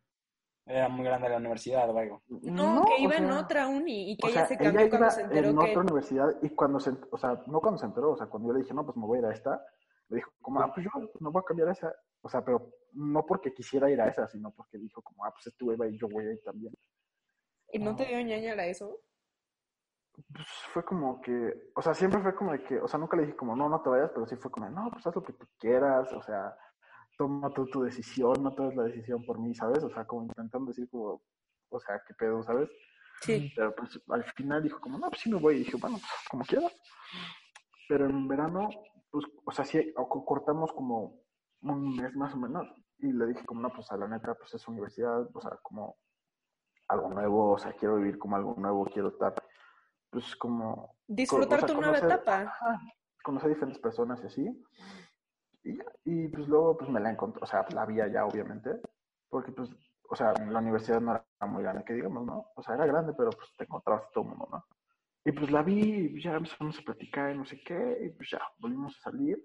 Era 0.65 0.89
muy 0.89 1.05
grande 1.05 1.29
la 1.29 1.37
universidad 1.37 1.89
o 1.89 1.97
algo. 1.97 2.21
No, 2.27 2.85
que 2.85 3.01
iba 3.01 3.15
en 3.15 3.31
otra 3.31 3.67
uni 3.67 4.11
y 4.11 4.17
que 4.17 4.29
ella 4.29 4.45
se 4.45 4.57
cambió 4.57 4.89
cuando 4.89 5.09
se 5.09 5.21
enteró 5.21 5.49
en 5.49 5.57
que... 5.57 5.69
otra 5.69 5.81
universidad 5.81 6.27
y 6.41 6.49
cuando 6.49 6.79
se, 6.79 6.91
o 7.09 7.17
sea, 7.17 7.41
no 7.47 7.59
cuando 7.59 7.79
se 7.79 7.85
enteró, 7.87 8.11
o 8.11 8.17
sea, 8.17 8.27
cuando 8.27 8.49
yo 8.49 8.53
le 8.53 8.61
dije, 8.61 8.73
no, 8.73 8.85
pues 8.85 8.95
me 8.95 9.05
voy 9.05 9.17
a 9.17 9.21
ir 9.21 9.25
a 9.25 9.33
esta, 9.33 9.65
me 10.09 10.17
dijo, 10.17 10.31
como, 10.41 10.61
ah, 10.61 10.71
pues 10.73 10.85
yo 10.85 10.91
no 11.19 11.31
voy 11.31 11.41
a 11.41 11.45
cambiar 11.45 11.69
a 11.69 11.71
esa. 11.71 11.93
O 12.21 12.29
sea, 12.29 12.43
pero 12.43 12.73
no 12.93 13.25
porque 13.25 13.53
quisiera 13.53 13.89
ir 13.89 13.99
a 14.01 14.07
esa, 14.07 14.27
sino 14.27 14.51
porque 14.51 14.77
dijo 14.77 15.01
como, 15.01 15.25
ah, 15.25 15.33
pues 15.33 15.53
va 15.79 15.87
y 15.87 15.97
yo 15.97 16.07
voy 16.07 16.25
a 16.25 16.33
ir 16.33 16.41
también. 16.43 16.73
¿Y 17.71 17.79
no 17.79 17.95
te 17.95 18.05
dio 18.05 18.21
ñaña 18.21 18.53
a 18.53 18.65
eso? 18.65 18.99
Pues 20.13 20.47
fue 20.73 20.83
como 20.83 21.21
que, 21.21 21.71
o 21.73 21.81
sea, 21.81 21.93
siempre 21.93 22.21
fue 22.21 22.35
como 22.35 22.51
de 22.51 22.63
que, 22.63 22.79
o 22.79 22.87
sea, 22.87 22.99
nunca 22.99 23.15
le 23.15 23.23
dije 23.23 23.35
como, 23.35 23.55
no, 23.55 23.69
no 23.69 23.81
te 23.81 23.89
vayas, 23.89 24.11
pero 24.13 24.27
sí 24.27 24.35
fue 24.35 24.51
como, 24.51 24.69
no, 24.69 24.89
pues 24.91 25.07
haz 25.07 25.15
lo 25.15 25.23
que 25.23 25.33
tú 25.33 25.47
quieras, 25.57 26.11
o 26.13 26.21
sea, 26.21 26.55
toma 27.17 27.53
tú 27.53 27.65
tu 27.67 27.83
decisión, 27.83 28.43
no 28.43 28.53
tomes 28.53 28.75
la 28.75 28.83
decisión 28.83 29.25
por 29.25 29.39
mí, 29.39 29.55
¿sabes? 29.55 29.83
O 29.83 29.89
sea, 29.89 30.05
como 30.05 30.23
intentando 30.23 30.67
decir 30.67 30.89
como, 30.89 31.23
o 31.69 31.79
sea, 31.79 32.01
qué 32.05 32.13
pedo, 32.13 32.43
¿sabes? 32.43 32.69
Sí. 33.21 33.51
Pero 33.55 33.73
pues 33.75 34.01
al 34.09 34.23
final 34.33 34.63
dijo 34.63 34.79
como, 34.81 34.97
no, 34.97 35.09
pues 35.09 35.21
sí 35.21 35.31
me 35.31 35.39
voy. 35.39 35.55
Y 35.55 35.59
dije, 35.59 35.77
bueno, 35.77 35.97
pues 35.97 36.11
como 36.29 36.43
quieras. 36.43 36.75
Pero 37.87 38.05
en 38.05 38.27
verano, 38.27 38.69
pues, 39.11 39.25
o 39.45 39.51
sea, 39.51 39.65
sí, 39.65 39.93
cortamos 40.25 40.71
como 40.73 41.21
un 41.61 41.95
mes 41.95 42.15
más 42.15 42.33
o 42.33 42.37
menos. 42.37 42.67
Y 42.99 43.11
le 43.11 43.27
dije 43.27 43.45
como, 43.45 43.61
no, 43.61 43.69
pues 43.69 43.91
a 43.91 43.97
la 43.97 44.07
neta, 44.07 44.33
pues 44.35 44.53
es 44.53 44.67
universidad, 44.67 45.27
o 45.33 45.41
sea, 45.41 45.57
como 45.63 45.97
algo 46.87 47.09
nuevo, 47.09 47.51
o 47.51 47.57
sea, 47.57 47.73
quiero 47.73 47.97
vivir 47.97 48.19
como 48.19 48.35
algo 48.35 48.55
nuevo, 48.57 48.85
quiero 48.85 49.09
estar, 49.09 49.33
pues 50.09 50.35
como... 50.35 50.95
Disfrutar 51.07 51.63
o 51.63 51.67
sea, 51.67 51.75
tu 51.75 51.81
nueva 51.81 51.97
etapa. 51.97 52.41
ajá, 52.41 52.79
conocer 53.23 53.49
diferentes 53.49 53.81
personas 53.81 54.21
y 54.23 54.27
así. 54.27 54.65
Y, 55.63 55.79
y 56.05 56.27
pues 56.27 56.47
luego 56.47 56.77
pues 56.77 56.89
me 56.89 56.99
la 56.99 57.11
encontré, 57.11 57.41
o 57.43 57.45
sea, 57.45 57.65
la 57.73 57.85
vi 57.85 58.01
allá 58.01 58.25
obviamente, 58.25 58.81
porque 59.29 59.51
pues, 59.51 59.69
o 60.09 60.15
sea, 60.15 60.33
la 60.33 60.59
universidad 60.59 60.99
no 60.99 61.13
era 61.13 61.47
muy 61.47 61.63
grande, 61.63 61.83
que 61.83 61.93
digamos, 61.93 62.25
¿no? 62.25 62.51
O 62.55 62.61
sea, 62.61 62.75
era 62.75 62.85
grande, 62.85 63.13
pero 63.17 63.29
pues 63.29 63.49
te 63.57 63.63
encontrabas 63.63 64.11
todo 64.11 64.23
el 64.23 64.29
mundo, 64.31 64.47
¿no? 64.51 64.65
Y 65.23 65.31
pues 65.31 65.51
la 65.51 65.61
vi, 65.61 66.05
y 66.05 66.09
pues, 66.09 66.23
ya 66.23 66.33
empezamos 66.33 66.79
a 66.79 66.81
platicar 66.81 67.33
y 67.33 67.37
no 67.37 67.45
sé 67.45 67.61
qué, 67.63 67.99
y 68.03 68.09
pues 68.09 68.29
ya, 68.31 68.41
volvimos 68.57 68.97
a 68.97 69.11
salir. 69.11 69.39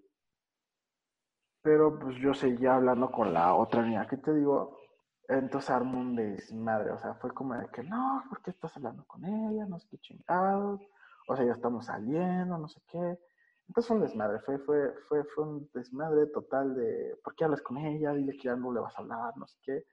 Pero 1.66 1.98
pues 1.98 2.14
yo 2.18 2.32
seguía 2.32 2.76
hablando 2.76 3.10
con 3.10 3.34
la 3.34 3.52
otra 3.56 3.82
niña 3.82 4.06
que 4.06 4.16
te 4.18 4.32
digo, 4.32 4.78
entonces 5.26 5.68
armó 5.68 5.98
un 5.98 6.14
desmadre, 6.14 6.92
o 6.92 6.98
sea, 7.00 7.14
fue 7.14 7.34
como 7.34 7.54
de 7.54 7.68
que, 7.70 7.82
no, 7.82 8.22
¿por 8.28 8.40
qué 8.40 8.50
estás 8.50 8.76
hablando 8.76 9.04
con 9.04 9.24
ella? 9.24 9.66
No 9.66 9.76
sé 9.80 9.88
qué 9.90 9.98
chingados, 9.98 10.80
o 11.26 11.34
sea, 11.34 11.44
ya 11.44 11.50
estamos 11.50 11.86
saliendo, 11.86 12.56
no 12.56 12.68
sé 12.68 12.80
qué. 12.86 13.18
Entonces 13.66 13.88
fue 13.88 13.96
un 13.96 14.02
desmadre, 14.04 14.38
fue, 14.42 14.60
fue, 14.60 14.94
fue, 15.08 15.24
fue 15.24 15.42
un 15.42 15.68
desmadre 15.74 16.26
total 16.26 16.76
de, 16.76 17.18
¿por 17.24 17.34
qué 17.34 17.42
hablas 17.42 17.62
con 17.62 17.78
ella? 17.78 18.12
Dile 18.12 18.36
que 18.36 18.44
ya 18.44 18.54
no 18.54 18.72
le 18.72 18.78
vas 18.78 18.96
a 18.96 19.00
hablar, 19.00 19.36
no 19.36 19.48
sé 19.48 19.58
qué. 19.64 19.84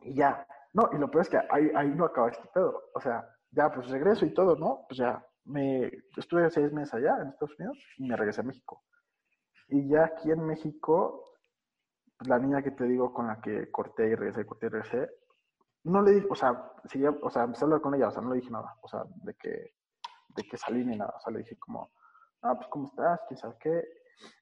Y 0.00 0.16
ya, 0.16 0.44
no, 0.72 0.90
y 0.92 0.98
lo 0.98 1.08
peor 1.08 1.22
es 1.22 1.28
que 1.28 1.38
ahí, 1.48 1.70
ahí 1.76 1.94
no 1.94 2.06
acaba 2.06 2.28
este 2.28 2.48
pedo, 2.52 2.90
o 2.92 3.00
sea, 3.00 3.24
ya 3.52 3.70
pues 3.70 3.88
regreso 3.88 4.26
y 4.26 4.34
todo, 4.34 4.56
¿no? 4.56 4.84
Pues 4.88 4.98
ya, 4.98 5.24
me 5.44 5.92
estuve 6.16 6.50
seis 6.50 6.72
meses 6.72 6.92
allá 6.94 7.18
en 7.22 7.28
Estados 7.28 7.56
Unidos 7.56 7.78
y 7.98 8.08
me 8.08 8.16
regresé 8.16 8.40
a 8.40 8.44
México. 8.44 8.82
Y 9.68 9.88
ya 9.88 10.04
aquí 10.04 10.30
en 10.30 10.44
México, 10.46 11.24
pues, 12.16 12.28
la 12.28 12.38
niña 12.38 12.62
que 12.62 12.70
te 12.72 12.84
digo 12.84 13.12
con 13.12 13.26
la 13.28 13.40
que 13.40 13.70
corté 13.70 14.08
y 14.08 14.14
regresé, 14.14 14.46
corté 14.46 14.66
y 14.66 14.70
regresé, 14.70 15.10
no 15.84 16.02
le 16.02 16.12
dije, 16.12 16.26
o 16.30 16.34
sea, 16.34 16.72
seguía, 16.86 17.10
o 17.10 17.30
sea, 17.30 17.44
empecé 17.44 17.64
a 17.64 17.66
hablar 17.66 17.80
con 17.80 17.94
ella, 17.94 18.08
o 18.08 18.10
sea, 18.10 18.22
no 18.22 18.30
le 18.30 18.40
dije 18.40 18.50
nada, 18.50 18.74
o 18.82 18.88
sea, 18.88 19.04
de 19.22 19.34
que, 19.34 19.74
de 20.28 20.42
que 20.42 20.56
salí 20.56 20.84
ni 20.84 20.96
nada, 20.96 21.14
o 21.16 21.20
sea, 21.20 21.32
le 21.32 21.40
dije 21.40 21.56
como, 21.58 21.90
ah, 22.42 22.54
pues, 22.56 22.68
¿cómo 22.68 22.88
estás? 22.88 23.20
¿Quién 23.28 23.38
sabe 23.38 23.56
qué? 23.60 23.84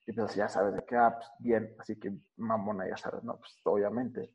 Y 0.06 0.12
pues 0.12 0.34
ya 0.34 0.48
sabes 0.48 0.74
de 0.74 0.84
qué, 0.86 0.96
ah, 0.96 1.12
pues, 1.14 1.28
bien, 1.38 1.74
así 1.78 1.98
que 1.98 2.10
mamona, 2.36 2.88
ya 2.88 2.96
sabes, 2.96 3.22
¿no? 3.24 3.36
Pues, 3.36 3.60
obviamente. 3.64 4.32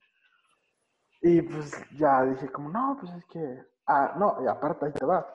Y 1.22 1.42
pues 1.44 1.72
ya 1.98 2.24
dije 2.24 2.52
como, 2.52 2.70
no, 2.70 2.98
pues 3.00 3.12
es 3.14 3.26
que, 3.26 3.64
ah, 3.88 4.14
no, 4.18 4.44
y 4.44 4.48
aparte 4.48 4.86
ahí 4.88 4.92
te 4.92 5.06
va. 5.06 5.34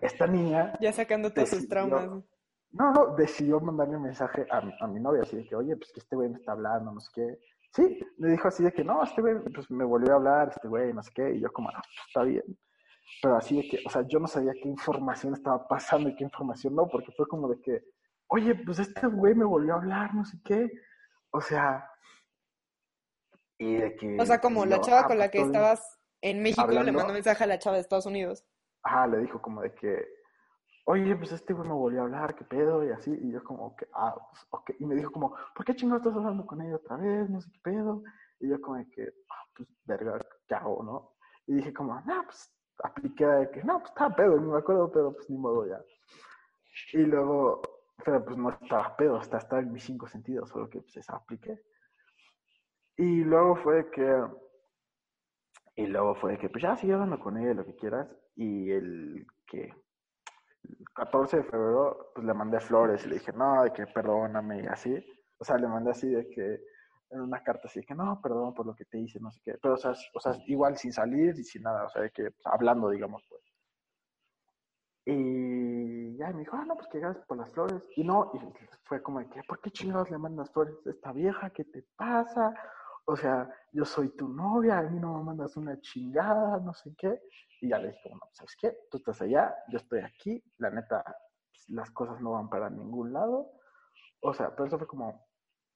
Esta 0.00 0.26
niña 0.26 0.74
Ya 0.80 0.92
sacando 0.92 1.32
todos 1.32 1.48
sus 1.50 1.60
decidió- 1.68 1.68
traumas. 1.96 2.24
No, 2.70 2.92
no, 2.92 3.06
decidió 3.16 3.60
mandarle 3.60 3.96
un 3.96 4.02
mensaje 4.04 4.46
a, 4.50 4.60
mi- 4.60 4.74
a 4.80 4.86
mi 4.86 5.00
novia, 5.00 5.22
así 5.22 5.36
de 5.36 5.44
que, 5.46 5.56
oye, 5.56 5.76
pues 5.76 5.92
que 5.92 6.00
este 6.00 6.16
güey 6.16 6.28
me 6.28 6.38
está 6.38 6.52
hablando, 6.52 6.92
no 6.92 7.00
sé 7.00 7.10
qué. 7.14 7.38
Sí, 7.72 8.00
le 8.18 8.28
dijo 8.30 8.48
así 8.48 8.62
de 8.62 8.72
que, 8.72 8.82
no, 8.84 9.02
este 9.02 9.20
güey, 9.20 9.36
pues 9.54 9.70
me 9.70 9.84
volvió 9.84 10.12
a 10.12 10.16
hablar, 10.16 10.48
este 10.48 10.68
güey, 10.68 10.92
no 10.92 11.02
sé 11.02 11.10
qué, 11.14 11.30
y 11.34 11.40
yo 11.40 11.50
como, 11.52 11.68
ah, 11.70 11.82
pues, 11.82 12.06
está 12.06 12.22
bien. 12.22 12.44
Pero 13.22 13.36
así 13.36 13.56
de 13.62 13.68
que, 13.68 13.78
o 13.86 13.90
sea, 13.90 14.02
yo 14.02 14.18
no 14.20 14.26
sabía 14.26 14.52
qué 14.52 14.68
información 14.68 15.34
estaba 15.34 15.66
pasando 15.66 16.08
y 16.08 16.14
qué 16.16 16.24
información 16.24 16.74
no, 16.74 16.86
porque 16.88 17.12
fue 17.12 17.26
como 17.26 17.48
de 17.48 17.60
que, 17.60 17.84
oye, 18.28 18.54
pues 18.54 18.78
este 18.78 19.06
güey 19.06 19.34
me 19.34 19.44
volvió 19.44 19.74
a 19.74 19.76
hablar, 19.78 20.14
no 20.14 20.24
sé 20.24 20.38
qué. 20.44 20.70
O 21.30 21.40
sea, 21.40 21.90
y 23.58 23.76
de 23.76 23.96
que... 23.96 24.16
O 24.20 24.26
sea, 24.26 24.40
como 24.40 24.64
la 24.66 24.80
chava 24.80 25.00
ah, 25.00 25.06
con 25.06 25.18
la 25.18 25.24
pues, 25.24 25.32
que 25.32 25.40
estabas 25.40 25.98
en 26.22 26.42
México 26.42 26.66
le 26.68 26.78
Hablando. 26.78 26.98
mandó 26.98 27.12
mensaje 27.14 27.44
a 27.44 27.46
la 27.46 27.58
chava 27.58 27.76
de 27.76 27.82
Estados 27.82 28.06
Unidos. 28.06 28.44
Ajá, 28.82 29.06
le 29.06 29.18
dijo 29.18 29.40
como 29.42 29.62
de 29.62 29.74
que, 29.74 30.06
oye, 30.88 31.14
pues 31.16 31.32
este 31.32 31.52
güey 31.52 31.68
me 31.68 31.74
volvió 31.74 32.00
a 32.00 32.04
hablar, 32.04 32.34
qué 32.34 32.44
pedo, 32.44 32.82
y 32.82 32.90
así, 32.90 33.10
y 33.10 33.30
yo 33.30 33.44
como 33.44 33.76
que, 33.76 33.86
ah, 33.92 34.14
pues, 34.30 34.46
ok, 34.48 34.70
y 34.78 34.86
me 34.86 34.94
dijo 34.94 35.12
como, 35.12 35.36
¿por 35.54 35.66
qué 35.66 35.76
chingados 35.76 36.00
estás 36.00 36.16
hablando 36.16 36.46
con 36.46 36.62
ella 36.62 36.76
otra 36.76 36.96
vez? 36.96 37.28
No 37.28 37.42
sé 37.42 37.50
qué 37.52 37.58
pedo, 37.62 38.02
y 38.40 38.48
yo 38.48 38.58
como 38.62 38.82
que, 38.90 39.12
ah, 39.28 39.44
pues, 39.54 39.68
verga, 39.84 40.18
¿qué 40.46 40.54
hago, 40.54 40.82
no? 40.82 41.12
Y 41.46 41.56
dije 41.56 41.74
como, 41.74 42.00
no, 42.00 42.24
pues, 42.24 42.50
apliqué 42.82 43.26
de 43.26 43.50
que, 43.50 43.62
no, 43.64 43.80
pues, 43.80 43.90
estaba 43.90 44.16
pedo, 44.16 44.40
no 44.40 44.52
me 44.52 44.58
acuerdo, 44.58 44.90
pero 44.90 45.12
pues, 45.12 45.28
ni 45.28 45.36
modo 45.36 45.66
ya. 45.66 45.78
Y 46.94 47.04
luego, 47.04 47.60
pero 48.02 48.24
pues, 48.24 48.38
no 48.38 48.48
estaba 48.48 48.96
pedo, 48.96 49.18
hasta 49.18 49.36
estaba 49.36 49.60
en 49.60 49.72
mis 49.72 49.84
cinco 49.84 50.06
sentidos, 50.08 50.48
solo 50.48 50.70
que, 50.70 50.80
pues, 50.80 50.96
esa 50.96 51.16
apliqué. 51.16 51.60
Y 52.96 53.24
luego 53.24 53.56
fue 53.56 53.90
que, 53.90 54.24
y 55.76 55.86
luego 55.86 56.14
fue 56.14 56.38
que, 56.38 56.48
pues 56.48 56.62
ya 56.62 56.76
sigue 56.76 56.94
hablando 56.94 57.20
con 57.20 57.36
ella, 57.36 57.52
lo 57.52 57.66
que 57.66 57.76
quieras. 57.76 58.08
Y 58.36 58.70
el 58.70 59.26
que, 59.46 59.74
14 60.98 61.38
de 61.38 61.42
febrero, 61.44 62.10
pues 62.14 62.26
le 62.26 62.34
mandé 62.34 62.60
flores 62.60 63.04
y 63.04 63.08
le 63.08 63.14
dije, 63.14 63.32
no, 63.32 63.62
de 63.62 63.72
que 63.72 63.86
perdóname 63.86 64.62
y 64.62 64.66
así. 64.66 64.94
O 65.38 65.44
sea, 65.44 65.56
le 65.56 65.68
mandé 65.68 65.92
así 65.92 66.08
de 66.08 66.28
que, 66.28 66.60
en 67.10 67.20
una 67.20 67.42
carta 67.42 67.68
así 67.68 67.80
de 67.80 67.86
que, 67.86 67.94
no, 67.94 68.20
perdón 68.20 68.52
por 68.52 68.66
lo 68.66 68.74
que 68.74 68.84
te 68.84 68.98
hice, 68.98 69.20
no 69.20 69.30
sé 69.30 69.40
qué. 69.44 69.54
Pero, 69.62 69.74
o 69.74 69.76
sea, 69.76 69.92
o 70.14 70.20
sea 70.20 70.32
igual 70.46 70.76
sin 70.76 70.92
salir 70.92 71.38
y 71.38 71.44
sin 71.44 71.62
nada, 71.62 71.84
o 71.84 71.88
sea, 71.88 72.02
de 72.02 72.10
que, 72.10 72.30
pues, 72.30 72.46
hablando, 72.46 72.90
digamos, 72.90 73.24
pues. 73.28 73.42
Y 75.06 76.16
ya 76.18 76.30
me 76.32 76.40
dijo, 76.40 76.56
ah, 76.56 76.64
no, 76.66 76.74
pues 76.74 76.88
que 76.88 76.98
gracias 76.98 77.24
por 77.26 77.38
las 77.38 77.50
flores. 77.52 77.82
Y 77.96 78.04
no, 78.04 78.30
y 78.34 78.38
fue 78.84 79.02
como 79.02 79.20
de 79.20 79.28
que, 79.30 79.42
¿por 79.44 79.60
qué 79.60 79.70
chingados 79.70 80.10
le 80.10 80.18
mandas 80.18 80.50
flores 80.50 80.74
esta 80.84 81.12
vieja? 81.12 81.48
¿Qué 81.50 81.64
te 81.64 81.82
pasa? 81.96 82.52
O 83.10 83.16
sea, 83.16 83.48
yo 83.72 83.86
soy 83.86 84.10
tu 84.10 84.28
novia, 84.28 84.80
a 84.80 84.82
mí 84.82 85.00
no 85.00 85.16
me 85.16 85.24
mandas 85.24 85.56
una 85.56 85.80
chingada, 85.80 86.58
no 86.60 86.74
sé 86.74 86.94
qué. 86.94 87.22
Y 87.62 87.70
ya 87.70 87.78
le 87.78 87.88
dije, 87.88 88.00
como, 88.02 88.16
no, 88.16 88.28
¿sabes 88.32 88.54
qué? 88.60 88.80
Tú 88.90 88.98
estás 88.98 89.22
allá, 89.22 89.56
yo 89.68 89.78
estoy 89.78 90.00
aquí, 90.00 90.44
la 90.58 90.68
neta, 90.68 91.02
pues, 91.50 91.70
las 91.70 91.90
cosas 91.92 92.20
no 92.20 92.32
van 92.32 92.50
para 92.50 92.68
ningún 92.68 93.14
lado. 93.14 93.50
O 94.20 94.34
sea, 94.34 94.54
pero 94.54 94.66
eso 94.66 94.76
fue 94.76 94.86
como 94.86 95.26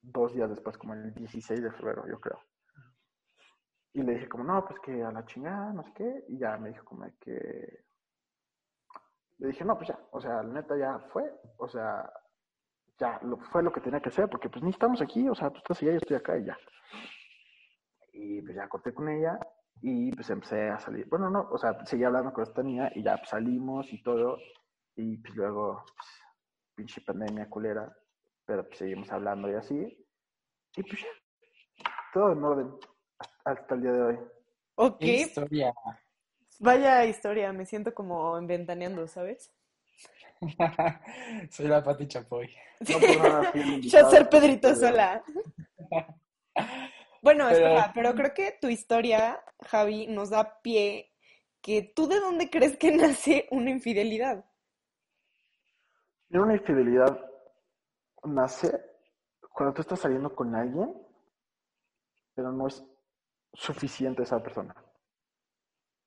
dos 0.03 0.35
días 0.35 0.51
después, 0.51 0.77
como 0.77 0.93
el 0.93 1.15
16 1.15 1.63
de 1.63 1.73
febrero, 1.73 2.07
yo 2.07 2.21
creo. 2.21 2.39
Y 3.95 4.03
le 4.03 4.13
dije 4.13 4.29
como, 4.29 4.45
no, 4.45 4.63
pues 4.67 4.79
que 4.81 5.03
a 5.03 5.11
la 5.11 5.25
chingada, 5.25 5.73
no 5.73 5.85
sé 5.85 5.93
qué. 5.95 6.25
Y 6.29 6.39
ya 6.39 6.59
me 6.59 6.69
dijo 6.69 6.85
como 6.85 7.07
que... 7.19 7.87
Le 9.39 9.49
dije, 9.49 9.65
no, 9.65 9.75
pues 9.77 9.89
ya, 9.89 9.99
o 10.11 10.21
sea, 10.21 10.43
la 10.43 10.53
neta 10.53 10.77
ya 10.77 10.99
fue, 11.11 11.33
o 11.57 11.67
sea, 11.67 12.13
ya 12.99 13.19
lo, 13.23 13.39
fue 13.39 13.63
lo 13.63 13.73
que 13.73 13.81
tenía 13.81 14.01
que 14.01 14.11
hacer, 14.11 14.29
porque 14.29 14.51
pues 14.51 14.63
ni 14.63 14.69
estamos 14.69 15.01
aquí, 15.01 15.27
o 15.31 15.35
sea, 15.35 15.49
tú 15.51 15.59
estás 15.59 15.81
allá, 15.81 15.93
yo 15.93 15.97
estoy 15.97 16.17
acá 16.19 16.37
y 16.37 16.45
ya. 16.45 16.59
Y 18.23 18.41
pues 18.43 18.55
ya 18.55 18.69
corté 18.69 18.95
con 18.95 19.09
ella 19.09 19.39
y 19.81 20.13
pues 20.13 20.31
empecé 20.31 20.71
a 20.71 20.79
salir. 20.79 21.07
Bueno, 21.09 21.29
no, 21.29 21.49
o 21.51 21.59
sea, 21.59 21.85
seguí 21.85 22.05
hablando 22.05 22.33
con 22.33 22.45
esta 22.45 22.63
niña 22.63 22.91
y 22.95 23.03
ya 23.03 23.17
pues, 23.17 23.31
salimos 23.31 23.93
y 23.93 24.01
todo. 24.03 24.39
Y 24.95 25.17
pues 25.17 25.35
luego, 25.35 25.83
pues, 25.97 26.09
pinche 26.77 27.01
pandemia 27.01 27.51
culera, 27.51 27.93
pero 28.45 28.65
pues 28.67 28.79
seguimos 28.79 29.11
hablando 29.11 29.51
y 29.51 29.55
así. 29.55 30.07
Y 30.77 30.83
pues 30.83 31.03
ya, 31.03 31.09
todo 32.15 32.33
en 32.33 32.45
orden 32.45 32.71
hasta, 33.45 33.75
el 33.75 33.83
día 33.83 33.93
de 33.93 34.03
hoy. 34.03 34.19
Ok, 34.77 34.99
¿Qué 35.01 35.15
historia? 35.23 35.75
vaya 36.61 37.05
historia, 37.05 37.53
me 37.53 37.67
siento 37.67 37.93
como 37.93 38.39
inventaneando, 38.39 39.09
¿sabes? 39.09 39.53
Soy 41.51 41.67
la 41.67 41.83
Pati 41.83 42.07
Chapoy. 42.07 42.49
No 42.89 43.01
por 43.01 43.17
nada, 43.19 43.53
fui 43.53 43.61
el 43.75 43.83
Ya 43.83 44.09
ser 44.09 44.29
Pedrito 44.29 44.75
sola. 44.77 45.25
Bueno, 47.23 47.47
Pero- 47.49 47.67
espera, 47.69 47.93
pero 47.95 48.15
creo 48.15 48.35
que 48.35 48.59
tu 48.61 48.69
historia, 48.69 49.43
Javi, 49.61 50.09
nos 50.09 50.31
da 50.31 50.61
pie 50.61 51.13
que 51.63 51.93
tú 51.95 52.09
de 52.09 52.19
dónde 52.19 52.51
crees 52.51 52.77
que 52.77 52.91
nace 52.97 53.47
una 53.53 53.71
infidelidad. 53.71 54.45
Una 56.31 56.55
infidelidad 56.55 57.19
nace 58.25 58.73
cuando 59.53 59.75
tú 59.75 59.83
estás 59.83 60.01
saliendo 60.01 60.35
con 60.35 60.55
alguien, 60.57 60.93
pero 62.35 62.51
no 62.51 62.67
es 62.67 62.83
suficiente 63.53 64.23
esa 64.23 64.43
persona. 64.43 64.75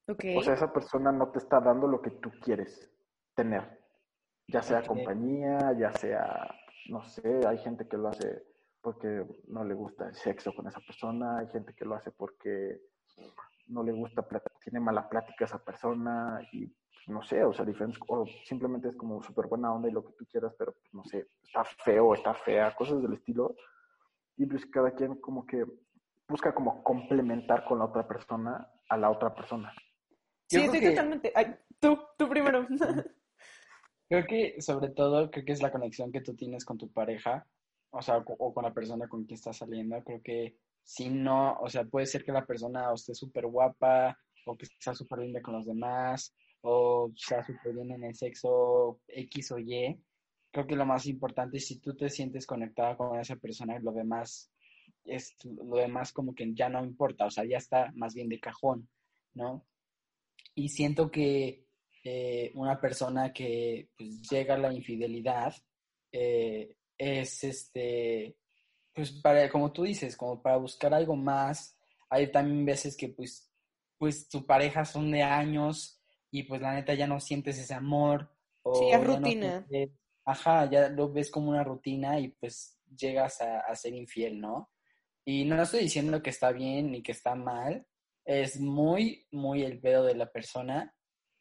Ok. 0.07 0.23
O 0.37 0.41
sea, 0.41 0.55
esa 0.55 0.73
persona 0.73 1.11
no 1.11 1.31
te 1.31 1.39
está 1.39 1.59
dando 1.59 1.87
lo 1.87 2.01
que 2.01 2.11
tú 2.11 2.31
quieres 2.41 2.91
tener. 3.35 3.79
Ya 4.47 4.61
sea 4.61 4.83
compañía, 4.85 5.73
ya 5.77 5.91
sea, 5.93 6.47
no 6.89 7.03
sé, 7.05 7.41
hay 7.47 7.57
gente 7.59 7.87
que 7.87 7.97
lo 7.97 8.09
hace 8.09 8.43
porque 8.85 9.25
no 9.47 9.63
le 9.63 9.73
gusta 9.73 10.07
el 10.07 10.13
sexo 10.13 10.53
con 10.53 10.67
esa 10.67 10.79
persona, 10.79 11.39
hay 11.39 11.47
gente 11.47 11.73
que 11.73 11.85
lo 11.85 11.95
hace 11.95 12.11
porque 12.11 12.79
no 13.69 13.81
le 13.81 13.91
gusta, 13.91 14.23
tiene 14.63 14.79
mala 14.79 15.09
plática 15.09 15.45
esa 15.45 15.57
persona 15.57 16.39
y 16.53 16.71
no 17.07 17.23
sé, 17.23 17.43
o 17.43 17.51
sea, 17.51 17.65
diferentes, 17.65 17.99
o 18.07 18.27
simplemente 18.43 18.89
es 18.89 18.95
como 18.95 19.23
súper 19.23 19.47
buena 19.47 19.73
onda 19.73 19.89
y 19.89 19.91
lo 19.91 20.05
que 20.05 20.13
tú 20.13 20.25
quieras, 20.29 20.53
pero 20.55 20.73
pues, 20.73 20.93
no 20.93 21.03
sé, 21.03 21.27
está 21.43 21.63
feo, 21.83 22.13
está 22.13 22.35
fea, 22.35 22.75
cosas 22.75 23.01
del 23.01 23.13
estilo. 23.13 23.55
Y 24.37 24.45
pues 24.45 24.67
cada 24.67 24.91
quien 24.91 25.15
como 25.15 25.47
que 25.47 25.65
busca 26.27 26.53
como 26.53 26.83
complementar 26.83 27.65
con 27.65 27.79
la 27.79 27.85
otra 27.85 28.07
persona 28.07 28.69
a 28.87 28.97
la 28.97 29.09
otra 29.09 29.33
persona. 29.33 29.73
sí, 30.45 30.57
yo 30.57 30.65
estoy 30.65 30.79
que- 30.79 30.89
totalmente. 30.91 31.31
Ay, 31.33 31.55
tú, 31.79 31.97
tú 32.19 32.29
primero. 32.29 32.67
Creo 34.07 34.25
que 34.27 34.61
sobre 34.61 34.89
todo, 34.89 35.31
creo 35.31 35.43
que 35.43 35.53
es 35.53 35.63
la 35.63 35.71
conexión 35.71 36.11
que 36.11 36.21
tú 36.21 36.35
tienes 36.35 36.63
con 36.63 36.77
tu 36.77 36.91
pareja, 36.91 37.47
o 37.97 38.01
sea, 38.01 38.17
o, 38.17 38.53
con 38.53 38.63
la 38.63 38.73
persona 38.73 39.07
con 39.07 39.23
quien 39.23 39.35
estás 39.35 39.57
saliendo. 39.57 40.03
Creo 40.03 40.21
que 40.21 40.57
si 40.83 41.09
no, 41.09 41.57
o 41.59 41.69
sea, 41.69 41.85
puede 41.85 42.05
ser 42.05 42.25
que 42.25 42.33
la 42.33 42.45
persona 42.45 42.91
o 42.91 42.95
esté 42.95 43.15
súper 43.15 43.47
guapa 43.47 44.17
o 44.45 44.57
que 44.57 44.65
está 44.65 44.93
súper 44.93 45.19
linda 45.19 45.41
con 45.41 45.55
los 45.55 45.65
demás, 45.65 46.35
o 46.61 47.09
está 47.15 47.43
súper 47.43 47.73
bien 47.73 47.91
en 47.91 48.03
el 48.03 48.13
sexo 48.15 48.99
X 49.07 49.51
o 49.53 49.59
Y. 49.59 49.97
Creo 50.51 50.67
que 50.67 50.75
lo 50.75 50.85
más 50.85 51.05
importante 51.07 51.57
es 51.57 51.67
si 51.67 51.79
tú 51.79 51.95
te 51.95 52.09
sientes 52.09 52.45
conectada 52.45 52.97
con 52.97 53.17
esa 53.19 53.37
persona, 53.37 53.79
lo 53.79 53.91
demás 53.91 54.51
es 55.05 55.35
lo 55.43 55.77
demás 55.77 56.11
como 56.11 56.35
que 56.35 56.53
ya 56.53 56.67
no 56.67 56.83
importa, 56.83 57.25
o 57.25 57.31
sea, 57.31 57.45
ya 57.45 57.57
está 57.57 57.91
más 57.95 58.13
bien 58.13 58.27
de 58.27 58.39
cajón, 58.39 58.89
¿no? 59.33 59.65
Y 60.53 60.69
siento 60.69 61.09
que 61.11 61.65
eh, 62.03 62.51
una 62.55 62.79
persona 62.79 63.31
que 63.31 63.89
pues, 63.97 64.21
llega 64.29 64.55
a 64.55 64.59
la 64.59 64.73
infidelidad 64.73 65.53
eh, 66.11 66.75
es 66.97 67.43
este, 67.43 68.37
pues 68.93 69.11
para, 69.11 69.49
como 69.49 69.71
tú 69.71 69.83
dices, 69.83 70.15
como 70.15 70.41
para 70.41 70.57
buscar 70.57 70.93
algo 70.93 71.15
más. 71.15 71.77
Hay 72.09 72.31
también 72.31 72.65
veces 72.65 72.95
que 72.95 73.09
pues, 73.09 73.51
pues 73.97 74.29
tu 74.29 74.45
pareja 74.45 74.85
son 74.85 75.11
de 75.11 75.23
años 75.23 76.01
y 76.31 76.43
pues 76.43 76.61
la 76.61 76.73
neta 76.73 76.93
ya 76.93 77.07
no 77.07 77.19
sientes 77.19 77.57
ese 77.59 77.73
amor. 77.73 78.31
O 78.63 78.75
sí, 78.75 78.85
es 78.91 79.03
rutina. 79.03 79.65
ajá, 80.25 80.69
ya 80.69 80.89
lo 80.89 81.11
ves 81.11 81.29
como 81.29 81.49
una 81.49 81.63
rutina 81.63 82.19
y 82.19 82.29
pues 82.29 82.79
llegas 82.97 83.41
a, 83.41 83.59
a 83.59 83.75
ser 83.75 83.93
infiel, 83.93 84.39
¿no? 84.39 84.71
Y 85.25 85.43
no 85.45 85.61
estoy 85.61 85.81
diciendo 85.81 86.21
que 86.21 86.29
está 86.29 86.51
bien 86.51 86.91
ni 86.91 87.01
que 87.03 87.11
está 87.11 87.35
mal, 87.35 87.85
es 88.23 88.59
muy, 88.59 89.27
muy 89.31 89.63
el 89.63 89.79
pedo 89.79 90.05
de 90.05 90.15
la 90.15 90.31
persona 90.31 90.94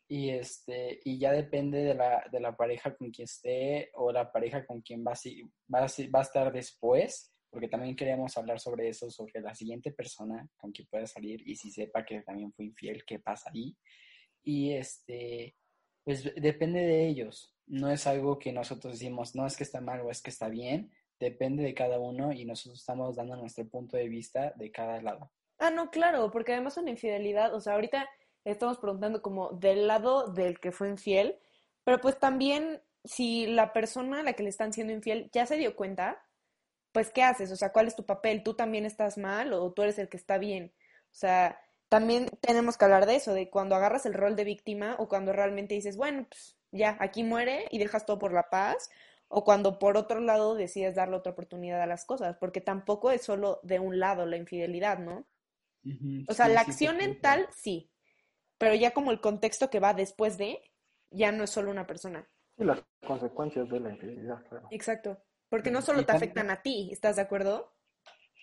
y, 0.07 0.31
este, 0.31 1.01
y 1.05 1.19
ya 1.19 1.33
depende 1.33 1.83
de 1.83 1.95
la, 1.95 2.25
de 2.31 2.41
la 2.41 2.57
pareja 2.57 2.95
con 2.95 3.11
quien 3.11 3.25
esté 3.25 3.91
o 3.95 4.13
la 4.13 4.31
pareja 4.31 4.67
con 4.67 4.83
quien 4.83 5.05
va, 5.05 5.13
va, 5.73 5.81
va 5.81 6.19
a 6.19 6.23
estar 6.23 6.53
después, 6.53 7.33
porque 7.51 7.69
también 7.69 7.97
queríamos 7.97 8.37
hablar 8.37 8.61
sobre 8.61 8.89
eso, 8.89 9.11
sobre 9.11 9.41
la 9.41 9.55
siguiente 9.55 9.93
persona 9.93 10.49
con 10.57 10.73
quien 10.73 10.89
pueda 10.89 11.07
salir 11.07 11.41
y 11.49 11.57
si 11.57 11.71
sepa 11.71 12.05
que 12.05 12.23
también 12.23 12.53
fue 12.53 12.67
infiel, 12.67 13.05
qué 13.07 13.19
pasa 13.19 13.51
ahí. 13.55 13.77
Y 14.43 14.73
este, 14.73 15.57
pues 16.05 16.25
depende 16.35 16.81
de 16.81 17.09
ellos, 17.09 17.57
no 17.67 17.91
es 17.91 18.07
algo 18.07 18.39
que 18.39 18.53
nosotros 18.53 18.95
decimos, 18.95 19.35
no 19.35 19.47
es 19.47 19.57
que 19.57 19.65
está 19.65 19.81
mal 19.81 20.01
o 20.03 20.11
es 20.11 20.21
que 20.21 20.31
está 20.31 20.49
bien, 20.49 20.91
depende 21.19 21.63
de 21.63 21.75
cada 21.75 21.99
uno 21.99 22.33
y 22.33 22.45
nosotros 22.45 22.81
estamos 22.81 23.17
dando 23.17 23.37
nuestro 23.37 23.67
punto 23.69 23.97
de 23.97 24.09
vista 24.09 24.53
de 24.57 24.71
cada 24.71 25.01
lado. 25.01 25.33
Ah, 25.59 25.71
no, 25.71 25.91
claro, 25.91 26.31
porque 26.31 26.53
además 26.53 26.77
una 26.77 26.91
infidelidad, 26.91 27.55
o 27.55 27.61
sea, 27.61 27.75
ahorita 27.75 28.09
estamos 28.45 28.79
preguntando 28.79 29.23
como 29.23 29.51
del 29.51 29.87
lado 29.87 30.29
del 30.29 30.61
que 30.61 30.73
fue 30.73 30.89
infiel, 30.89 31.39
pero 31.85 32.01
pues 32.01 32.19
también 32.19 32.83
si 33.05 33.47
la 33.47 33.73
persona 33.73 34.21
a 34.21 34.23
la 34.23 34.33
que 34.35 34.43
le 34.43 34.49
están 34.49 34.73
siendo 34.73 34.93
infiel 34.93 35.31
ya 35.33 35.47
se 35.47 35.57
dio 35.57 35.77
cuenta, 35.77 36.23
pues 36.93 37.11
¿qué 37.11 37.23
haces? 37.23 37.51
O 37.51 37.57
sea, 37.57 37.73
¿cuál 37.73 37.87
es 37.87 37.97
tu 37.97 38.07
papel? 38.07 38.43
¿Tú 38.43 38.55
también 38.55 38.85
estás 38.87 39.19
mal 39.19 39.53
o 39.53 39.73
tú 39.73 39.83
eres 39.83 39.99
el 39.99 40.09
que 40.09 40.17
está 40.17 40.39
bien? 40.39 40.73
O 41.07 41.17
sea, 41.17 41.61
también 41.89 42.29
tenemos 42.41 42.77
que 42.77 42.85
hablar 42.85 43.07
de 43.07 43.17
eso, 43.17 43.35
de 43.35 43.51
cuando 43.51 43.75
agarras 43.77 44.07
el 44.07 44.15
rol 44.15 44.37
de 44.37 44.45
víctima 44.45 44.97
o 44.99 45.09
cuando 45.09 45.33
realmente 45.33 45.75
dices, 45.75 45.97
bueno, 45.97 46.27
pues 46.29 46.57
ya, 46.73 46.97
aquí 47.01 47.23
muere 47.23 47.67
y 47.71 47.79
dejas 47.79 48.07
todo 48.07 48.19
por 48.19 48.33
la 48.33 48.51
paz, 48.51 48.91
o 49.29 49.45
cuando 49.45 49.79
por 49.79 49.97
otro 49.97 50.21
lado 50.21 50.55
decides 50.55 50.95
darle 50.95 51.17
otra 51.17 51.33
oportunidad 51.33 51.81
a 51.83 51.87
las 51.87 52.05
cosas, 52.05 52.37
porque 52.39 52.61
tampoco 52.61 53.11
es 53.11 53.23
solo 53.23 53.61
de 53.63 53.81
un 53.81 53.99
lado 53.99 54.27
la 54.27 54.37
infidelidad, 54.37 54.99
¿no? 54.99 55.27
o 56.29 56.33
sea, 56.33 56.49
la 56.49 56.63
acción 56.63 57.01
en 57.01 57.21
tal, 57.21 57.47
sí, 57.55 57.91
pero 58.59 58.75
ya 58.75 58.93
como 58.93 59.11
el 59.11 59.21
contexto 59.21 59.71
que 59.71 59.81
va 59.81 59.95
después 59.95 60.39
de, 60.39 60.61
ya 61.11 61.33
no 61.33 61.45
es 61.45 61.51
solo 61.51 61.71
una 61.71 61.87
persona. 61.87 62.29
Y 62.57 62.65
las 62.65 62.83
consecuencias 63.07 63.69
de 63.69 63.81
la 63.81 63.91
infidelidad, 63.91 64.45
claro. 64.49 64.69
Exacto, 64.71 65.19
porque 65.49 65.71
no 65.71 65.83
solo 65.83 66.05
te 66.05 66.13
afectan 66.13 66.51
a 66.51 66.63
ti, 66.63 66.91
¿estás 66.93 67.17
de 67.17 67.23
acuerdo? 67.23 67.73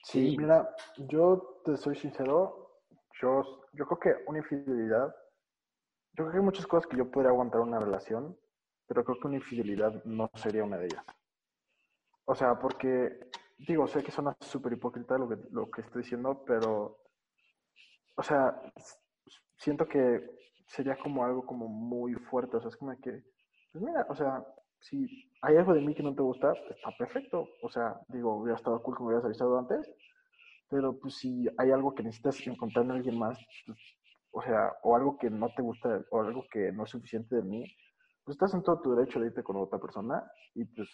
Sí, 0.04 0.36
mira, 0.38 0.76
yo 0.98 1.62
te 1.64 1.78
soy 1.78 1.96
sincero, 1.96 2.82
yo, 3.22 3.66
yo 3.74 3.86
creo 3.86 4.00
que 4.00 4.24
una 4.28 4.40
infidelidad, 4.40 5.16
yo 6.14 6.24
creo 6.24 6.32
que 6.32 6.38
hay 6.38 6.44
muchas 6.44 6.68
cosas 6.68 6.90
que 6.90 6.98
yo 6.98 7.10
podría 7.10 7.32
aguantar 7.32 7.62
una 7.62 7.80
relación, 7.80 8.38
pero 8.88 9.06
creo 9.06 9.20
que 9.20 9.28
una 9.28 9.38
infidelidad 9.38 10.04
no 10.04 10.30
sería 10.36 10.64
una 10.64 10.78
de 10.78 10.86
ellas. 10.86 11.06
O 12.26 12.36
sea, 12.36 12.58
porque, 12.60 13.30
digo, 13.58 13.88
sé 13.88 14.04
que 14.04 14.12
suena 14.12 14.36
súper 14.40 14.74
hipócrita 14.74 15.18
lo 15.18 15.30
que, 15.30 15.38
lo 15.52 15.70
que 15.70 15.82
estoy 15.82 16.02
diciendo, 16.02 16.44
pero, 16.46 17.00
o 18.16 18.24
sea, 18.24 18.62
siento 19.62 19.88
que 19.88 20.20
sería 20.68 20.98
como 20.98 21.24
algo 21.24 21.46
como 21.46 21.68
muy 21.68 22.14
fuerte, 22.16 22.58
o 22.58 22.60
sea, 22.60 22.70
es 22.70 22.78
como 22.78 22.92
que, 23.00 23.24
pues 23.72 23.84
mira, 23.84 24.06
o 24.10 24.16
sea, 24.16 24.44
si 24.80 25.30
hay 25.42 25.56
algo 25.56 25.74
de 25.74 25.82
mí 25.82 25.94
que 25.94 26.02
no 26.02 26.16
te 26.16 26.24
gusta, 26.24 26.52
está 26.70 26.90
perfecto, 26.98 27.48
o 27.62 27.70
sea, 27.70 28.00
digo, 28.08 28.36
hubiera 28.38 28.58
estado 28.58 28.82
cool 28.82 28.98
que 28.98 29.04
me 29.04 29.08
hubieras 29.08 29.26
avisado 29.26 29.60
antes, 29.60 29.94
pero 30.68 30.98
pues 31.00 31.16
si 31.16 31.48
hay 31.58 31.70
algo 31.70 31.94
que 31.94 32.04
necesitas 32.04 32.46
encontrar 32.48 32.86
en 32.86 32.92
alguien 32.92 33.20
más, 33.20 33.38
pues, 33.68 33.78
o 34.32 34.42
sea, 34.42 34.72
o 34.82 34.96
algo 34.96 35.18
que 35.18 35.30
no 35.30 35.50
te 35.56 35.62
gusta, 35.62 36.04
o 36.10 36.22
algo 36.22 36.44
que 36.52 36.72
no 36.72 36.86
es 36.86 36.90
suficiente 36.90 37.36
de 37.36 37.44
mí, 37.44 37.64
pues 38.24 38.36
estás 38.36 38.54
en 38.56 38.64
todo 38.64 38.82
tu 38.82 38.96
derecho 38.96 39.20
de 39.20 39.28
irte 39.28 39.44
con 39.44 39.58
otra 39.58 39.80
persona 39.80 40.24
y 40.56 40.66
pues 40.66 40.90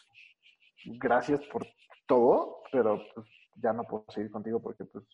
gracias 1.00 1.40
por 1.48 1.66
todo, 2.08 2.64
pero 2.72 3.00
pues 3.14 3.28
ya 3.56 3.72
no 3.74 3.84
puedo 3.84 4.06
seguir 4.10 4.32
contigo 4.32 4.62
porque 4.62 4.86
pues 4.86 5.06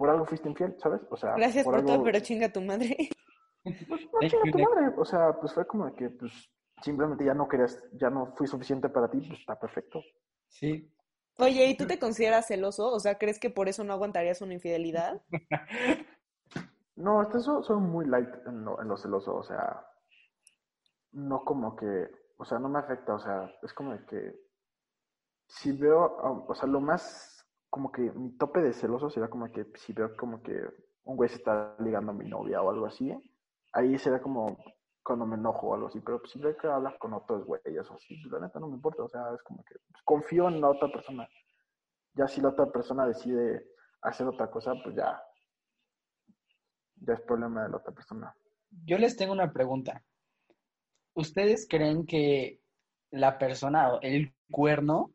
por 0.00 0.08
algo 0.08 0.24
fuiste 0.24 0.48
infiel, 0.48 0.74
¿sabes? 0.78 1.02
O 1.10 1.16
sea, 1.18 1.34
gracias 1.34 1.62
por, 1.62 1.84
todo, 1.84 2.02
pero 2.02 2.18
chinga 2.20 2.50
tu 2.50 2.62
madre. 2.62 2.96
Pues 3.62 4.08
no 4.10 4.20
chinga 4.26 4.50
tu 4.50 4.58
madre, 4.58 4.94
o 4.96 5.04
sea, 5.04 5.38
pues 5.38 5.52
fue 5.52 5.66
como 5.66 5.84
de 5.84 5.92
que 5.92 6.08
pues 6.08 6.32
simplemente 6.80 7.26
ya 7.26 7.34
no 7.34 7.46
querías, 7.46 7.78
ya 7.92 8.08
no 8.08 8.34
fui 8.34 8.46
suficiente 8.46 8.88
para 8.88 9.10
ti, 9.10 9.18
pues 9.18 9.38
está 9.38 9.60
perfecto. 9.60 10.00
Sí. 10.48 10.90
Oye, 11.36 11.66
¿y 11.66 11.76
tú 11.76 11.86
te 11.86 11.98
consideras 11.98 12.46
celoso? 12.46 12.90
O 12.90 12.98
sea, 12.98 13.18
¿crees 13.18 13.38
que 13.38 13.50
por 13.50 13.68
eso 13.68 13.84
no 13.84 13.92
aguantarías 13.92 14.40
una 14.40 14.54
infidelidad? 14.54 15.20
no, 16.96 17.20
hasta 17.20 17.36
eso 17.36 17.62
soy 17.62 17.76
muy 17.76 18.06
light 18.06 18.34
en 18.46 18.64
lo, 18.64 18.80
en 18.80 18.88
lo 18.88 18.96
celoso, 18.96 19.34
o 19.34 19.42
sea, 19.42 19.86
no 21.12 21.44
como 21.44 21.76
que, 21.76 22.08
o 22.38 22.46
sea, 22.46 22.58
no 22.58 22.70
me 22.70 22.78
afecta, 22.78 23.12
o 23.12 23.20
sea, 23.20 23.54
es 23.62 23.74
como 23.74 23.92
de 23.92 24.06
que 24.06 24.40
si 25.48 25.72
veo, 25.72 26.16
o 26.48 26.54
sea, 26.54 26.66
lo 26.66 26.80
más, 26.80 27.39
como 27.70 27.92
que 27.92 28.02
mi 28.02 28.36
tope 28.36 28.60
de 28.60 28.72
celoso 28.72 29.08
sería 29.08 29.30
como 29.30 29.50
que 29.50 29.66
si 29.76 29.92
veo 29.92 30.14
como 30.16 30.42
que 30.42 30.60
un 31.04 31.16
güey 31.16 31.28
se 31.28 31.36
está 31.36 31.76
ligando 31.78 32.10
a 32.10 32.14
mi 32.14 32.28
novia 32.28 32.60
o 32.60 32.70
algo 32.70 32.86
así, 32.86 33.12
ahí 33.72 33.96
sería 33.98 34.20
como 34.20 34.58
cuando 35.02 35.24
me 35.24 35.36
enojo 35.36 35.68
o 35.68 35.74
algo 35.74 35.86
así, 35.86 36.00
pero 36.00 36.20
si 36.26 36.38
veo 36.38 36.56
que 36.56 36.66
hablas 36.66 36.94
con 36.98 37.14
otros 37.14 37.44
güeyes 37.44 37.88
o 37.90 37.94
así, 37.94 38.20
pues, 38.20 38.32
la 38.32 38.40
neta 38.46 38.60
no 38.60 38.68
me 38.68 38.74
importa, 38.74 39.02
o 39.02 39.08
sea, 39.08 39.32
es 39.34 39.42
como 39.42 39.64
que 39.64 39.74
pues, 39.90 40.02
confío 40.04 40.48
en 40.48 40.60
la 40.60 40.68
otra 40.68 40.88
persona. 40.88 41.28
Ya 42.14 42.26
si 42.26 42.40
la 42.40 42.50
otra 42.50 42.66
persona 42.70 43.06
decide 43.06 43.66
hacer 44.02 44.26
otra 44.26 44.50
cosa, 44.50 44.74
pues 44.82 44.96
ya, 44.96 45.22
ya 46.96 47.14
es 47.14 47.20
problema 47.22 47.62
de 47.62 47.70
la 47.70 47.76
otra 47.78 47.94
persona. 47.94 48.34
Yo 48.84 48.98
les 48.98 49.16
tengo 49.16 49.32
una 49.32 49.52
pregunta. 49.52 50.04
¿Ustedes 51.14 51.66
creen 51.68 52.04
que 52.06 52.60
la 53.10 53.38
persona 53.38 53.94
o 53.94 54.00
el 54.02 54.34
cuerno 54.50 55.12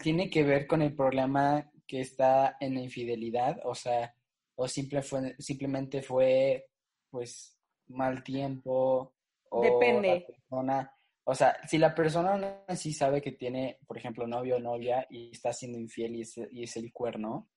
tiene 0.00 0.30
que 0.30 0.42
ver 0.42 0.66
con 0.66 0.82
el 0.82 0.94
problema 0.94 1.70
que 1.86 2.00
está 2.00 2.56
en 2.60 2.74
la 2.74 2.80
infidelidad? 2.80 3.60
O 3.64 3.74
sea, 3.74 4.14
o 4.56 4.68
simple 4.68 5.02
fue, 5.02 5.34
simplemente 5.38 6.02
fue 6.02 6.66
pues 7.10 7.58
mal 7.88 8.22
tiempo 8.22 9.14
o 9.50 9.62
Depende. 9.62 10.26
persona, 10.26 10.92
o 11.24 11.34
sea, 11.34 11.56
si 11.66 11.78
la 11.78 11.94
persona 11.94 12.64
sí 12.76 12.92
sabe 12.92 13.20
que 13.20 13.32
tiene, 13.32 13.78
por 13.86 13.98
ejemplo, 13.98 14.26
novio 14.26 14.56
o 14.56 14.60
novia 14.60 15.06
y 15.10 15.30
está 15.30 15.52
siendo 15.52 15.78
infiel 15.78 16.16
y 16.16 16.20
es, 16.22 16.36
y 16.50 16.62
es 16.62 16.76
el 16.76 16.92
cuerno, 16.92 17.48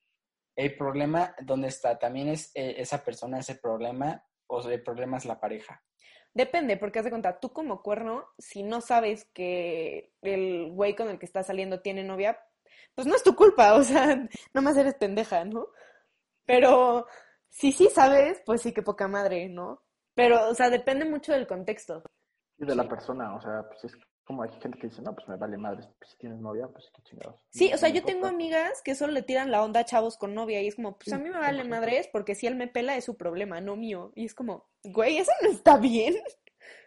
el 0.55 0.75
problema, 0.75 1.35
¿dónde 1.41 1.67
está? 1.67 1.97
¿También 1.97 2.29
es 2.29 2.51
eh, 2.55 2.75
esa 2.77 3.03
persona 3.03 3.39
ese 3.39 3.55
problema 3.55 4.23
o 4.47 4.67
el 4.67 4.83
problema 4.83 5.17
es 5.17 5.25
la 5.25 5.39
pareja? 5.39 5.83
Depende, 6.33 6.77
porque 6.77 6.99
haz 6.99 7.05
de 7.05 7.11
cuenta, 7.11 7.39
tú 7.39 7.53
como 7.53 7.83
cuerno, 7.83 8.25
si 8.39 8.63
no 8.63 8.81
sabes 8.81 9.25
que 9.33 10.13
el 10.21 10.71
güey 10.71 10.95
con 10.95 11.09
el 11.09 11.19
que 11.19 11.27
estás 11.27 11.47
saliendo 11.47 11.81
tiene 11.81 12.03
novia, 12.03 12.39
pues 12.95 13.05
no 13.07 13.15
es 13.15 13.23
tu 13.23 13.35
culpa, 13.35 13.73
o 13.75 13.83
sea, 13.83 14.27
más 14.53 14.77
eres 14.77 14.95
pendeja, 14.95 15.45
¿no? 15.45 15.67
Pero 16.45 17.07
si 17.49 17.71
sí 17.71 17.87
sabes, 17.89 18.41
pues 18.45 18.61
sí 18.61 18.73
que 18.73 18.81
poca 18.81 19.07
madre, 19.07 19.47
¿no? 19.47 19.83
Pero, 20.15 20.49
o 20.49 20.55
sea, 20.55 20.69
depende 20.69 21.05
mucho 21.05 21.33
del 21.33 21.47
contexto. 21.47 22.03
Y 22.57 22.65
de 22.65 22.75
la 22.75 22.87
persona, 22.87 23.35
o 23.35 23.41
sea, 23.41 23.63
pues 23.67 23.83
es 23.85 23.95
como 24.23 24.43
hay 24.43 24.49
gente 24.61 24.79
que 24.79 24.87
dice, 24.87 25.01
no, 25.01 25.13
pues 25.13 25.27
me 25.27 25.35
vale 25.35 25.57
madre, 25.57 25.87
pues 25.99 26.11
si 26.11 26.17
tienes 26.17 26.39
novia, 26.39 26.67
pues 26.67 26.89
qué 26.95 27.01
chingados. 27.03 27.41
Sí, 27.49 27.71
o 27.73 27.77
sea, 27.77 27.89
yo 27.89 28.03
tengo 28.03 28.27
amigas 28.27 28.81
que 28.83 28.95
solo 28.95 29.11
le 29.13 29.21
tiran 29.21 29.51
la 29.51 29.63
onda 29.63 29.81
a 29.81 29.85
chavos 29.85 30.17
con 30.17 30.33
novia 30.33 30.61
y 30.61 30.67
es 30.67 30.75
como, 30.75 30.97
pues 30.97 31.11
a 31.13 31.17
mí 31.17 31.29
me 31.29 31.37
vale 31.37 31.63
madres 31.65 32.07
porque 32.11 32.35
si 32.35 32.47
él 32.47 32.55
me 32.55 32.67
pela 32.67 32.95
es 32.95 33.05
su 33.05 33.17
problema, 33.17 33.59
no 33.59 33.75
mío. 33.75 34.11
Y 34.15 34.25
es 34.25 34.33
como, 34.33 34.69
güey, 34.83 35.17
eso 35.17 35.31
no 35.41 35.49
está 35.49 35.77
bien. 35.77 36.15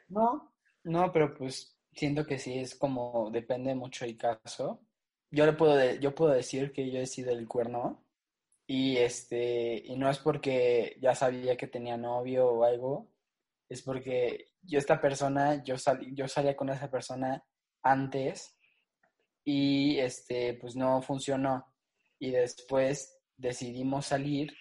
No, 0.09 0.55
no, 0.85 1.13
pero 1.13 1.35
pues 1.35 1.77
siento 1.93 2.25
que 2.27 2.39
sí 2.39 2.59
es 2.59 2.75
como, 2.75 3.31
depende 3.31 3.75
mucho 3.75 4.05
el 4.05 4.17
caso. 4.17 4.81
Yo 5.31 5.45
le 5.45 5.53
puedo, 5.53 5.95
yo 5.97 6.15
puedo 6.15 6.33
decir 6.33 6.73
que 6.73 6.91
yo 6.91 7.01
he 7.01 7.07
sido 7.07 7.33
el 7.33 7.49
cuerno 7.49 8.05
y 8.67 8.97
este, 8.97 9.83
y 9.85 9.97
no 9.97 10.09
es 10.09 10.19
porque 10.19 10.97
ya 11.01 11.15
sabía 11.15 11.57
que 11.57 11.67
tenía 11.67 11.97
novio 11.97 12.49
o 12.49 12.65
algo, 12.65 13.09
es 13.69 13.83
porque 13.83 14.53
yo 14.67 14.79
esta 14.79 15.01
persona, 15.01 15.63
yo, 15.65 15.79
salí, 15.79 16.15
yo 16.15 16.29
salía 16.29 16.57
con 16.57 16.69
esa 16.71 16.91
persona 16.91 17.43
antes 17.83 18.57
y 19.45 19.99
este, 19.99 20.55
pues 20.55 20.77
no 20.77 21.01
funcionó. 21.03 21.65
Y 22.19 22.31
después 22.31 23.17
decidimos 23.37 24.07
salir 24.07 24.53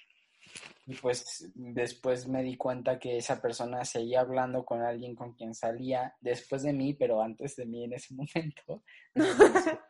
Y 0.86 0.94
pues 0.96 1.52
después 1.56 2.28
me 2.28 2.44
di 2.44 2.58
cuenta 2.58 3.00
que 3.00 3.18
esa 3.18 3.42
persona 3.42 3.84
seguía 3.86 4.22
hablando 4.22 4.64
con 4.64 4.82
alguien 4.82 5.16
con 5.16 5.34
quien 5.34 5.56
salía 5.56 6.14
después 6.22 6.62
de 6.64 6.74
mí, 6.74 6.94
pero 6.94 7.22
antes 7.22 7.56
de 7.56 7.66
mí 7.66 7.86
en 7.86 7.94
ese 7.94 8.14
momento. 8.16 8.84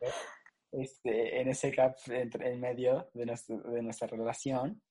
este, 0.72 1.42
en 1.42 1.50
ese 1.50 1.72
gap 1.72 1.96
entre, 2.08 2.54
en 2.54 2.62
medio 2.62 3.10
de, 3.14 3.26
de 3.26 3.82
nuestra 3.82 4.08
relación. 4.08 4.82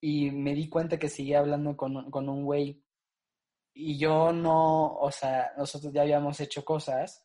Y 0.00 0.32
me 0.32 0.54
di 0.54 0.68
cuenta 0.68 0.98
que 0.98 1.08
seguía 1.08 1.38
hablando 1.38 1.76
con, 1.76 2.10
con 2.10 2.28
un 2.28 2.44
güey. 2.44 2.82
Y 3.74 3.98
yo 3.98 4.32
no, 4.32 4.94
o 4.96 5.10
sea, 5.10 5.52
nosotros 5.56 5.92
ya 5.92 6.02
habíamos 6.02 6.40
hecho 6.40 6.64
cosas, 6.64 7.24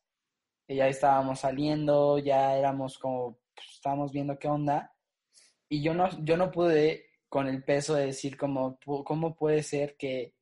ya 0.68 0.88
estábamos 0.88 1.40
saliendo, 1.42 2.18
ya 2.20 2.58
éramos 2.58 2.98
como, 2.98 3.40
pues, 3.56 3.68
estábamos 3.76 4.12
viendo 4.12 4.38
qué 4.40 4.48
onda. 4.48 4.94
Y 5.70 5.82
yo 5.82 5.94
no, 5.94 6.10
yo 6.24 6.38
no 6.38 6.52
pude 6.52 7.06
con 7.30 7.48
el 7.48 7.64
peso 7.64 7.96
de 7.96 8.08
decir 8.08 8.38
cómo, 8.38 8.80
cómo 9.06 9.36
puede 9.36 9.64
ser 9.64 9.98
que 9.98 10.36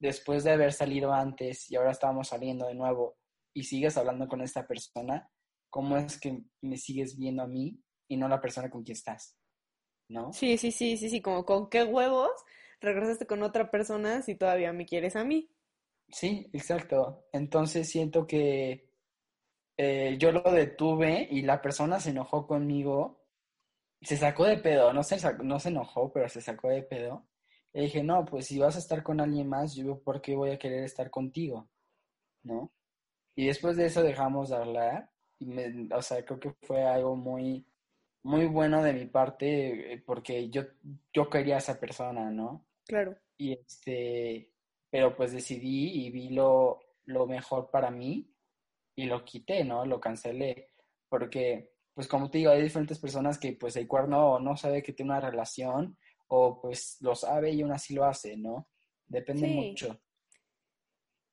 después 0.00 0.44
de 0.44 0.52
haber 0.52 0.72
salido 0.72 1.12
antes 1.12 1.70
y 1.70 1.76
ahora 1.76 1.90
estamos 1.90 2.28
saliendo 2.28 2.66
de 2.66 2.74
nuevo 2.74 3.18
y 3.52 3.64
sigues 3.64 3.96
hablando 3.96 4.28
con 4.28 4.40
esta 4.40 4.66
persona, 4.66 5.30
¿cómo 5.68 5.96
es 5.96 6.18
que 6.18 6.42
me 6.62 6.76
sigues 6.76 7.18
viendo 7.18 7.42
a 7.42 7.46
mí 7.46 7.82
y 8.08 8.16
no 8.16 8.28
la 8.28 8.40
persona 8.40 8.70
con 8.70 8.82
quien 8.82 8.96
estás? 8.96 9.36
¿No? 10.08 10.32
Sí, 10.32 10.56
sí, 10.56 10.72
sí, 10.72 10.96
sí, 10.96 11.10
sí, 11.10 11.20
como 11.20 11.44
con 11.44 11.68
qué 11.68 11.84
huevos 11.84 12.30
regresaste 12.80 13.26
con 13.26 13.42
otra 13.42 13.70
persona 13.70 14.22
si 14.22 14.34
todavía 14.34 14.72
me 14.72 14.86
quieres 14.86 15.16
a 15.16 15.24
mí. 15.24 15.50
Sí, 16.10 16.48
exacto. 16.52 17.26
Entonces 17.32 17.88
siento 17.88 18.26
que 18.26 18.90
eh, 19.76 20.16
yo 20.18 20.32
lo 20.32 20.42
detuve 20.42 21.28
y 21.30 21.42
la 21.42 21.60
persona 21.60 22.00
se 22.00 22.10
enojó 22.10 22.46
conmigo 22.46 23.18
se 24.02 24.16
sacó 24.16 24.44
de 24.44 24.58
pedo, 24.58 24.92
no 24.92 25.02
se, 25.02 25.16
no 25.42 25.58
se 25.58 25.68
enojó, 25.70 26.12
pero 26.12 26.28
se 26.28 26.40
sacó 26.40 26.68
de 26.68 26.82
pedo. 26.82 27.26
Le 27.72 27.82
dije, 27.82 28.02
no, 28.02 28.24
pues 28.24 28.46
si 28.46 28.58
vas 28.58 28.76
a 28.76 28.78
estar 28.78 29.02
con 29.02 29.20
alguien 29.20 29.48
más, 29.48 29.74
yo 29.74 30.00
por 30.02 30.20
qué 30.20 30.34
voy 30.34 30.50
a 30.50 30.58
querer 30.58 30.84
estar 30.84 31.10
contigo, 31.10 31.68
¿no? 32.42 32.72
Y 33.36 33.46
después 33.46 33.76
de 33.76 33.86
eso 33.86 34.02
dejamos 34.02 34.50
de 34.50 34.56
hablar, 34.56 35.10
y 35.38 35.46
me, 35.46 35.88
o 35.94 36.02
sea, 36.02 36.24
creo 36.24 36.40
que 36.40 36.54
fue 36.62 36.84
algo 36.84 37.16
muy, 37.16 37.66
muy 38.22 38.46
bueno 38.46 38.82
de 38.82 38.92
mi 38.92 39.06
parte, 39.06 39.94
eh, 39.94 40.02
porque 40.04 40.50
yo, 40.50 40.62
yo 41.12 41.28
quería 41.30 41.56
a 41.56 41.58
esa 41.58 41.78
persona, 41.80 42.30
¿no? 42.30 42.66
Claro. 42.88 43.16
Y 43.36 43.52
este, 43.52 44.50
pero 44.90 45.14
pues 45.14 45.32
decidí 45.32 46.06
y 46.06 46.10
vi 46.10 46.30
lo, 46.30 46.80
lo 47.04 47.26
mejor 47.26 47.70
para 47.70 47.90
mí 47.90 48.34
y 48.96 49.04
lo 49.04 49.24
quité, 49.24 49.62
¿no? 49.62 49.84
Lo 49.84 50.00
cancelé, 50.00 50.72
porque 51.08 51.74
pues 51.94 52.08
como 52.08 52.30
te 52.30 52.38
digo, 52.38 52.50
hay 52.50 52.62
diferentes 52.62 52.98
personas 52.98 53.38
que 53.38 53.52
pues 53.52 53.76
el 53.76 53.86
cuerno 53.86 54.38
no 54.40 54.56
sabe 54.56 54.82
que 54.82 54.92
tiene 54.92 55.12
una 55.12 55.20
relación 55.20 55.98
o 56.28 56.60
pues 56.60 56.96
lo 57.00 57.14
sabe 57.14 57.50
y 57.50 57.62
aún 57.62 57.72
así 57.72 57.94
lo 57.94 58.04
hace, 58.04 58.36
¿no? 58.36 58.68
Depende 59.06 59.48
mucho. 59.48 60.00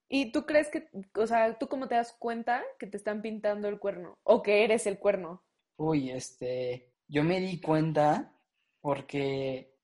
¿Y 0.09 0.31
tú 0.31 0.45
crees 0.45 0.69
que, 0.69 0.89
o 1.15 1.27
sea, 1.27 1.57
tú 1.57 1.67
cómo 1.67 1.87
te 1.87 1.95
das 1.95 2.13
cuenta 2.13 2.63
que 2.79 2.87
te 2.87 2.97
están 2.97 3.21
pintando 3.21 3.67
el 3.67 3.79
cuerno 3.79 4.17
o 4.23 4.41
que 4.41 4.63
eres 4.63 4.87
el 4.87 4.99
cuerno? 4.99 5.43
Uy, 5.77 6.11
este, 6.11 6.93
yo 7.07 7.23
me 7.23 7.39
di 7.39 7.59
cuenta 7.61 8.35
porque 8.81 9.74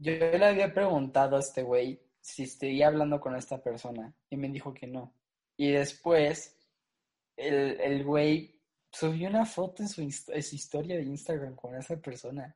yo 0.00 0.12
le 0.12 0.44
había 0.44 0.72
preguntado 0.72 1.36
a 1.36 1.40
este 1.40 1.62
güey 1.62 2.00
si 2.20 2.44
estoy 2.44 2.82
hablando 2.82 3.20
con 3.20 3.36
esta 3.36 3.62
persona 3.62 4.14
y 4.30 4.36
me 4.36 4.48
dijo 4.48 4.72
que 4.72 4.86
no. 4.86 5.14
Y 5.56 5.72
después 5.72 6.56
el, 7.36 7.80
el 7.80 8.04
güey 8.04 8.62
subió 8.92 9.28
una 9.28 9.46
foto 9.46 9.82
en 9.82 9.88
su, 9.88 10.02
historia 10.02 10.96
de 10.96 11.04
Instagram 11.04 11.56
con 11.56 11.74
esa 11.74 11.96
persona. 11.96 12.54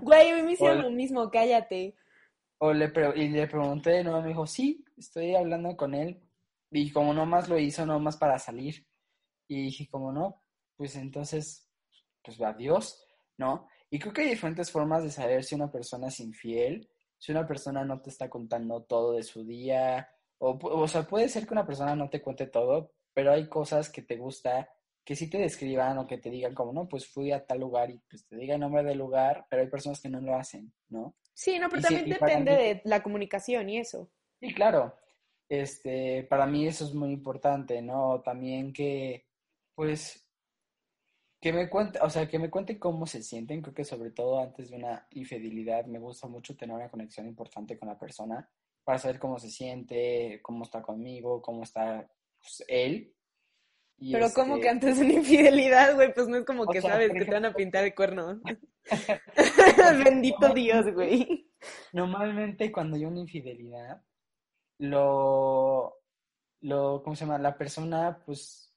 Güey, 0.00 0.30
a 0.30 0.36
mí 0.36 0.42
me 0.42 0.52
hicieron 0.52 0.82
lo 0.82 0.90
mismo, 0.90 1.30
cállate. 1.30 1.96
O 2.58 2.72
le 2.72 2.92
y 3.16 3.28
le 3.28 3.46
pregunté 3.48 3.90
de 3.90 4.04
nuevo, 4.04 4.22
me 4.22 4.28
dijo, 4.28 4.46
sí, 4.46 4.84
estoy 4.96 5.34
hablando 5.34 5.76
con 5.76 5.94
él. 5.94 6.22
Y 6.70 6.90
como 6.92 7.12
nomás 7.12 7.48
lo 7.48 7.58
hizo, 7.58 7.84
nomás 7.84 8.16
para 8.16 8.38
salir. 8.38 8.86
Y 9.48 9.64
dije, 9.64 9.88
como 9.90 10.12
no, 10.12 10.42
pues 10.76 10.94
entonces, 10.96 11.68
pues 12.22 12.40
adiós, 12.40 13.04
¿no? 13.36 13.68
Y 13.92 13.98
creo 13.98 14.14
que 14.14 14.22
hay 14.22 14.30
diferentes 14.30 14.70
formas 14.70 15.04
de 15.04 15.10
saber 15.10 15.44
si 15.44 15.54
una 15.54 15.70
persona 15.70 16.08
es 16.08 16.18
infiel, 16.20 16.88
si 17.18 17.30
una 17.30 17.46
persona 17.46 17.84
no 17.84 18.00
te 18.00 18.08
está 18.08 18.30
contando 18.30 18.84
todo 18.84 19.12
de 19.12 19.22
su 19.22 19.44
día, 19.44 20.08
o, 20.38 20.58
o 20.62 20.88
sea, 20.88 21.02
puede 21.02 21.28
ser 21.28 21.46
que 21.46 21.52
una 21.52 21.66
persona 21.66 21.94
no 21.94 22.08
te 22.08 22.22
cuente 22.22 22.46
todo, 22.46 22.94
pero 23.12 23.32
hay 23.32 23.50
cosas 23.50 23.90
que 23.90 24.00
te 24.00 24.16
gusta 24.16 24.66
que 25.04 25.14
sí 25.14 25.28
te 25.28 25.36
describan 25.36 25.98
o 25.98 26.06
que 26.06 26.16
te 26.16 26.30
digan 26.30 26.54
como, 26.54 26.72
no, 26.72 26.88
pues 26.88 27.06
fui 27.06 27.32
a 27.32 27.44
tal 27.44 27.60
lugar 27.60 27.90
y 27.90 27.98
pues 28.08 28.26
te 28.26 28.36
diga 28.36 28.54
el 28.54 28.60
nombre 28.60 28.82
del 28.82 28.96
lugar, 28.96 29.46
pero 29.50 29.60
hay 29.60 29.68
personas 29.68 30.00
que 30.00 30.08
no 30.08 30.22
lo 30.22 30.36
hacen, 30.36 30.72
¿no? 30.88 31.14
Sí, 31.34 31.58
no, 31.58 31.68
pero 31.68 31.82
también 31.82 32.08
depende 32.08 32.52
de 32.52 32.82
la 32.84 33.02
comunicación 33.02 33.68
y 33.68 33.76
eso. 33.76 34.10
Sí, 34.40 34.54
claro. 34.54 34.96
Este, 35.50 36.24
para 36.24 36.46
mí 36.46 36.66
eso 36.66 36.86
es 36.86 36.94
muy 36.94 37.10
importante, 37.10 37.82
¿no? 37.82 38.22
También 38.22 38.72
que, 38.72 39.26
pues, 39.74 40.26
que 41.42 41.52
me 41.52 41.68
cuente, 41.68 41.98
o 42.00 42.08
sea, 42.08 42.26
que 42.26 42.38
me 42.38 42.48
cuente 42.48 42.78
cómo 42.78 43.06
se 43.06 43.22
sienten. 43.22 43.60
Creo 43.60 43.74
que 43.74 43.84
sobre 43.84 44.12
todo 44.12 44.40
antes 44.40 44.70
de 44.70 44.76
una 44.76 45.06
infidelidad 45.10 45.84
me 45.84 45.98
gusta 45.98 46.28
mucho 46.28 46.56
tener 46.56 46.74
una 46.74 46.90
conexión 46.90 47.26
importante 47.26 47.78
con 47.78 47.88
la 47.88 47.98
persona 47.98 48.48
para 48.84 48.98
saber 48.98 49.18
cómo 49.18 49.38
se 49.38 49.50
siente, 49.50 50.40
cómo 50.42 50.64
está 50.64 50.80
conmigo, 50.80 51.42
cómo 51.42 51.64
está 51.64 52.10
pues, 52.40 52.64
él 52.68 53.14
pero 54.10 54.32
como 54.32 54.54
que 54.54 54.62
este 54.62 54.68
antes 54.70 54.98
de 54.98 55.04
una 55.04 55.14
infidelidad, 55.14 55.94
güey, 55.94 56.12
pues 56.12 56.26
no 56.26 56.38
es 56.38 56.44
como 56.44 56.66
que 56.66 56.80
sabes 56.80 57.12
que 57.12 57.24
te 57.24 57.30
van 57.30 57.44
a 57.44 57.54
pintar 57.54 57.84
el 57.84 57.94
cuerno. 57.94 58.40
Bendito 60.04 60.52
Dios, 60.52 60.92
güey. 60.92 61.48
Normalmente 61.92 62.72
cuando 62.72 62.96
hay 62.96 63.04
una 63.04 63.20
infidelidad, 63.20 64.02
lo, 64.78 66.00
lo, 66.62 67.02
¿cómo 67.04 67.14
se 67.14 67.24
llama? 67.24 67.38
La 67.38 67.56
persona, 67.56 68.20
pues, 68.26 68.71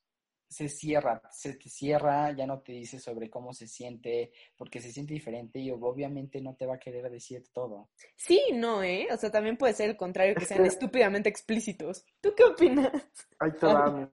se 0.56 0.70
cierra, 0.70 1.22
se 1.32 1.56
te 1.56 1.68
cierra, 1.68 2.32
ya 2.32 2.48
no 2.48 2.62
te 2.62 2.72
dice 2.72 2.98
sobre 2.98 3.30
cómo 3.30 3.52
se 3.52 3.68
siente, 3.68 4.32
porque 4.56 4.80
se 4.80 4.90
siente 4.90 5.14
diferente 5.14 5.60
y 5.60 5.70
obviamente 5.70 6.40
no 6.40 6.56
te 6.56 6.66
va 6.66 6.76
a 6.76 6.80
querer 6.80 7.12
decir 7.12 7.44
todo. 7.52 7.90
Sí, 8.16 8.42
no, 8.54 8.82
¿eh? 8.82 9.10
O 9.12 9.18
sea, 9.18 9.30
también 9.30 9.58
puede 9.58 9.74
ser 9.74 9.90
el 9.90 9.98
contrario, 9.98 10.34
que 10.34 10.46
sean 10.46 10.66
estúpidamente 10.66 11.28
explícitos. 11.28 12.06
¿Tú 12.22 12.34
qué 12.38 12.46
opinas? 12.46 12.90
Ahí 13.38 13.52
te 13.52 13.66
va, 13.66 14.10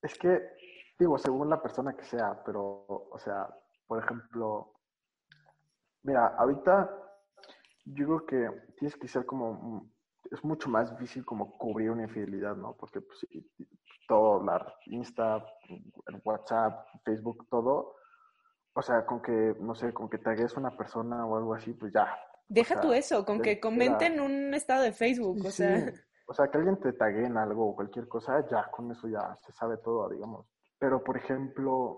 es 0.00 0.18
que, 0.18 0.40
digo, 0.98 1.18
según 1.18 1.50
la 1.50 1.60
persona 1.60 1.94
que 1.94 2.06
sea, 2.06 2.42
pero, 2.42 2.86
o 2.88 3.18
sea, 3.18 3.46
por 3.86 4.02
ejemplo, 4.02 4.72
mira, 6.02 6.28
ahorita 6.38 6.90
yo 7.84 8.06
creo 8.06 8.24
que 8.24 8.72
tienes 8.78 8.96
que 8.96 9.06
ser 9.06 9.26
como, 9.26 9.90
es 10.30 10.44
mucho 10.44 10.68
más 10.68 10.90
difícil 10.90 11.24
como 11.24 11.56
cubrir 11.58 11.90
una 11.90 12.04
infidelidad, 12.04 12.56
¿no? 12.56 12.76
Porque 12.76 13.00
pues, 13.00 13.26
todo, 14.06 14.42
la 14.44 14.74
Insta, 14.86 15.44
WhatsApp, 16.24 16.86
Facebook, 17.04 17.46
todo, 17.48 17.94
o 18.72 18.82
sea, 18.82 19.04
con 19.04 19.20
que, 19.20 19.54
no 19.60 19.74
sé, 19.74 19.92
con 19.92 20.08
que 20.08 20.18
tagues 20.18 20.56
una 20.56 20.76
persona 20.76 21.26
o 21.26 21.36
algo 21.36 21.54
así, 21.54 21.72
pues 21.72 21.92
ya. 21.92 22.16
Deja 22.48 22.80
tú 22.80 22.92
eso, 22.92 23.24
con 23.24 23.40
que 23.40 23.60
comenten 23.60 24.20
un 24.20 24.54
estado 24.54 24.82
de 24.82 24.92
Facebook, 24.92 25.44
o 25.44 25.50
sea. 25.50 25.92
O 26.26 26.34
sea, 26.34 26.48
que 26.48 26.58
alguien 26.58 26.78
te 26.78 26.92
tague 26.92 27.26
en 27.26 27.36
algo 27.36 27.70
o 27.70 27.74
cualquier 27.74 28.06
cosa, 28.06 28.46
ya 28.48 28.70
con 28.70 28.90
eso 28.92 29.08
ya 29.08 29.36
se 29.44 29.52
sabe 29.52 29.78
todo, 29.78 30.08
digamos. 30.08 30.46
Pero, 30.78 31.02
por 31.02 31.16
ejemplo, 31.16 31.96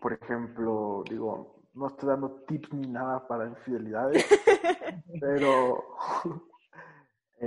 por 0.00 0.12
ejemplo, 0.12 1.02
digo, 1.08 1.64
no 1.74 1.88
estoy 1.88 2.10
dando 2.10 2.44
tips 2.46 2.72
ni 2.72 2.86
nada 2.86 3.26
para 3.26 3.46
infidelidades, 3.46 4.24
pero, 5.20 5.84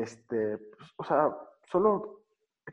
este, 0.02 0.58
pues, 0.58 0.94
o 0.98 1.04
sea, 1.04 1.36
solo, 1.64 2.24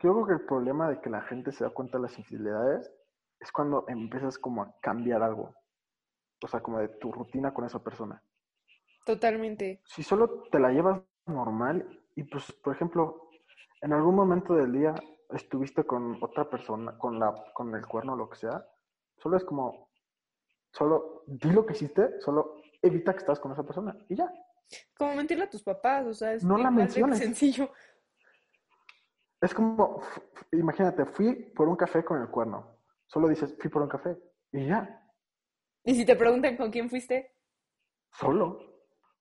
yo 0.01 0.13
creo 0.13 0.25
que 0.25 0.33
el 0.33 0.45
problema 0.45 0.89
de 0.89 1.01
que 1.01 1.09
la 1.09 1.21
gente 1.21 1.51
se 1.51 1.63
da 1.63 1.69
cuenta 1.69 1.97
de 1.97 2.03
las 2.03 2.17
infidelidades 2.17 2.91
es 3.39 3.51
cuando 3.51 3.85
empiezas 3.87 4.37
como 4.37 4.63
a 4.63 4.75
cambiar 4.81 5.21
algo. 5.23 5.53
O 6.43 6.47
sea, 6.47 6.61
como 6.61 6.79
de 6.79 6.89
tu 6.89 7.11
rutina 7.11 7.53
con 7.53 7.65
esa 7.65 7.83
persona. 7.83 8.21
Totalmente. 9.05 9.81
Si 9.85 10.03
solo 10.03 10.43
te 10.51 10.59
la 10.59 10.71
llevas 10.71 11.01
normal 11.25 11.87
y 12.15 12.23
pues, 12.23 12.51
por 12.51 12.75
ejemplo, 12.75 13.29
en 13.81 13.93
algún 13.93 14.15
momento 14.15 14.53
del 14.53 14.71
día 14.71 14.95
estuviste 15.29 15.83
con 15.83 16.21
otra 16.23 16.49
persona, 16.49 16.97
con, 16.97 17.19
la, 17.19 17.33
con 17.53 17.73
el 17.75 17.85
cuerno 17.85 18.13
o 18.13 18.17
lo 18.17 18.29
que 18.29 18.37
sea, 18.37 18.65
solo 19.17 19.37
es 19.37 19.43
como, 19.43 19.89
solo 20.71 21.23
di 21.27 21.51
lo 21.51 21.65
que 21.65 21.73
hiciste, 21.73 22.19
solo 22.21 22.55
evita 22.81 23.13
que 23.13 23.19
estás 23.19 23.39
con 23.39 23.51
esa 23.51 23.63
persona 23.63 23.95
y 24.09 24.15
ya. 24.15 24.31
Como 24.97 25.15
mentirle 25.15 25.45
a 25.45 25.49
tus 25.49 25.63
papás, 25.63 26.05
o 26.05 26.13
sea, 26.13 26.33
es 26.33 26.43
no 26.43 26.57
la 26.57 26.71
menciones. 26.71 27.19
sencillo. 27.19 27.71
Es 29.41 29.53
como, 29.53 30.01
imagínate, 30.51 31.05
fui 31.05 31.35
por 31.55 31.67
un 31.67 31.75
café 31.75 32.03
con 32.03 32.21
el 32.21 32.29
cuerno. 32.29 32.79
Solo 33.05 33.27
dices, 33.27 33.55
fui 33.59 33.69
por 33.69 33.81
un 33.81 33.89
café 33.89 34.17
y 34.51 34.67
ya. 34.67 35.01
¿Y 35.83 35.93
si 35.93 36.05
te 36.05 36.15
preguntan 36.15 36.57
con 36.57 36.71
quién 36.71 36.89
fuiste? 36.89 37.35
Solo. 38.11 38.59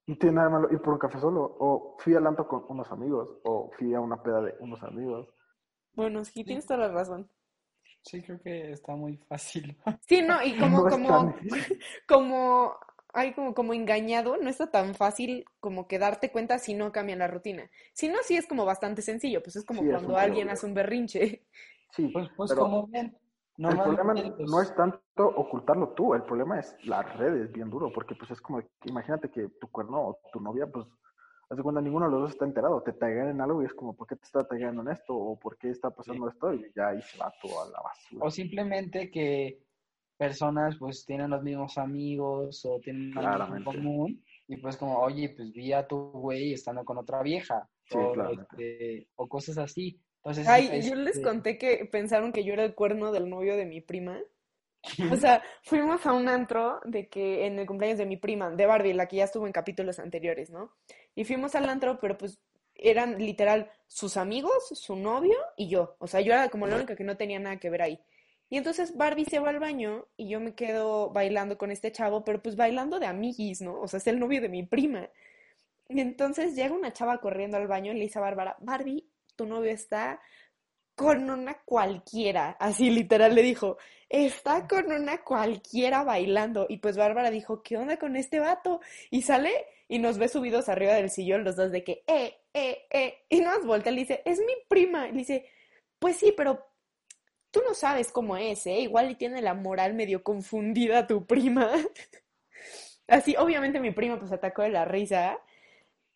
No 0.07 0.17
tiene 0.17 0.37
nada 0.37 0.51
malo 0.51 0.73
ir 0.73 0.81
por 0.81 0.95
un 0.95 0.99
café 0.99 1.19
solo. 1.19 1.57
O 1.59 1.97
fui 1.99 2.15
al 2.15 2.27
antro 2.27 2.49
con 2.49 2.65
unos 2.69 2.91
amigos. 2.91 3.39
O 3.45 3.71
fui 3.77 3.93
a 3.95 4.01
una 4.01 4.23
peda 4.23 4.41
de 4.41 4.55
unos 4.61 4.83
amigos. 4.83 5.29
Bueno, 5.93 6.25
sí, 6.25 6.45
tienes 6.45 6.67
toda 6.67 6.81
la 6.81 6.89
razón. 6.89 7.31
Sí, 8.03 8.23
creo 8.23 8.41
que 8.41 8.73
está 8.73 8.95
muy 8.95 9.17
fácil. 9.17 9.79
Sí, 10.07 10.23
no, 10.23 10.43
y 10.43 10.59
como, 10.59 10.85
como, 10.89 11.35
como, 12.09 12.79
hay 13.14 13.33
como, 13.33 13.55
como 13.55 13.74
engañado, 13.74 14.37
no 14.37 14.48
está 14.48 14.70
tan 14.70 14.94
fácil 14.94 15.44
como 15.61 15.87
que 15.87 15.98
darte 15.98 16.31
cuenta 16.31 16.59
si 16.59 16.74
no 16.74 16.92
cambia 16.92 17.16
la 17.16 17.29
rutina. 17.29 17.70
Si 17.92 18.09
no, 18.09 18.18
sí 18.22 18.37
es 18.37 18.46
como 18.46 18.64
bastante 18.64 19.03
sencillo, 19.03 19.42
pues 19.42 19.57
es 19.57 19.64
como 19.64 19.83
Sí, 19.83 19.88
cuando 19.88 20.16
alguien 20.16 20.48
hace 20.50 20.66
un 20.66 20.74
berrinche. 20.74 21.46
Sí, 21.90 22.09
Pues, 22.09 22.29
pues 22.37 22.50
pero 22.50 22.62
como 22.62 22.88
ven, 22.88 23.16
el 23.57 23.77
problema 23.77 24.14
pues, 24.14 24.50
no 24.50 24.61
es 24.61 24.74
tanto 24.74 25.00
ocultarlo 25.16 25.90
tú, 25.90 26.14
el 26.14 26.22
problema 26.22 26.59
es 26.59 26.77
las 26.85 27.16
redes, 27.16 27.53
bien 27.53 27.70
duro, 27.70 27.92
porque 27.92 28.16
pues 28.16 28.33
es 28.33 28.40
como, 28.40 28.61
imagínate 28.85 29.31
que 29.31 29.48
tu 29.61 29.70
cuerno 29.70 30.09
o 30.09 30.18
tu 30.33 30.40
novia, 30.40 30.66
pues, 30.66 30.87
haz 31.48 31.57
de 31.57 31.62
cuenta, 31.62 31.81
ninguno 31.81 32.07
de 32.07 32.12
los 32.12 32.20
dos 32.22 32.31
está 32.33 32.44
enterado, 32.46 32.83
te 32.83 32.92
taguean 32.92 33.29
en 33.29 33.40
algo 33.40 33.62
y 33.62 33.66
es 33.66 33.74
como, 33.74 33.94
¿por 33.94 34.09
qué 34.09 34.16
te 34.16 34.24
está 34.24 34.42
tagueando 34.42 34.83
en 34.83 34.88
esto? 34.88 35.14
¿O 35.14 35.38
por 35.38 35.57
qué 35.57 35.70
está 35.70 35.90
pasando 35.90 36.29
esto? 36.29 36.53
Y 36.53 36.72
ya 36.74 36.88
ahí 36.88 37.03
se 37.03 37.16
va 37.16 37.33
todo 37.40 37.62
a 37.62 37.68
la 37.68 37.81
basura. 37.81 38.27
o 38.27 38.31
simplemente 38.31 39.09
que 39.11 39.61
personas 40.16 40.77
pues 40.79 41.05
tienen 41.05 41.31
los 41.31 41.42
mismos 41.42 41.77
amigos 41.79 42.64
o 42.64 42.79
tienen 42.81 43.16
algo 43.18 43.57
en 43.57 43.64
común 43.64 44.24
y 44.46 44.57
pues 44.57 44.77
como, 44.77 44.98
oye, 44.98 45.31
pues 45.31 45.53
vi 45.53 45.72
a 45.72 45.87
tu 45.87 46.11
güey 46.12 46.53
estando 46.53 46.85
con 46.85 46.98
otra 46.98 47.22
vieja 47.22 47.68
Sí, 47.85 47.98
o, 47.98 48.12
claramente. 48.12 48.46
este, 48.53 49.09
o 49.16 49.29
cosas 49.29 49.59
así. 49.59 50.00
Entonces, 50.16 50.48
Ay, 50.48 50.81
yo 50.83 50.94
les 50.94 51.16
este, 51.16 51.22
conté 51.22 51.59
que 51.59 51.85
pensaron 51.90 52.33
que 52.33 52.44
yo 52.44 52.55
era 52.55 52.64
el 52.64 52.74
cuerno 52.74 53.12
del 53.12 53.29
novio 53.29 53.57
de 53.57 53.66
mi 53.66 53.81
prima. 53.81 54.20
O 55.11 55.16
sea, 55.16 55.42
fuimos 55.62 56.05
a 56.07 56.12
un 56.12 56.29
antro 56.29 56.81
de 56.85 57.09
que 57.09 57.46
en 57.46 57.59
el 57.59 57.66
cumpleaños 57.66 57.98
de 57.98 58.07
mi 58.07 58.16
prima, 58.16 58.50
de 58.50 58.66
Barbie, 58.66 58.92
la 58.92 59.07
que 59.07 59.16
ya 59.16 59.24
estuvo 59.24 59.46
en 59.46 59.53
capítulos 59.53 59.98
anteriores, 59.98 60.50
¿no? 60.50 60.72
Y 61.14 61.24
fuimos 61.24 61.55
al 61.55 61.68
antro, 61.68 61.98
pero 62.00 62.16
pues 62.18 62.40
eran 62.74 63.18
literal 63.18 63.70
sus 63.87 64.16
amigos, 64.16 64.68
su 64.72 64.96
novio 64.96 65.37
y 65.57 65.68
yo. 65.68 65.96
O 66.00 66.07
sea, 66.07 66.20
yo 66.20 66.33
era 66.33 66.48
como 66.48 66.66
la 66.66 66.77
única 66.77 66.96
que 66.96 67.05
no 67.05 67.16
tenía 67.16 67.38
nada 67.38 67.59
que 67.59 67.70
ver 67.70 67.83
ahí. 67.83 68.00
Y 68.55 68.59
entonces 68.59 68.97
Barbie 68.97 69.25
se 69.25 69.40
va 69.40 69.51
al 69.51 69.59
baño 69.59 70.07
y 70.17 70.29
yo 70.29 70.38
me 70.38 70.55
quedo 70.55 71.11
bailando 71.11 71.59
con 71.59 71.73
este 71.73 71.90
chavo, 71.90 72.23
pero 72.23 72.40
pues 72.40 72.55
bailando 72.55 73.01
de 73.01 73.07
amiguis, 73.07 73.61
¿no? 73.61 73.81
O 73.81 73.88
sea, 73.88 73.99
es 73.99 74.07
el 74.07 74.21
novio 74.21 74.40
de 74.40 74.49
mi 74.49 74.62
prima. 74.62 75.11
Y 75.88 76.01
entonces 76.01 76.55
llega 76.55 76.73
una 76.73 76.93
chava 76.93 77.19
corriendo 77.19 77.57
al 77.57 77.67
baño 77.67 77.90
y 77.90 77.97
le 77.97 78.03
dice 78.03 78.21
a 78.21 78.23
Bárbara, 78.23 78.57
Barbie, 78.61 79.11
tu 79.35 79.45
novio 79.45 79.73
está 79.73 80.21
con 80.95 81.29
una 81.31 81.55
cualquiera. 81.64 82.51
Así 82.61 82.90
literal 82.90 83.35
le 83.35 83.43
dijo, 83.43 83.77
está 84.09 84.69
con 84.69 84.93
una 84.93 85.25
cualquiera 85.25 86.05
bailando. 86.05 86.67
Y 86.69 86.77
pues 86.77 86.97
Bárbara 86.97 87.33
dijo, 87.33 87.61
¿qué 87.61 87.77
onda 87.77 87.97
con 87.97 88.14
este 88.14 88.38
vato? 88.38 88.81
Y 89.11 89.23
sale 89.23 89.51
y 89.88 89.99
nos 89.99 90.17
ve 90.17 90.29
subidos 90.29 90.69
arriba 90.69 90.95
del 90.95 91.11
sillón 91.11 91.43
los 91.43 91.57
dos 91.57 91.73
de 91.73 91.83
que, 91.83 92.05
eh, 92.07 92.37
eh, 92.53 92.87
eh. 92.88 93.25
Y 93.31 93.40
nos 93.40 93.67
voltea 93.67 93.90
y 93.90 93.97
le 93.97 94.01
dice, 94.03 94.23
es 94.25 94.38
mi 94.38 94.55
prima. 94.69 95.09
Y 95.09 95.11
le 95.11 95.19
dice, 95.19 95.51
pues 95.99 96.19
sí, 96.19 96.33
pero 96.37 96.74
tú 97.55 97.62
no 97.67 97.73
sabes 97.75 98.12
cómo 98.12 98.37
es, 98.37 98.67
¿eh? 98.67 98.81
Igual 98.81 99.12
y 99.12 99.14
tiene 99.17 99.40
la 99.40 99.55
moral 99.55 99.95
medio 99.95 100.25
confundida 100.25 101.07
tu 101.07 101.25
prima. 101.27 101.71
Así, 103.09 103.37
obviamente 103.37 103.81
mi 103.81 103.90
prima 103.93 104.19
pues 104.19 104.33
atacó 104.33 104.62
de 104.62 104.71
la 104.71 104.85
risa. 104.85 105.38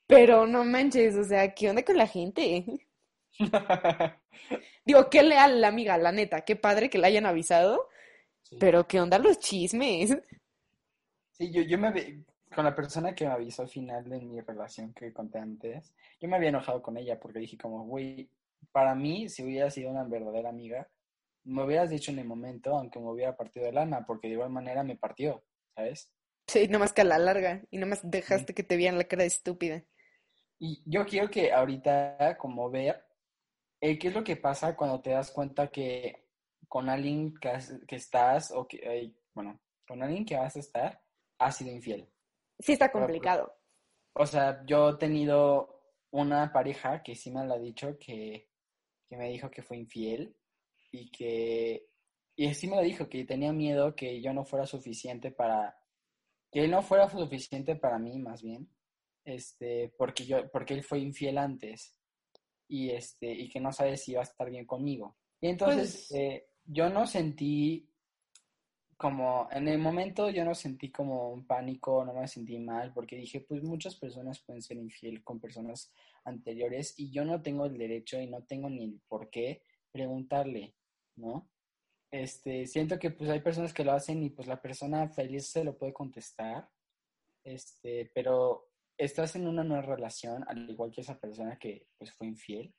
Pero 0.08 0.46
no 0.46 0.64
manches, 0.64 1.16
o 1.16 1.24
sea, 1.24 1.54
¿qué 1.54 1.70
onda 1.70 1.84
con 1.84 1.96
la 1.98 2.06
gente? 2.08 2.64
Digo, 4.84 5.10
qué 5.10 5.22
leal 5.22 5.60
la 5.60 5.68
amiga, 5.68 5.98
la 5.98 6.12
neta, 6.12 6.42
qué 6.42 6.56
padre 6.56 6.90
que 6.90 6.98
la 6.98 7.08
hayan 7.08 7.26
avisado, 7.26 7.88
sí. 8.42 8.58
pero 8.58 8.88
¿qué 8.88 9.00
onda 9.00 9.18
los 9.18 9.38
chismes? 9.40 10.16
Sí, 11.32 11.50
yo, 11.52 11.62
yo 11.62 11.78
me 11.78 11.92
vi- 11.92 12.24
con 12.54 12.64
la 12.64 12.74
persona 12.74 13.14
que 13.14 13.24
me 13.26 13.32
avisó 13.32 13.62
al 13.62 13.68
final 13.68 14.08
de 14.08 14.20
mi 14.20 14.40
relación 14.40 14.92
que 14.92 15.12
conté 15.12 15.38
antes, 15.38 15.94
yo 16.20 16.28
me 16.28 16.36
había 16.36 16.48
enojado 16.48 16.82
con 16.82 16.96
ella 16.96 17.18
porque 17.20 17.38
dije 17.40 17.56
como, 17.58 17.84
güey, 17.84 18.28
para 18.72 18.94
mí, 18.94 19.28
si 19.28 19.44
hubiera 19.44 19.70
sido 19.70 19.90
una 19.90 20.04
verdadera 20.04 20.48
amiga, 20.50 20.88
me 21.48 21.64
hubieras 21.64 21.90
dicho 21.90 22.10
en 22.12 22.18
el 22.20 22.26
momento, 22.26 22.76
aunque 22.76 23.00
me 23.00 23.10
hubiera 23.10 23.36
partido 23.36 23.66
el 23.68 23.78
alma, 23.78 24.04
porque 24.06 24.28
de 24.28 24.34
igual 24.34 24.50
manera 24.50 24.82
me 24.84 24.96
partió, 24.96 25.44
¿sabes? 25.74 26.12
Sí, 26.48 26.66
nomás 26.68 26.92
que 26.92 27.02
a 27.02 27.04
la 27.04 27.18
larga, 27.18 27.62
y 27.70 27.78
nomás 27.78 28.00
dejaste 28.02 28.52
que 28.54 28.64
te 28.64 28.76
vieran 28.76 28.98
la 28.98 29.04
cara 29.04 29.22
de 29.22 29.28
estúpida. 29.28 29.84
Y 30.60 30.82
yo 30.86 31.06
quiero 31.06 31.30
que 31.30 31.52
ahorita, 31.52 32.36
como 32.38 32.70
ver, 32.70 33.04
eh, 33.80 33.98
qué 33.98 34.08
es 34.08 34.14
lo 34.14 34.24
que 34.24 34.36
pasa 34.36 34.76
cuando 34.76 35.00
te 35.02 35.10
das 35.10 35.30
cuenta 35.30 35.68
que 35.70 36.26
con 36.68 36.88
alguien 36.88 37.34
que, 37.40 37.48
has- 37.50 37.74
que 37.86 37.96
estás, 37.96 38.52
o 38.52 38.66
que, 38.68 38.78
eh, 38.82 39.14
bueno, 39.34 39.60
con 39.86 40.02
alguien 40.02 40.24
que 40.24 40.36
vas 40.36 40.56
a 40.56 40.60
estar, 40.60 41.02
has 41.38 41.56
sido 41.56 41.72
infiel. 41.72 42.08
Sí 42.60 42.72
está 42.72 42.90
Pero, 42.92 43.06
complicado. 43.06 43.52
O 44.14 44.26
sea, 44.26 44.62
yo 44.66 44.90
he 44.90 44.98
tenido 44.98 45.82
una 46.10 46.52
pareja 46.52 47.02
que 47.02 47.14
sí 47.14 47.30
me 47.30 47.44
lo 47.46 47.54
ha 47.54 47.58
dicho, 47.58 47.98
que, 47.98 48.50
que 49.08 49.16
me 49.16 49.30
dijo 49.30 49.50
que 49.50 49.62
fue 49.62 49.78
infiel 49.78 50.36
y 50.90 51.10
que, 51.10 51.88
y 52.36 52.54
sí 52.54 52.66
me 52.66 52.76
lo 52.76 52.82
dijo, 52.82 53.08
que 53.08 53.24
tenía 53.24 53.52
miedo 53.52 53.94
que 53.94 54.20
yo 54.20 54.32
no 54.32 54.44
fuera 54.44 54.66
suficiente 54.66 55.30
para, 55.30 55.76
que 56.50 56.64
él 56.64 56.70
no 56.70 56.82
fuera 56.82 57.08
suficiente 57.10 57.76
para 57.76 57.98
mí, 57.98 58.18
más 58.18 58.42
bien, 58.42 58.68
este, 59.24 59.92
porque 59.98 60.24
yo, 60.24 60.50
porque 60.50 60.74
él 60.74 60.82
fue 60.82 61.00
infiel 61.00 61.38
antes 61.38 61.98
y 62.68 62.90
este, 62.90 63.30
y 63.32 63.48
que 63.48 63.60
no 63.60 63.72
sabe 63.72 63.96
si 63.96 64.12
iba 64.12 64.20
a 64.20 64.24
estar 64.24 64.48
bien 64.50 64.66
conmigo. 64.66 65.16
Y 65.40 65.48
entonces, 65.48 66.06
Pues- 66.08 66.20
eh, 66.20 66.48
yo 66.64 66.88
no 66.90 67.06
sentí 67.06 67.88
como, 68.96 69.48
en 69.52 69.68
el 69.68 69.78
momento 69.78 70.28
yo 70.28 70.44
no 70.44 70.54
sentí 70.56 70.90
como 70.90 71.30
un 71.30 71.46
pánico, 71.46 72.04
no 72.04 72.12
me 72.14 72.26
sentí 72.26 72.58
mal, 72.58 72.92
porque 72.92 73.14
dije, 73.16 73.40
pues 73.40 73.62
muchas 73.62 73.94
personas 73.94 74.40
pueden 74.40 74.60
ser 74.60 74.76
infiel 74.76 75.22
con 75.22 75.38
personas 75.38 75.92
anteriores 76.24 76.94
y 76.98 77.10
yo 77.10 77.24
no 77.24 77.40
tengo 77.40 77.66
el 77.66 77.78
derecho 77.78 78.20
y 78.20 78.26
no 78.26 78.42
tengo 78.42 78.68
ni 78.68 78.84
el 78.84 79.00
por 79.06 79.30
qué 79.30 79.62
preguntarle, 79.92 80.74
¿no? 81.18 81.50
Este, 82.10 82.66
siento 82.66 82.98
que 82.98 83.10
pues 83.10 83.28
hay 83.28 83.40
personas 83.40 83.74
que 83.74 83.84
lo 83.84 83.92
hacen 83.92 84.22
y 84.22 84.30
pues 84.30 84.48
la 84.48 84.60
persona 84.60 85.08
feliz 85.08 85.50
se 85.50 85.64
lo 85.64 85.76
puede 85.76 85.92
contestar, 85.92 86.70
este, 87.44 88.10
pero 88.14 88.70
estás 88.96 89.36
en 89.36 89.46
una 89.46 89.62
nueva 89.62 89.82
relación, 89.82 90.44
al 90.48 90.68
igual 90.70 90.90
que 90.90 91.02
esa 91.02 91.18
persona 91.18 91.58
que 91.58 91.88
pues 91.98 92.12
fue 92.12 92.26
infiel, 92.26 92.74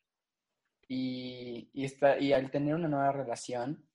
y, 0.87 1.69
y, 1.73 1.85
está, 1.85 2.19
y 2.19 2.33
al 2.33 2.49
tener 2.49 2.73
una 2.73 2.87
nueva 2.87 3.11
relación, 3.11 3.87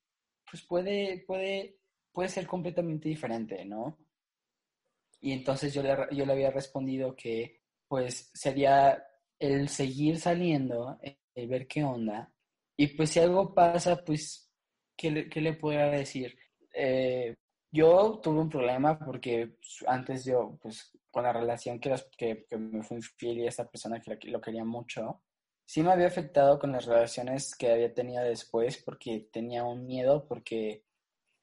pues 0.49 0.63
puede, 0.65 1.25
puede, 1.27 1.81
puede 2.13 2.29
ser 2.29 2.47
completamente 2.47 3.09
diferente, 3.09 3.65
¿no? 3.65 3.99
Y 5.21 5.33
entonces 5.33 5.75
yo 5.75 5.83
le, 5.83 5.97
yo 6.13 6.25
le 6.27 6.33
había 6.33 6.51
respondido 6.51 7.17
que 7.17 7.63
pues 7.89 8.31
sería 8.35 9.05
el 9.39 9.69
seguir 9.69 10.19
saliendo, 10.19 10.99
el 11.35 11.49
ver 11.49 11.67
qué 11.67 11.83
onda, 11.83 12.34
y 12.77 12.89
pues 12.89 13.11
si 13.11 13.21
algo 13.21 13.55
pasa, 13.55 14.05
pues, 14.05 14.51
¿qué 14.97 15.11
le, 15.11 15.29
qué 15.29 15.41
le 15.41 15.55
podría 15.55 15.87
decir? 15.87 16.37
Eh, 16.75 17.35
yo 17.73 18.21
tuve 18.23 18.41
un 18.41 18.49
problema 18.51 18.99
porque 18.99 19.57
antes 19.87 20.25
yo, 20.25 20.59
pues, 20.63 20.93
con 21.11 21.25
la 21.25 21.33
relación 21.33 21.79
que, 21.81 21.91
las- 21.91 22.09
que, 22.17 22.47
que 22.49 22.57
me 22.57 22.83
fui 22.83 22.97
infiel 22.99 23.39
y 23.39 23.47
esta 23.47 23.69
persona 23.69 24.01
que 24.01 24.19
lo 24.31 24.41
quería 24.41 24.65
mucho, 24.65 25.23
sí 25.65 25.83
me 25.83 25.93
había 25.93 26.07
afectado 26.09 26.59
con 26.59 26.73
las 26.73 26.87
relaciones 26.87 27.55
que 27.57 27.71
había 27.73 27.95
tenido 27.95 28.23
después 28.25 28.83
porque 28.85 29.29
tenía 29.33 29.65
un 29.65 29.87
miedo 29.87 30.27
porque 30.29 30.85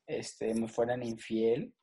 este, 0.08 0.54
me 0.56 0.68
fueran 0.68 1.04
infiel 1.04 1.74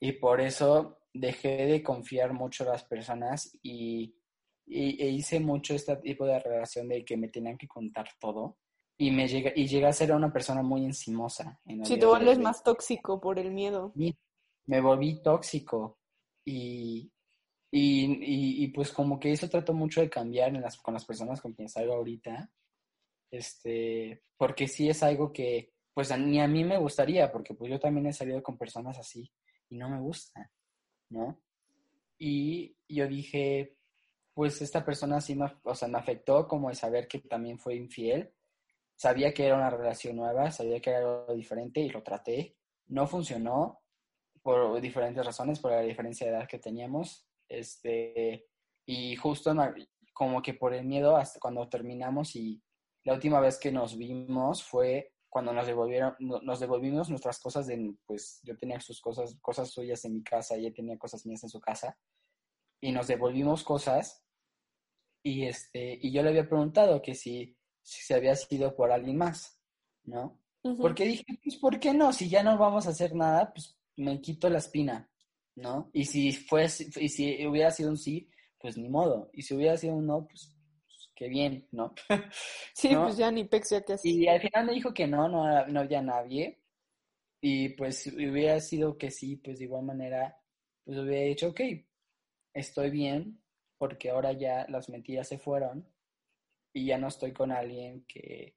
y 0.00 0.12
por 0.12 0.40
eso 0.40 1.00
dejé 1.14 1.66
de 1.66 1.82
confiar 1.82 2.32
mucho 2.32 2.64
en 2.64 2.70
las 2.70 2.84
personas 2.84 3.58
y, 3.62 4.16
y- 4.66 5.02
e 5.02 5.08
hice 5.10 5.40
mucho 5.40 5.74
este 5.74 5.96
tipo 5.96 6.26
de 6.26 6.38
relación 6.40 6.88
de 6.88 7.04
que 7.04 7.16
me 7.16 7.28
tenían 7.28 7.58
que 7.58 7.68
contar 7.68 8.08
todo 8.20 8.58
y 8.98 9.10
me 9.10 9.26
llega 9.26 9.52
y 9.54 9.66
llegué 9.66 9.86
a 9.86 9.92
ser 9.92 10.12
una 10.12 10.32
persona 10.32 10.62
muy 10.62 10.84
encimosa. 10.84 11.60
en 11.64 11.84
Si 11.84 11.94
el 11.94 11.98
te 12.00 12.06
de 12.06 12.10
vuelves 12.10 12.38
más 12.38 12.62
tóxico 12.62 13.20
por 13.20 13.38
el 13.38 13.50
miedo. 13.50 13.92
Me 14.66 14.80
volví 14.80 15.20
tóxico 15.22 15.98
y, 16.44 17.10
y, 17.70 18.04
y, 18.04 18.64
y, 18.64 18.68
pues 18.68 18.92
como 18.92 19.18
que 19.18 19.32
eso 19.32 19.48
trato 19.48 19.72
mucho 19.72 20.00
de 20.00 20.10
cambiar 20.10 20.54
en 20.54 20.60
las, 20.60 20.76
con 20.76 20.94
las 20.94 21.04
personas 21.04 21.40
con 21.40 21.52
quienes 21.52 21.72
salgo 21.72 21.94
ahorita, 21.94 22.50
este, 23.30 24.22
porque 24.36 24.68
sí 24.68 24.88
es 24.88 25.02
algo 25.02 25.32
que 25.32 25.72
pues 25.94 26.16
ni 26.18 26.40
a 26.40 26.48
mí 26.48 26.64
me 26.64 26.78
gustaría, 26.78 27.30
porque 27.30 27.54
pues 27.54 27.70
yo 27.70 27.78
también 27.78 28.06
he 28.06 28.12
salido 28.12 28.42
con 28.42 28.56
personas 28.56 28.98
así 28.98 29.30
y 29.68 29.76
no 29.76 29.90
me 29.90 30.00
gusta, 30.00 30.50
¿no? 31.10 31.40
Y 32.18 32.76
yo 32.88 33.06
dije, 33.06 33.76
pues 34.32 34.62
esta 34.62 34.84
persona 34.84 35.20
sí 35.20 35.34
me, 35.34 35.52
o 35.64 35.74
sea, 35.74 35.88
me 35.88 35.98
afectó 35.98 36.48
como 36.48 36.68
de 36.68 36.74
saber 36.74 37.08
que 37.08 37.20
también 37.20 37.58
fue 37.58 37.74
infiel, 37.74 38.32
sabía 39.02 39.34
que 39.34 39.44
era 39.46 39.56
una 39.56 39.68
relación 39.68 40.14
nueva, 40.14 40.52
sabía 40.52 40.80
que 40.80 40.90
era 40.90 41.00
algo 41.00 41.34
diferente 41.34 41.80
y 41.80 41.88
lo 41.88 42.04
traté, 42.04 42.56
no 42.86 43.08
funcionó, 43.08 43.80
por 44.42 44.80
diferentes 44.80 45.26
razones, 45.26 45.58
por 45.58 45.72
la 45.72 45.80
diferencia 45.80 46.24
de 46.26 46.34
edad 46.36 46.46
que 46.48 46.60
teníamos, 46.60 47.26
este, 47.48 48.46
y 48.86 49.16
justo 49.16 49.52
como 50.14 50.40
que 50.40 50.54
por 50.54 50.72
el 50.72 50.84
miedo 50.84 51.16
hasta 51.16 51.40
cuando 51.40 51.68
terminamos 51.68 52.36
y 52.36 52.62
la 53.04 53.14
última 53.14 53.40
vez 53.40 53.58
que 53.58 53.72
nos 53.72 53.96
vimos 53.98 54.62
fue 54.62 55.12
cuando 55.28 55.52
nos 55.52 55.66
devolvieron, 55.66 56.14
no- 56.20 56.40
nos 56.40 56.60
devolvimos 56.60 57.10
nuestras 57.10 57.40
cosas 57.40 57.66
de, 57.66 57.94
pues 58.06 58.38
yo 58.44 58.56
tenía 58.56 58.78
sus 58.80 59.00
cosas, 59.00 59.36
cosas 59.40 59.68
suyas 59.70 60.04
en 60.04 60.14
mi 60.14 60.22
casa 60.22 60.54
ella 60.54 60.72
tenía 60.72 60.96
cosas 60.96 61.26
mías 61.26 61.42
en 61.42 61.50
su 61.50 61.58
casa, 61.60 61.98
y 62.80 62.92
nos 62.92 63.08
devolvimos 63.08 63.64
cosas, 63.64 64.24
y 65.24 65.44
este, 65.46 65.98
y 66.00 66.12
yo 66.12 66.22
le 66.22 66.28
había 66.30 66.48
preguntado 66.48 67.00
que 67.02 67.14
si, 67.14 67.56
si 67.82 68.02
se 68.02 68.14
había 68.14 68.34
sido 68.34 68.74
por 68.74 68.92
alguien 68.92 69.16
más, 69.16 69.58
¿no? 70.04 70.40
Porque 70.62 71.04
dije, 71.04 71.24
pues, 71.42 71.56
¿por 71.56 71.80
qué 71.80 71.92
no? 71.92 72.12
Si 72.12 72.28
ya 72.28 72.42
no 72.42 72.56
vamos 72.56 72.86
a 72.86 72.90
hacer 72.90 73.14
nada, 73.14 73.52
pues 73.52 73.76
me 73.96 74.20
quito 74.20 74.48
la 74.48 74.58
espina, 74.58 75.10
¿no? 75.56 75.90
Y 75.92 76.04
si 76.04 76.32
fuese, 76.32 76.88
y 77.00 77.08
si 77.08 77.44
hubiera 77.46 77.70
sido 77.72 77.90
un 77.90 77.98
sí, 77.98 78.30
pues 78.60 78.78
ni 78.78 78.88
modo. 78.88 79.28
Y 79.32 79.42
si 79.42 79.54
hubiera 79.54 79.76
sido 79.76 79.96
un 79.96 80.06
no, 80.06 80.24
pues, 80.24 80.54
pues 80.86 81.10
qué 81.16 81.28
bien, 81.28 81.66
¿no? 81.72 81.94
Sí, 82.74 82.92
¿No? 82.92 83.04
pues 83.04 83.16
ya 83.16 83.30
ni 83.32 83.44
pexia 83.44 83.82
que. 83.82 83.96
Y 84.04 84.28
al 84.28 84.40
final 84.40 84.66
me 84.66 84.72
dijo 84.74 84.94
que 84.94 85.06
no, 85.08 85.28
no, 85.28 85.66
no 85.66 85.80
había 85.80 86.00
nadie. 86.00 86.60
Y 87.40 87.70
pues 87.70 87.98
si 87.98 88.10
hubiera 88.10 88.60
sido 88.60 88.96
que 88.96 89.10
sí, 89.10 89.34
pues 89.36 89.58
de 89.58 89.64
igual 89.64 89.82
manera, 89.82 90.36
pues 90.84 90.96
hubiera 90.96 91.26
dicho, 91.26 91.48
ok, 91.48 91.60
estoy 92.54 92.90
bien, 92.90 93.42
porque 93.78 94.10
ahora 94.10 94.32
ya 94.32 94.64
las 94.68 94.88
mentiras 94.88 95.26
se 95.26 95.38
fueron 95.38 95.91
y 96.72 96.86
ya 96.86 96.98
no 96.98 97.08
estoy 97.08 97.32
con 97.32 97.52
alguien 97.52 98.04
que, 98.06 98.56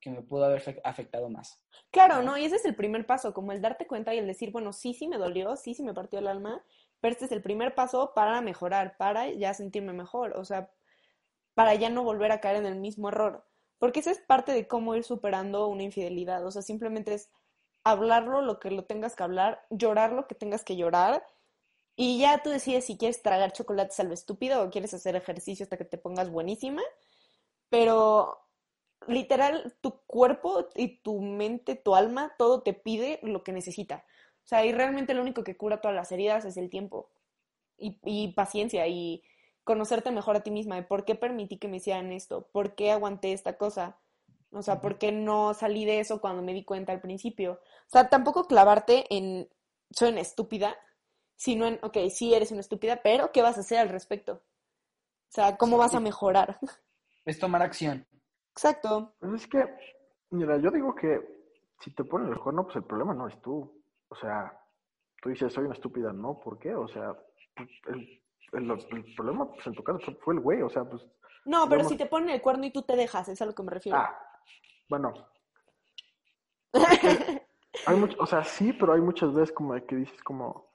que 0.00 0.10
me 0.10 0.22
pudo 0.22 0.46
haber 0.46 0.60
fe- 0.62 0.80
afectado 0.84 1.30
más. 1.30 1.62
Claro, 1.90 2.22
¿no? 2.22 2.36
Y 2.36 2.44
ese 2.44 2.56
es 2.56 2.64
el 2.64 2.74
primer 2.74 3.06
paso, 3.06 3.32
como 3.34 3.52
el 3.52 3.60
darte 3.62 3.86
cuenta 3.86 4.14
y 4.14 4.18
el 4.18 4.26
decir, 4.26 4.50
bueno, 4.52 4.72
sí, 4.72 4.94
sí 4.94 5.08
me 5.08 5.16
dolió, 5.18 5.56
sí, 5.56 5.74
sí 5.74 5.82
me 5.82 5.94
partió 5.94 6.18
el 6.18 6.26
alma, 6.26 6.62
pero 7.00 7.12
este 7.12 7.24
es 7.26 7.32
el 7.32 7.42
primer 7.42 7.74
paso 7.74 8.12
para 8.14 8.40
mejorar, 8.40 8.96
para 8.98 9.30
ya 9.30 9.54
sentirme 9.54 9.92
mejor, 9.92 10.36
o 10.36 10.44
sea, 10.44 10.70
para 11.54 11.74
ya 11.74 11.90
no 11.90 12.04
volver 12.04 12.32
a 12.32 12.40
caer 12.40 12.56
en 12.58 12.66
el 12.66 12.76
mismo 12.76 13.08
error. 13.10 13.46
Porque 13.78 14.00
esa 14.00 14.12
es 14.12 14.20
parte 14.20 14.52
de 14.52 14.68
cómo 14.68 14.96
ir 14.96 15.04
superando 15.04 15.68
una 15.68 15.84
infidelidad, 15.84 16.46
o 16.46 16.50
sea, 16.50 16.62
simplemente 16.62 17.14
es 17.14 17.30
hablarlo 17.84 18.42
lo 18.42 18.60
que 18.60 18.70
lo 18.70 18.84
tengas 18.86 19.16
que 19.16 19.24
hablar, 19.24 19.66
llorar 19.70 20.12
lo 20.12 20.26
que 20.28 20.34
tengas 20.36 20.64
que 20.64 20.76
llorar, 20.76 21.24
y 21.96 22.20
ya 22.20 22.42
tú 22.42 22.50
decides 22.50 22.86
si 22.86 22.96
quieres 22.98 23.22
tragar 23.22 23.52
chocolates 23.52 24.00
a 24.00 24.04
lo 24.04 24.14
estúpido 24.14 24.62
o 24.62 24.70
quieres 24.70 24.94
hacer 24.94 25.16
ejercicio 25.16 25.64
hasta 25.64 25.76
que 25.78 25.84
te 25.84 25.98
pongas 25.98 26.30
buenísima, 26.30 26.82
pero 27.68 28.46
literal, 29.06 29.76
tu 29.80 30.00
cuerpo 30.06 30.68
y 30.74 30.98
tu 31.00 31.20
mente, 31.20 31.76
tu 31.76 31.94
alma, 31.94 32.34
todo 32.38 32.62
te 32.62 32.74
pide 32.74 33.20
lo 33.22 33.42
que 33.42 33.52
necesita. 33.52 34.04
O 34.44 34.48
sea, 34.48 34.64
y 34.64 34.72
realmente 34.72 35.14
lo 35.14 35.22
único 35.22 35.44
que 35.44 35.56
cura 35.56 35.80
todas 35.80 35.96
las 35.96 36.12
heridas 36.12 36.44
es 36.44 36.56
el 36.56 36.70
tiempo 36.70 37.10
y, 37.78 37.98
y 38.04 38.32
paciencia 38.32 38.86
y 38.86 39.22
conocerte 39.64 40.10
mejor 40.10 40.36
a 40.36 40.42
ti 40.42 40.50
misma 40.50 40.76
de 40.76 40.82
por 40.82 41.04
qué 41.04 41.14
permití 41.14 41.58
que 41.58 41.68
me 41.68 41.76
hicieran 41.78 42.12
esto, 42.12 42.48
por 42.52 42.74
qué 42.74 42.90
aguanté 42.90 43.32
esta 43.32 43.58
cosa, 43.58 43.98
o 44.50 44.62
sea, 44.62 44.80
por 44.80 44.98
qué 44.98 45.12
no 45.12 45.52
salí 45.54 45.84
de 45.84 46.00
eso 46.00 46.20
cuando 46.20 46.42
me 46.42 46.54
di 46.54 46.64
cuenta 46.64 46.92
al 46.92 47.00
principio. 47.00 47.60
O 47.86 47.90
sea, 47.90 48.08
tampoco 48.08 48.46
clavarte 48.46 49.04
en 49.14 49.48
soy 49.90 50.10
una 50.10 50.20
estúpida, 50.20 50.76
sino 51.36 51.66
en, 51.66 51.78
ok, 51.82 51.98
sí 52.10 52.34
eres 52.34 52.50
una 52.50 52.60
estúpida, 52.60 53.00
pero 53.02 53.32
¿qué 53.32 53.42
vas 53.42 53.56
a 53.58 53.60
hacer 53.60 53.78
al 53.78 53.88
respecto? 53.88 54.32
O 54.32 55.32
sea, 55.32 55.56
¿cómo 55.56 55.76
vas 55.76 55.94
a 55.94 56.00
mejorar? 56.00 56.58
Es 57.28 57.38
tomar 57.38 57.60
acción. 57.62 58.06
Exacto. 58.52 59.14
Pues 59.20 59.42
es 59.42 59.46
que, 59.48 59.64
mira, 60.30 60.56
yo 60.56 60.70
digo 60.70 60.94
que 60.94 61.20
si 61.80 61.94
te 61.94 62.02
ponen 62.04 62.32
el 62.32 62.38
cuerno, 62.38 62.64
pues 62.64 62.76
el 62.76 62.84
problema 62.84 63.12
no 63.14 63.28
es 63.28 63.40
tú. 63.42 63.82
O 64.08 64.14
sea, 64.16 64.58
tú 65.22 65.28
dices, 65.28 65.52
soy 65.52 65.64
una 65.66 65.74
estúpida, 65.74 66.12
¿no? 66.12 66.40
¿Por 66.40 66.58
qué? 66.58 66.74
O 66.74 66.88
sea, 66.88 67.14
pues, 67.54 67.68
el, 67.88 68.22
el- 68.54 68.70
el 68.70 69.14
problema, 69.14 69.46
pues 69.52 69.66
en 69.66 69.74
tu 69.74 69.82
caso, 69.84 69.98
fue- 70.04 70.14
fue 70.22 70.34
el 70.34 70.40
güey, 70.40 70.62
o 70.62 70.70
sea, 70.70 70.84
pues, 70.84 71.02
No, 71.44 71.64
pero 71.68 71.82
Digamos- 71.82 71.92
si 71.92 71.98
te 71.98 72.06
ponen 72.06 72.30
el 72.30 72.40
cuerno 72.42 72.64
y 72.66 72.72
tú 72.72 72.82
te 72.82 72.96
dejas, 72.96 73.28
es 73.28 73.40
a 73.42 73.46
lo 73.46 73.54
que 73.54 73.62
me 73.62 73.70
refiero. 73.72 73.96
ah, 73.98 74.18
bueno, 74.88 75.12
hay 77.86 77.96
mucho, 77.96 78.16
o 78.20 78.26
sea, 78.26 78.42
sí, 78.44 78.72
pero 78.72 78.92
hay 78.94 79.00
muchas 79.00 79.32
veces 79.34 79.52
como 79.54 79.74
que 79.86 79.96
dices 79.96 80.22
como, 80.22 80.70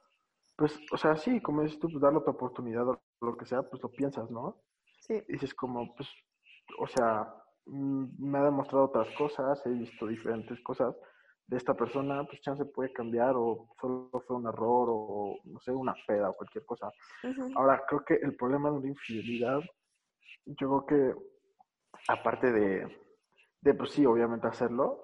pues, 0.56 0.78
o 0.92 0.96
sea, 0.96 1.16
sí, 1.16 1.40
como 1.42 1.62
dices 1.62 1.78
tú, 1.78 1.88
pues 1.88 2.00
darle 2.00 2.18
otra 2.18 2.32
oportunidad 2.32 2.88
o 2.88 3.00
lo 3.20 3.36
que 3.36 3.44
sea, 3.46 3.62
pues 3.62 3.82
lo 3.82 3.90
piensas, 3.90 4.30
¿no? 4.30 4.62
Sí. 5.00 5.22
Y 5.28 5.32
dices 5.32 5.54
como, 5.54 5.94
pues, 5.94 6.08
o 6.78 6.86
sea, 6.86 7.34
mm, 7.66 8.04
me 8.18 8.38
ha 8.38 8.44
demostrado 8.44 8.86
otras 8.86 9.10
cosas, 9.10 9.64
he 9.66 9.70
visto 9.70 10.06
diferentes 10.06 10.60
cosas 10.62 10.94
de 11.46 11.56
esta 11.56 11.74
persona, 11.74 12.24
pues 12.24 12.40
chance 12.40 12.64
puede 12.64 12.92
cambiar 12.92 13.34
o 13.36 13.68
solo 13.80 14.10
fue 14.26 14.36
un 14.36 14.46
error 14.46 14.88
o, 14.90 15.40
no 15.44 15.60
sé, 15.60 15.72
una 15.72 15.94
peda 16.06 16.30
o 16.30 16.34
cualquier 16.34 16.64
cosa. 16.64 16.90
Ahora, 17.54 17.82
creo 17.86 18.04
que 18.04 18.14
el 18.14 18.34
problema 18.36 18.70
de 18.70 18.76
una 18.78 18.88
infidelidad, 18.88 19.60
yo 20.46 20.84
creo 20.84 20.86
que 20.86 21.14
aparte 22.08 22.52
de, 22.52 22.98
de 23.60 23.74
pues 23.74 23.90
sí, 23.90 24.06
obviamente 24.06 24.46
hacerlo, 24.46 25.02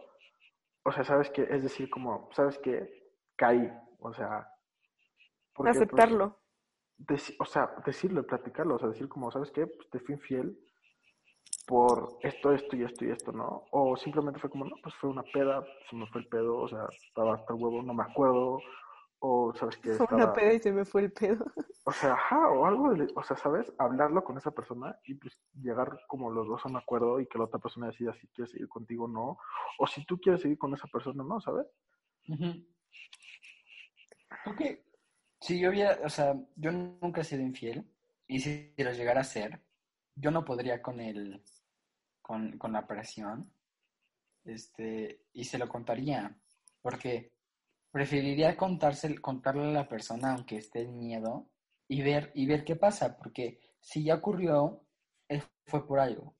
o 0.82 0.92
sea, 0.92 1.04
¿sabes 1.04 1.30
qué? 1.30 1.46
Es 1.50 1.62
decir, 1.62 1.90
como, 1.90 2.30
¿sabes 2.32 2.58
qué? 2.58 3.12
Caí, 3.36 3.70
o 4.00 4.12
sea, 4.14 4.48
porque, 5.54 5.72
pues, 5.72 5.76
Aceptarlo. 5.76 6.36
deci- 6.98 7.36
o 7.38 7.44
sea, 7.44 7.74
decirlo, 7.84 8.26
platicarlo, 8.26 8.76
o 8.76 8.78
sea, 8.78 8.88
decir 8.88 9.08
como, 9.08 9.30
¿sabes 9.30 9.50
qué? 9.50 9.66
Pues 9.66 9.90
te 9.90 10.00
fui 10.00 10.14
infiel 10.14 10.58
por 11.66 12.18
esto, 12.22 12.52
esto 12.52 12.76
y 12.76 12.82
esto 12.82 13.04
y 13.04 13.10
esto, 13.10 13.32
¿no? 13.32 13.64
O 13.70 13.96
simplemente 13.96 14.40
fue 14.40 14.50
como, 14.50 14.64
no, 14.64 14.76
pues 14.82 14.94
fue 14.96 15.10
una 15.10 15.22
peda, 15.22 15.64
se 15.88 15.96
me 15.96 16.06
fue 16.08 16.22
el 16.22 16.28
pedo, 16.28 16.56
o 16.58 16.68
sea, 16.68 16.86
estaba 17.06 17.34
hasta 17.36 17.54
el 17.54 17.60
huevo, 17.62 17.82
no 17.82 17.94
me 17.94 18.02
acuerdo, 18.02 18.58
o 19.20 19.52
sabes 19.54 19.76
que 19.76 19.90
Fue 19.92 20.06
una 20.10 20.32
peda 20.32 20.52
y 20.54 20.58
se 20.60 20.72
me 20.72 20.84
fue 20.84 21.02
el 21.02 21.12
pedo. 21.12 21.44
o 21.84 21.92
sea, 21.92 22.14
ajá, 22.14 22.48
o 22.50 22.64
algo, 22.66 22.92
de- 22.94 23.12
o 23.14 23.22
sea, 23.22 23.36
¿sabes? 23.36 23.72
Hablarlo 23.78 24.24
con 24.24 24.36
esa 24.38 24.50
persona 24.50 24.98
y 25.04 25.14
pues 25.14 25.38
llegar 25.60 26.00
como 26.08 26.30
los 26.30 26.46
dos 26.48 26.64
a 26.64 26.68
un 26.68 26.76
acuerdo 26.76 27.20
y 27.20 27.26
que 27.26 27.38
la 27.38 27.44
otra 27.44 27.60
persona 27.60 27.88
decida 27.88 28.14
si 28.14 28.26
quiere 28.28 28.50
seguir 28.50 28.68
contigo 28.68 29.04
o 29.04 29.08
no, 29.08 29.38
o 29.78 29.86
si 29.86 30.04
tú 30.06 30.18
quieres 30.18 30.40
seguir 30.42 30.58
con 30.58 30.74
esa 30.74 30.88
persona 30.88 31.22
o 31.22 31.26
no, 31.26 31.40
¿sabes? 31.40 31.66
Que 34.58 34.84
si 35.40 35.60
yo 35.60 35.70
hubiera, 35.70 35.98
o 36.04 36.08
sea, 36.08 36.34
yo 36.56 36.72
nunca 36.72 37.20
he 37.20 37.24
sido 37.24 37.42
infiel 37.42 37.84
y 38.26 38.40
si 38.40 38.74
lo 38.78 38.92
llegara 38.92 39.20
a 39.20 39.24
ser, 39.24 39.60
yo 40.20 40.30
no 40.30 40.44
podría 40.44 40.82
con 40.82 41.00
el, 41.00 41.42
con, 42.20 42.58
con 42.58 42.72
la 42.72 42.86
presión, 42.86 43.52
este, 44.44 45.24
y 45.32 45.44
se 45.44 45.58
lo 45.58 45.68
contaría, 45.68 46.38
porque 46.82 47.32
preferiría 47.90 48.56
contarse, 48.56 49.18
contarle 49.20 49.64
a 49.64 49.72
la 49.72 49.88
persona 49.88 50.32
aunque 50.32 50.56
esté 50.56 50.82
en 50.82 50.96
miedo 50.98 51.50
y 51.88 52.02
ver, 52.02 52.30
y 52.34 52.46
ver 52.46 52.64
qué 52.64 52.76
pasa, 52.76 53.16
porque 53.16 53.58
si 53.80 54.04
ya 54.04 54.16
ocurrió, 54.16 54.84
eh, 55.28 55.42
fue 55.66 55.86
por 55.86 55.98
algo, 55.98 56.36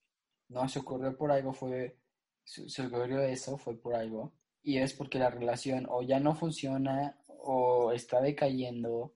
¿no? 0.48 0.68
Se 0.68 0.78
ocurrió 0.78 1.16
por 1.16 1.32
algo, 1.32 1.52
fue, 1.52 1.98
se, 2.44 2.86
ocurrió 2.86 3.20
eso, 3.20 3.56
fue 3.58 3.76
por 3.76 3.94
algo, 3.94 4.34
y 4.62 4.78
es 4.78 4.92
porque 4.94 5.18
la 5.18 5.30
relación 5.30 5.86
o 5.88 6.02
ya 6.02 6.20
no 6.20 6.34
funciona 6.34 7.18
o 7.26 7.92
está 7.92 8.20
decayendo 8.20 9.14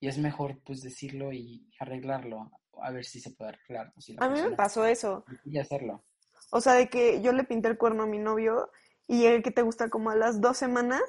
y 0.00 0.08
es 0.08 0.18
mejor 0.18 0.60
pues 0.64 0.82
decirlo 0.82 1.32
y 1.32 1.70
arreglarlo, 1.78 2.50
a 2.82 2.90
ver 2.90 3.04
si 3.04 3.20
se 3.20 3.30
puede 3.30 3.50
arreglar. 3.50 3.92
si 3.98 4.16
A 4.18 4.28
mí 4.28 4.40
me 4.40 4.52
pasó 4.52 4.84
eso. 4.84 5.24
decide 5.28 5.60
hacerlo. 5.60 6.04
O 6.50 6.60
sea, 6.60 6.74
de 6.74 6.88
que 6.88 7.20
yo 7.20 7.32
le 7.32 7.44
pinté 7.44 7.68
el 7.68 7.78
cuerno 7.78 8.04
a 8.04 8.06
mi 8.06 8.18
novio 8.18 8.70
y 9.06 9.20
llegué 9.20 9.42
que 9.42 9.50
te 9.50 9.62
gusta 9.62 9.88
como 9.88 10.10
a 10.10 10.16
las 10.16 10.40
dos 10.40 10.56
semanas. 10.56 11.02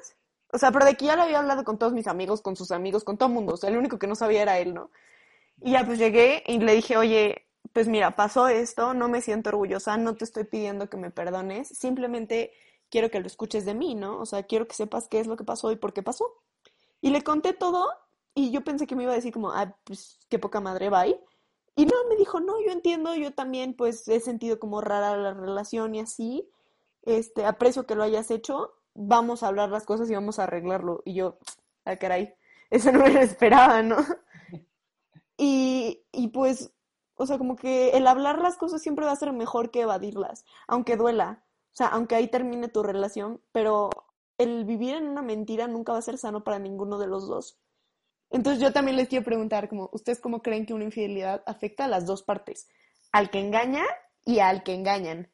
O 0.52 0.58
sea, 0.58 0.72
pero 0.72 0.84
de 0.86 0.94
que 0.94 1.06
ya 1.06 1.16
lo 1.16 1.22
había 1.22 1.38
hablado 1.38 1.64
con 1.64 1.78
todos 1.78 1.92
mis 1.92 2.06
amigos, 2.06 2.40
con 2.40 2.56
sus 2.56 2.70
amigos, 2.70 3.04
con 3.04 3.18
todo 3.18 3.28
el 3.28 3.34
mundo. 3.34 3.54
O 3.54 3.56
sea, 3.56 3.70
el 3.70 3.76
único 3.76 3.98
que 3.98 4.06
no 4.06 4.14
sabía 4.14 4.42
era 4.42 4.58
él, 4.58 4.74
¿no? 4.74 4.90
Y 5.60 5.72
ya 5.72 5.84
pues 5.84 5.98
llegué 5.98 6.42
y 6.46 6.58
le 6.58 6.72
dije, 6.74 6.96
oye, 6.96 7.46
pues 7.72 7.88
mira, 7.88 8.16
pasó 8.16 8.48
esto, 8.48 8.94
no 8.94 9.08
me 9.08 9.20
siento 9.20 9.50
orgullosa, 9.50 9.96
no 9.96 10.14
te 10.14 10.24
estoy 10.24 10.44
pidiendo 10.44 10.88
que 10.88 10.96
me 10.96 11.10
perdones, 11.10 11.68
simplemente 11.68 12.52
quiero 12.90 13.10
que 13.10 13.20
lo 13.20 13.26
escuches 13.26 13.64
de 13.64 13.74
mí, 13.74 13.94
¿no? 13.94 14.18
O 14.20 14.26
sea, 14.26 14.44
quiero 14.44 14.66
que 14.66 14.74
sepas 14.74 15.08
qué 15.08 15.20
es 15.20 15.26
lo 15.26 15.36
que 15.36 15.44
pasó 15.44 15.70
y 15.72 15.76
por 15.76 15.92
qué 15.92 16.02
pasó. 16.02 16.24
Y 17.00 17.10
le 17.10 17.22
conté 17.22 17.52
todo 17.52 17.88
y 18.34 18.50
yo 18.50 18.62
pensé 18.62 18.86
que 18.86 18.96
me 18.96 19.02
iba 19.02 19.12
a 19.12 19.16
decir 19.16 19.32
como, 19.32 19.50
ah, 19.52 19.76
pues 19.84 20.18
qué 20.28 20.38
poca 20.38 20.60
madre, 20.60 20.90
bye. 20.90 21.18
Y 21.78 21.86
no, 21.86 21.94
me 22.08 22.16
dijo, 22.16 22.40
no, 22.40 22.60
yo 22.60 22.72
entiendo, 22.72 23.14
yo 23.14 23.32
también 23.32 23.72
pues 23.72 24.08
he 24.08 24.18
sentido 24.18 24.58
como 24.58 24.80
rara 24.80 25.16
la 25.16 25.32
relación 25.32 25.94
y 25.94 26.00
así, 26.00 26.50
este, 27.02 27.46
aprecio 27.46 27.86
que 27.86 27.94
lo 27.94 28.02
hayas 28.02 28.32
hecho, 28.32 28.74
vamos 28.94 29.44
a 29.44 29.46
hablar 29.46 29.68
las 29.68 29.84
cosas 29.84 30.10
y 30.10 30.14
vamos 30.14 30.40
a 30.40 30.42
arreglarlo. 30.42 31.02
Y 31.04 31.14
yo, 31.14 31.38
ah, 31.84 31.94
caray, 31.94 32.34
eso 32.70 32.90
no 32.90 32.98
me 32.98 33.10
lo 33.10 33.20
esperaba, 33.20 33.82
¿no? 33.82 33.96
Y, 35.40 36.02
y 36.10 36.28
pues, 36.28 36.72
o 37.14 37.24
sea, 37.24 37.38
como 37.38 37.54
que 37.54 37.90
el 37.90 38.08
hablar 38.08 38.40
las 38.40 38.56
cosas 38.56 38.82
siempre 38.82 39.04
va 39.06 39.12
a 39.12 39.16
ser 39.16 39.32
mejor 39.32 39.70
que 39.70 39.82
evadirlas, 39.82 40.44
aunque 40.66 40.96
duela, 40.96 41.44
o 41.72 41.76
sea, 41.76 41.86
aunque 41.86 42.16
ahí 42.16 42.26
termine 42.26 42.66
tu 42.66 42.82
relación, 42.82 43.40
pero 43.52 43.90
el 44.36 44.64
vivir 44.64 44.96
en 44.96 45.06
una 45.06 45.22
mentira 45.22 45.68
nunca 45.68 45.92
va 45.92 45.98
a 45.98 46.02
ser 46.02 46.18
sano 46.18 46.42
para 46.42 46.58
ninguno 46.58 46.98
de 46.98 47.06
los 47.06 47.28
dos. 47.28 47.56
Entonces 48.30 48.60
yo 48.62 48.72
también 48.72 48.96
les 48.96 49.08
quiero 49.08 49.24
preguntar, 49.24 49.68
como, 49.68 49.88
¿ustedes 49.92 50.20
cómo 50.20 50.42
creen 50.42 50.66
que 50.66 50.74
una 50.74 50.84
infidelidad 50.84 51.42
afecta 51.46 51.86
a 51.86 51.88
las 51.88 52.06
dos 52.06 52.22
partes? 52.22 52.68
Al 53.12 53.30
que 53.30 53.40
engaña 53.40 53.84
y 54.24 54.40
al 54.40 54.62
que 54.62 54.74
engañan. 54.74 55.30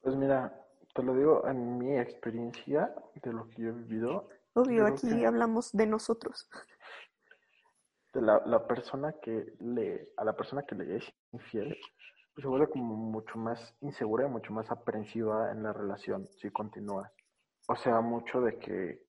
Pues 0.00 0.16
mira, 0.16 0.58
te 0.94 1.02
lo 1.02 1.14
digo 1.14 1.46
en 1.46 1.78
mi 1.78 1.98
experiencia 1.98 2.94
de 3.22 3.32
lo 3.32 3.48
que 3.50 3.62
yo 3.62 3.68
he 3.68 3.72
vivido, 3.72 4.28
Obvio, 4.54 4.86
aquí 4.86 5.08
que- 5.08 5.26
hablamos 5.26 5.70
de 5.72 5.86
nosotros. 5.86 6.48
de 8.14 8.22
la, 8.22 8.42
la 8.46 8.66
persona 8.66 9.12
que 9.20 9.52
le, 9.60 10.08
a 10.16 10.24
la 10.24 10.34
persona 10.34 10.62
que 10.64 10.74
le 10.74 10.96
es 10.96 11.04
infiel, 11.32 11.76
pues 12.34 12.42
se 12.42 12.48
vuelve 12.48 12.68
como 12.68 12.94
mucho 12.96 13.36
más 13.38 13.76
insegura 13.82 14.26
y 14.26 14.30
mucho 14.30 14.52
más 14.52 14.70
aprensiva 14.70 15.50
en 15.52 15.62
la 15.62 15.72
relación 15.72 16.26
si 16.38 16.50
continúas. 16.50 17.12
O 17.68 17.76
sea, 17.76 18.00
mucho 18.00 18.40
de 18.40 18.58
que 18.58 19.06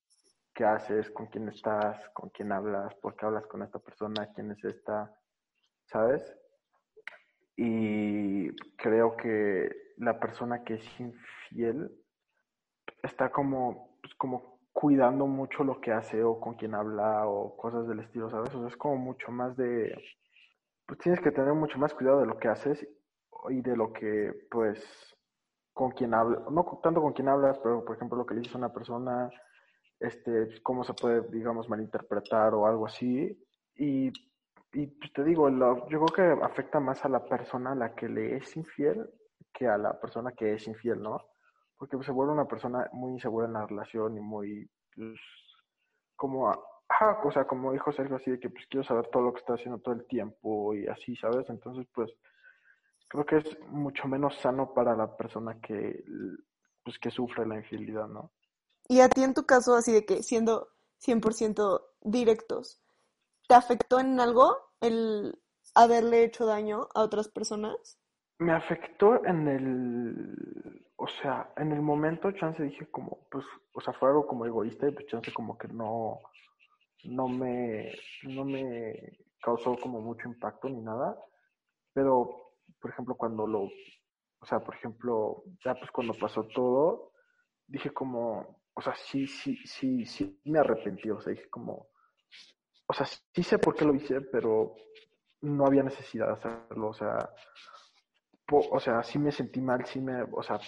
qué 0.60 0.66
haces, 0.66 1.10
con 1.12 1.28
quién 1.28 1.48
estás, 1.48 2.10
con 2.10 2.32
quién 2.32 2.52
hablas, 2.52 2.94
por 2.96 3.16
qué 3.16 3.26
hablas 3.26 3.48
con 3.48 3.64
esta 3.64 3.80
persona, 3.80 4.30
quién 4.36 4.52
es 4.52 4.62
esta, 4.66 5.10
¿sabes? 5.86 6.22
Y 7.56 8.54
creo 8.76 9.16
que 9.16 9.70
la 9.96 10.20
persona 10.20 10.66
que 10.66 10.74
es 10.74 11.00
infiel 11.00 11.90
está 13.02 13.32
como, 13.32 13.98
pues 14.02 14.14
como 14.16 14.60
cuidando 14.74 15.28
mucho 15.28 15.64
lo 15.64 15.80
que 15.80 15.94
hace 15.94 16.22
o 16.26 16.42
con 16.42 16.56
quién 16.56 16.76
habla 16.76 17.26
o 17.26 17.56
cosas 17.56 17.88
del 17.88 18.02
estilo, 18.02 18.30
¿sabes? 18.30 18.54
O 18.54 18.60
sea, 18.60 18.68
es 18.68 18.76
como 18.76 18.98
mucho 18.98 19.32
más 19.32 19.56
de, 19.56 19.96
pues 20.86 21.00
tienes 21.00 21.22
que 21.22 21.32
tener 21.32 21.54
mucho 21.54 21.80
más 21.80 21.94
cuidado 21.94 22.20
de 22.20 22.26
lo 22.26 22.38
que 22.38 22.50
haces 22.50 22.86
y 23.50 23.62
de 23.62 23.78
lo 23.78 23.94
que, 23.94 24.34
pues, 24.52 25.16
con 25.72 25.92
quien 25.92 26.14
hablas, 26.14 26.42
no 26.52 26.82
tanto 26.84 27.02
con 27.02 27.14
quien 27.14 27.30
hablas, 27.30 27.58
pero 27.60 27.86
por 27.86 27.96
ejemplo 27.96 28.18
lo 28.18 28.26
que 28.26 28.34
le 28.34 28.42
dices 28.42 28.56
a 28.56 28.58
una 28.58 28.74
persona, 28.74 29.30
este, 30.00 30.62
cómo 30.64 30.84
se 30.84 30.94
puede, 30.94 31.22
digamos, 31.30 31.70
malinterpretar 31.70 32.54
o 32.54 32.66
algo 32.66 32.88
así. 32.88 33.38
Y, 33.76 34.12
y 34.74 34.88
pues 34.88 35.14
te 35.14 35.24
digo, 35.24 35.50
lo, 35.50 35.88
yo 35.90 36.06
creo 36.06 36.38
que 36.38 36.46
afecta 36.46 36.80
más 36.80 37.04
a 37.06 37.10
la 37.10 37.26
persona 37.26 37.72
a 37.72 37.76
la 37.76 37.96
que 37.96 38.08
le 38.08 38.38
es 38.38 38.56
infiel 38.56 39.10
que 39.54 39.68
a 39.68 39.78
la 39.78 40.00
persona 40.00 40.32
que 40.32 40.54
es 40.54 40.68
infiel, 40.68 41.02
¿no? 41.02 41.18
Porque 41.78 42.02
se 42.04 42.12
vuelve 42.12 42.34
una 42.34 42.46
persona 42.46 42.90
muy 42.94 43.14
insegura 43.14 43.48
en 43.48 43.54
la 43.54 43.66
relación 43.66 44.18
y 44.18 44.20
muy, 44.20 44.70
pues, 44.96 45.20
como, 46.16 46.50
ajá, 46.88 47.20
o 47.24 47.32
sea, 47.32 47.46
como 47.46 47.72
dijo 47.72 47.92
Sergio, 47.92 48.18
así 48.18 48.32
de 48.32 48.40
que 48.40 48.50
pues 48.50 48.66
quiero 48.68 48.84
saber 48.84 49.08
todo 49.08 49.24
lo 49.24 49.34
que 49.34 49.40
está 49.40 49.54
haciendo 49.54 49.80
todo 49.80 49.96
el 49.96 50.06
tiempo 50.06 50.74
y 50.74 50.88
así, 50.88 51.16
¿sabes? 51.16 51.50
Entonces, 51.50 51.88
pues, 51.94 52.12
creo 53.08 53.26
que 53.26 53.38
es 53.38 53.60
mucho 53.70 54.08
menos 54.08 54.36
sano 54.36 54.74
para 54.74 54.96
la 54.96 55.16
persona 55.16 55.60
que, 55.62 56.04
pues, 56.84 57.00
que 57.00 57.10
sufre 57.10 57.46
la 57.46 57.56
infidelidad, 57.56 58.08
¿no? 58.08 58.32
Y 58.92 59.02
a 59.02 59.10
ti 59.10 59.24
en 59.24 59.36
tu 59.36 59.46
caso, 59.46 59.76
así 59.76 59.92
de 59.92 60.04
que 60.04 60.24
siendo 60.24 60.70
100% 60.98 61.86
directos, 62.02 62.82
¿te 63.48 63.54
afectó 63.54 64.00
en 64.00 64.20
algo 64.20 64.58
el 64.82 65.40
haberle 65.76 66.24
hecho 66.24 66.48
daño 66.48 66.88
a 66.96 67.04
otras 67.04 67.30
personas? 67.30 68.00
Me 68.40 68.52
afectó 68.52 69.24
en 69.26 69.48
el, 69.48 70.86
o 70.96 71.08
sea, 71.22 71.54
en 71.58 71.72
el 71.72 71.84
momento, 71.84 72.32
chance 72.32 72.64
dije 72.64 72.90
como, 72.90 73.28
pues, 73.30 73.46
o 73.74 73.82
sea, 73.82 73.94
fue 73.94 74.10
algo 74.10 74.26
como 74.26 74.48
egoísta 74.48 74.88
y 74.88 74.92
pues 74.92 75.06
chance 75.06 75.32
como 75.34 75.56
que 75.56 75.68
no, 75.68 76.20
no 77.04 77.28
me, 77.28 77.92
no 78.24 78.44
me 78.44 79.20
causó 79.40 79.78
como 79.78 80.02
mucho 80.02 80.28
impacto 80.28 80.68
ni 80.68 80.82
nada, 80.82 81.16
pero, 81.94 82.54
por 82.82 82.90
ejemplo, 82.90 83.14
cuando 83.14 83.46
lo, 83.46 83.66
o 83.66 84.46
sea, 84.48 84.62
por 84.62 84.74
ejemplo, 84.74 85.44
ya 85.64 85.76
pues 85.76 85.92
cuando 85.92 86.16
pasó 86.16 86.44
todo, 86.56 87.12
dije 87.68 87.92
como, 87.92 88.59
o 88.80 88.82
sea, 88.82 88.96
sí, 88.96 89.28
sí, 89.28 89.58
sí, 89.66 90.06
sí 90.06 90.40
me 90.46 90.60
arrepentí, 90.60 91.10
o 91.10 91.20
sea, 91.20 91.34
dije 91.34 91.50
como, 91.50 91.90
o 92.88 92.94
sea, 92.94 93.06
sí 93.06 93.44
sé 93.44 93.60
por 93.60 93.76
qué 93.76 93.84
lo 93.84 93.94
hice, 93.94 94.22
pero 94.22 94.74
no 95.42 95.66
había 95.66 95.84
necesidad 95.84 96.28
de 96.28 96.34
hacerlo, 96.34 96.88
o 96.88 96.94
sea, 96.94 97.30
o 98.50 98.80
sea, 98.80 99.04
sí 99.04 99.20
me 99.20 99.34
sentí 99.34 99.60
mal, 99.60 99.86
sí 99.86 100.00
me, 100.00 100.24
o 100.24 100.42
sea, 100.42 100.62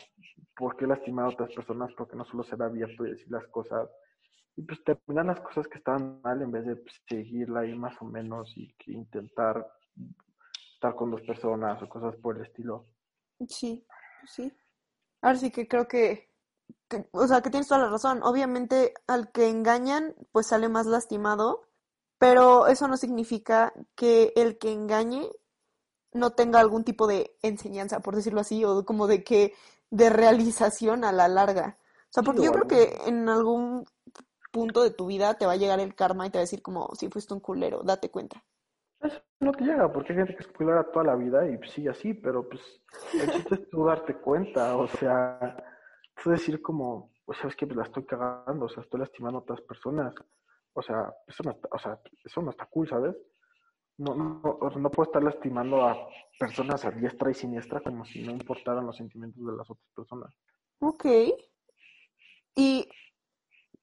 ¿por 0.58 0.76
qué 0.76 0.86
lastimar 0.88 1.26
a 1.26 1.30
otras 1.30 1.56
personas? 1.56 1.94
Porque 1.98 2.18
no 2.18 2.26
solo 2.26 2.44
ser 2.44 2.62
abierto 2.62 3.06
y 3.06 3.12
decir 3.12 3.32
las 3.32 3.48
cosas, 3.48 3.90
y 4.58 4.64
pues 4.64 4.84
terminar 4.84 5.26
las 5.28 5.40
cosas 5.40 5.66
que 5.70 5.78
estaban 5.78 6.20
mal 6.22 6.42
en 6.42 6.52
vez 6.52 6.66
de 6.66 6.76
pues, 6.76 7.02
seguirla 7.08 7.62
ahí 7.62 7.74
más 7.74 7.96
o 8.02 8.06
menos 8.06 8.52
y 8.58 8.74
que 8.74 8.92
intentar 8.92 9.66
estar 10.74 10.96
con 10.96 11.12
dos 11.12 11.22
personas 11.22 11.82
o 11.82 11.88
cosas 11.88 12.18
por 12.18 12.36
el 12.36 12.44
estilo. 12.44 12.88
Sí, 13.48 13.88
sí. 14.26 14.52
Ahora 15.22 15.38
sí 15.38 15.50
que 15.50 15.66
creo 15.66 15.88
que 15.88 16.31
o 17.12 17.28
sea, 17.28 17.42
que 17.42 17.50
tienes 17.50 17.68
toda 17.68 17.82
la 17.82 17.90
razón. 17.90 18.22
Obviamente 18.24 18.94
al 19.08 19.32
que 19.32 19.50
engañan, 19.50 20.16
pues 20.32 20.48
sale 20.48 20.70
más 20.70 20.86
lastimado, 20.86 21.64
pero 22.18 22.68
eso 22.68 22.88
no 22.88 22.98
significa 22.98 23.74
que 23.96 24.34
el 24.36 24.58
que 24.58 24.72
engañe 24.72 25.30
no 26.14 26.32
tenga 26.32 26.60
algún 26.60 26.84
tipo 26.84 27.08
de 27.08 27.36
enseñanza, 27.42 28.02
por 28.02 28.16
decirlo 28.16 28.42
así, 28.42 28.64
o 28.66 28.86
como 28.86 29.08
de 29.08 29.24
que 29.24 29.54
de 29.90 30.10
realización 30.10 31.04
a 31.04 31.12
la 31.12 31.28
larga. 31.28 31.78
O 32.10 32.14
sea, 32.14 32.24
porque 32.24 32.44
yo 32.44 32.52
creo 32.52 32.68
que 32.68 32.98
en 33.06 33.30
algún 33.30 33.86
punto 34.52 34.84
de 34.84 34.92
tu 34.92 35.06
vida 35.06 35.36
te 35.36 35.46
va 35.46 35.54
a 35.54 35.58
llegar 35.58 35.80
el 35.80 35.96
karma 35.96 36.28
y 36.28 36.30
te 36.30 36.38
va 36.38 36.42
a 36.42 36.44
decir 36.44 36.62
como 36.62 36.94
si 36.96 37.10
fuiste 37.10 37.34
un 37.34 37.40
culero, 37.40 37.84
date 37.84 38.12
cuenta. 38.12 38.44
Eso 39.00 39.20
no 39.40 39.52
te 39.54 39.64
llega, 39.64 39.92
porque 39.92 40.14
hay 40.14 40.20
gente 40.20 40.36
que 40.36 40.44
es 40.44 40.50
culera 40.50 40.84
toda 40.92 41.06
la 41.06 41.16
vida 41.16 41.48
y 41.50 41.58
sí, 41.70 41.88
así, 41.88 42.14
pero 42.14 42.48
pues 42.48 42.62
el 43.14 43.32
chiste 43.32 43.56
es 43.56 43.70
tú 43.70 43.86
darte 43.86 44.16
cuenta, 44.16 44.76
o 44.76 44.88
sea, 44.88 45.71
decir 46.30 46.62
como, 46.62 47.12
pues 47.26 47.40
sabes 47.40 47.56
que 47.56 47.66
pues 47.66 47.78
la 47.78 47.84
estoy 47.84 48.06
cagando, 48.06 48.66
o 48.66 48.70
sea, 48.70 48.84
estoy 48.84 49.00
lastimando 49.00 49.40
a 49.40 49.42
otras 49.42 49.62
personas. 49.62 50.14
O 50.74 50.82
sea, 50.82 51.14
eso 51.28 51.44
no 51.44 51.52
está, 51.52 51.68
o 51.72 51.80
sea, 51.80 52.00
eso 52.24 52.42
no 52.42 52.52
está 52.52 52.66
cool, 52.68 52.88
¿sabes? 52.88 53.16
No, 53.98 54.16
no, 54.16 54.42
no 54.42 54.92
puedo 54.92 55.10
estar 55.10 55.22
lastimando 55.22 55.86
a 55.86 56.08
personas 56.40 56.86
a 56.86 56.92
diestra 56.92 57.30
y 57.30 57.34
siniestra 57.34 57.82
como 57.82 58.06
si 58.06 58.24
no 58.24 58.32
importaran 58.32 58.86
los 58.86 58.98
sentimientos 58.98 59.46
de 59.46 59.54
las 59.54 59.70
otras 59.70 59.88
personas. 59.96 60.34
Ok. 60.80 61.06
¿Y 62.56 62.90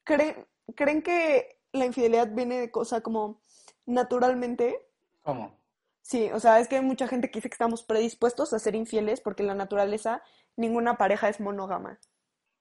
creen, 0.03 0.47
creen 0.75 1.03
que 1.03 1.61
la 1.73 1.87
infidelidad 1.87 2.35
viene 2.35 2.61
de 2.61 2.71
cosa 2.71 3.01
como 3.01 3.43
naturalmente? 3.87 4.89
¿Cómo? 5.23 5.59
Sí, 6.03 6.31
o 6.33 6.41
sea, 6.41 6.59
es 6.59 6.69
que 6.69 6.77
hay 6.77 6.83
mucha 6.83 7.07
gente 7.07 7.31
que 7.31 7.39
dice 7.39 7.51
que 7.51 7.55
estamos 7.55 7.83
predispuestos 7.83 8.53
a 8.53 8.59
ser 8.59 8.75
infieles 8.75 9.21
porque 9.21 9.43
en 9.43 9.49
la 9.49 9.55
naturaleza 9.55 10.23
ninguna 10.57 10.97
pareja 10.97 11.29
es 11.29 11.39
monógama. 11.39 11.99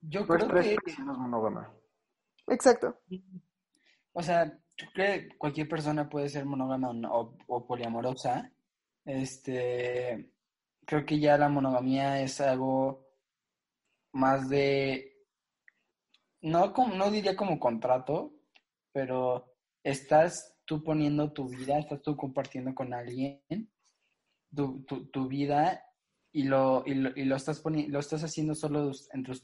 Yo 0.01 0.25
creo 0.25 0.47
que... 0.47 0.77
Exacto. 2.47 2.99
O 4.13 4.21
sea, 4.21 4.45
yo 4.77 4.87
creo 4.93 5.29
que 5.29 5.37
cualquier 5.37 5.67
persona 5.67 6.09
puede 6.09 6.29
ser 6.29 6.45
monógama 6.45 6.89
o, 7.09 7.67
poliamorosa. 7.67 8.51
Este, 9.05 10.31
creo 10.85 11.05
que 11.05 11.19
ya 11.19 11.37
la 11.37 11.49
monogamía 11.49 12.21
es 12.21 12.39
algo 12.41 13.07
más 14.13 14.49
de, 14.49 15.17
no, 16.41 16.73
como, 16.73 16.95
no 16.95 17.11
diría 17.11 17.35
como 17.35 17.59
contrato, 17.59 18.33
pero 18.91 19.55
estás 19.83 20.57
tú 20.65 20.83
poniendo 20.83 21.31
tu 21.31 21.47
vida, 21.49 21.79
estás 21.79 22.01
tú 22.01 22.15
compartiendo 22.15 22.73
con 22.75 22.93
alguien 22.93 23.41
tu, 24.53 24.83
tu, 24.85 25.27
vida 25.27 25.83
y 26.31 26.43
lo, 26.43 26.83
y 26.85 26.95
lo, 26.95 27.09
y 27.15 27.25
lo 27.25 27.35
estás 27.35 27.59
poniendo, 27.59 27.93
lo 27.93 27.99
estás 27.99 28.23
haciendo 28.23 28.55
solo 28.55 28.91
entre 29.13 29.35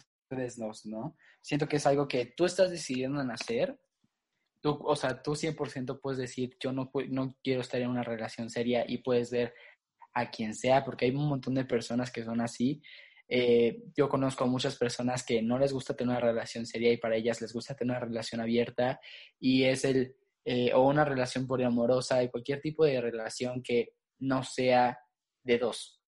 dos, 0.57 0.85
¿no? 0.85 1.15
Siento 1.41 1.67
que 1.67 1.77
es 1.77 1.85
algo 1.85 2.07
que 2.07 2.25
tú 2.25 2.45
estás 2.45 2.71
decidiendo 2.71 3.21
en 3.21 3.31
hacer. 3.31 3.79
Tú, 4.61 4.79
o 4.83 4.95
sea, 4.95 5.21
tú 5.21 5.31
100% 5.31 5.99
puedes 6.01 6.17
decir, 6.17 6.55
yo 6.59 6.71
no, 6.71 6.91
no 7.09 7.35
quiero 7.43 7.61
estar 7.61 7.81
en 7.81 7.89
una 7.89 8.03
relación 8.03 8.49
seria 8.49 8.85
y 8.87 8.99
puedes 8.99 9.31
ver 9.31 9.53
a 10.13 10.29
quien 10.29 10.53
sea, 10.53 10.85
porque 10.85 11.05
hay 11.05 11.11
un 11.11 11.27
montón 11.27 11.55
de 11.55 11.65
personas 11.65 12.11
que 12.11 12.23
son 12.23 12.39
así. 12.41 12.81
Eh, 13.27 13.83
yo 13.95 14.09
conozco 14.09 14.43
a 14.43 14.47
muchas 14.47 14.77
personas 14.77 15.23
que 15.25 15.41
no 15.41 15.57
les 15.57 15.73
gusta 15.73 15.95
tener 15.95 16.17
una 16.17 16.25
relación 16.25 16.65
seria 16.65 16.91
y 16.91 16.97
para 16.97 17.15
ellas 17.15 17.41
les 17.41 17.53
gusta 17.53 17.75
tener 17.75 17.97
una 17.97 18.05
relación 18.05 18.41
abierta 18.41 18.99
y 19.39 19.63
es 19.63 19.85
el, 19.85 20.15
eh, 20.45 20.73
o 20.73 20.81
una 20.81 21.05
relación 21.05 21.47
poliamorosa 21.47 22.21
y 22.21 22.29
cualquier 22.29 22.61
tipo 22.61 22.85
de 22.85 23.01
relación 23.01 23.63
que 23.63 23.95
no 24.19 24.43
sea 24.43 24.99
de 25.41 25.57
dos, 25.57 26.01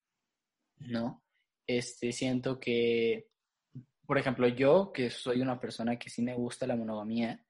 ¿no? 0.77 1.23
Este, 1.65 2.11
siento 2.11 2.59
que 2.59 3.29
por 4.05 4.17
ejemplo, 4.17 4.47
yo, 4.47 4.91
que 4.91 5.09
soy 5.09 5.41
una 5.41 5.59
persona 5.59 5.97
que 5.97 6.09
sí 6.09 6.21
me 6.21 6.35
gusta 6.35 6.67
la 6.67 6.75
monogamía, 6.75 7.43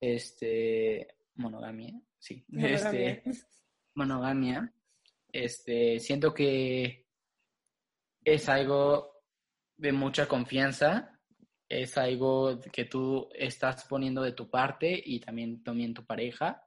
este, 0.00 1.16
monogamia, 1.34 2.00
sí, 2.18 2.44
monogamia. 2.48 3.10
este, 3.10 3.22
monogamia, 3.94 4.72
este, 5.32 6.00
siento 6.00 6.34
que 6.34 7.06
es 8.24 8.48
algo 8.48 9.22
de 9.76 9.92
mucha 9.92 10.26
confianza, 10.26 11.20
es 11.68 11.98
algo 11.98 12.60
que 12.72 12.84
tú 12.84 13.28
estás 13.34 13.84
poniendo 13.84 14.22
de 14.22 14.32
tu 14.32 14.48
parte 14.48 15.00
y 15.04 15.20
también, 15.20 15.62
también 15.62 15.94
tu 15.94 16.04
pareja. 16.04 16.62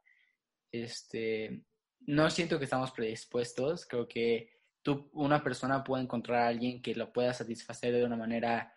Este, 0.71 1.63
no 2.01 2.29
siento 2.29 2.57
que 2.57 2.65
estamos 2.65 2.91
predispuestos, 2.91 3.85
creo 3.85 4.07
que 4.07 4.51
tú, 4.81 5.09
una 5.13 5.43
persona 5.43 5.83
puede 5.83 6.03
encontrar 6.03 6.43
a 6.43 6.47
alguien 6.47 6.81
que 6.81 6.95
lo 6.95 7.11
pueda 7.11 7.33
satisfacer 7.33 7.93
de 7.93 8.05
una 8.05 8.15
manera 8.15 8.73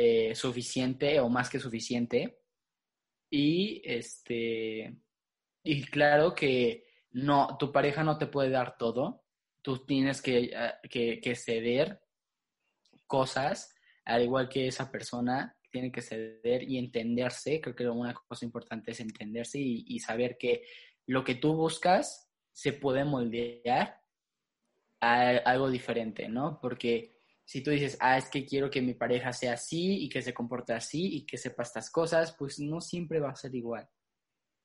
eh, 0.00 0.32
suficiente 0.36 1.18
o 1.18 1.28
más 1.28 1.50
que 1.50 1.58
suficiente. 1.58 2.38
Y 3.28 3.82
este 3.84 4.96
y 5.64 5.82
claro 5.86 6.36
que 6.36 6.86
no, 7.10 7.56
tu 7.58 7.72
pareja 7.72 8.04
no 8.04 8.16
te 8.16 8.28
puede 8.28 8.50
dar 8.50 8.76
todo. 8.78 9.24
Tú 9.60 9.84
tienes 9.84 10.22
que, 10.22 10.52
eh, 10.54 11.20
que, 11.20 11.34
ceder 11.34 12.00
cosas, 13.08 13.74
al 14.04 14.22
igual 14.22 14.48
que 14.48 14.68
esa 14.68 14.88
persona 14.88 15.58
tiene 15.68 15.90
que 15.90 16.00
ceder 16.00 16.62
y 16.62 16.78
entenderse. 16.78 17.60
Creo 17.60 17.74
que 17.74 17.88
una 17.88 18.14
cosa 18.14 18.44
importante 18.44 18.92
es 18.92 19.00
entenderse 19.00 19.58
y, 19.58 19.84
y 19.88 19.98
saber 19.98 20.38
que 20.38 20.62
lo 21.06 21.24
que 21.24 21.34
tú 21.34 21.54
buscas 21.54 22.30
se 22.52 22.72
puede 22.72 23.04
moldear 23.04 24.00
a 25.00 25.30
algo 25.38 25.68
diferente, 25.68 26.28
¿no? 26.28 26.60
Porque 26.62 27.17
si 27.48 27.62
tú 27.62 27.70
dices, 27.70 27.96
ah, 28.00 28.18
es 28.18 28.28
que 28.28 28.44
quiero 28.44 28.68
que 28.68 28.82
mi 28.82 28.92
pareja 28.92 29.32
sea 29.32 29.54
así 29.54 30.04
y 30.04 30.10
que 30.10 30.20
se 30.20 30.34
comporte 30.34 30.74
así 30.74 31.16
y 31.16 31.24
que 31.24 31.38
sepa 31.38 31.62
estas 31.62 31.90
cosas, 31.90 32.36
pues 32.38 32.60
no 32.60 32.82
siempre 32.82 33.20
va 33.20 33.30
a 33.30 33.36
ser 33.36 33.54
igual. 33.54 33.88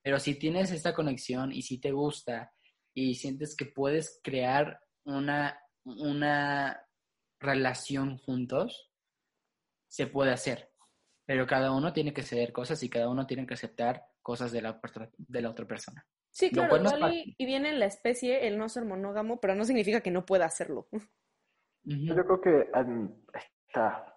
Pero 0.01 0.19
si 0.19 0.35
tienes 0.35 0.69
esta 0.69 0.93
conexión 0.93 1.53
y 1.53 1.61
si 1.61 1.79
te 1.79 1.93
gusta 1.93 2.53
y 2.93 3.15
sientes 3.15 3.55
que 3.55 3.67
puedes 3.67 4.19
crear 4.21 4.81
una, 5.05 5.57
una 5.85 6.85
relación 7.39 8.17
juntos, 8.17 8.91
se 9.87 10.07
puede 10.07 10.31
hacer. 10.31 10.69
pero 11.25 11.47
cada 11.47 11.71
uno 11.71 11.93
tiene 11.93 12.13
que 12.13 12.23
ceder 12.23 12.51
cosas 12.51 12.83
y 12.83 12.89
cada 12.89 13.07
uno 13.07 13.25
tiene 13.25 13.47
que 13.47 13.53
aceptar 13.53 14.03
cosas 14.21 14.51
de 14.51 14.61
la, 14.61 14.81
de 15.17 15.41
la 15.41 15.49
otra 15.49 15.65
persona. 15.65 16.05
Sí, 16.31 16.49
claro, 16.49 16.77
y, 17.13 17.45
viene 17.45 17.69
en 17.69 17.79
la 17.79 17.85
especie 17.85 18.45
el 18.45 18.57
no 18.57 18.67
ser 18.67 18.83
monógamo, 18.83 19.39
pero 19.39 19.55
no 19.55 19.63
significa 19.63 20.01
que 20.01 20.11
no 20.11 20.25
pueda 20.25 20.47
hacerlo. 20.47 20.89
Yo 21.85 22.15
creo 22.15 22.41
que 22.41 22.69
está, 23.67 24.15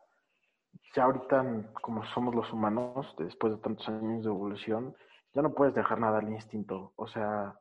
ya 0.94 1.04
ahorita 1.04 1.72
como 1.82 2.04
somos 2.06 2.34
los 2.34 2.52
humanos, 2.52 3.14
después 3.18 3.54
de 3.54 3.58
tantos 3.60 3.88
años 3.88 4.24
de 4.24 4.30
evolución, 4.30 4.94
ya 5.34 5.42
no 5.42 5.54
puedes 5.54 5.74
dejar 5.74 6.00
nada 6.00 6.18
al 6.18 6.28
instinto. 6.28 6.92
O 6.96 7.06
sea, 7.06 7.58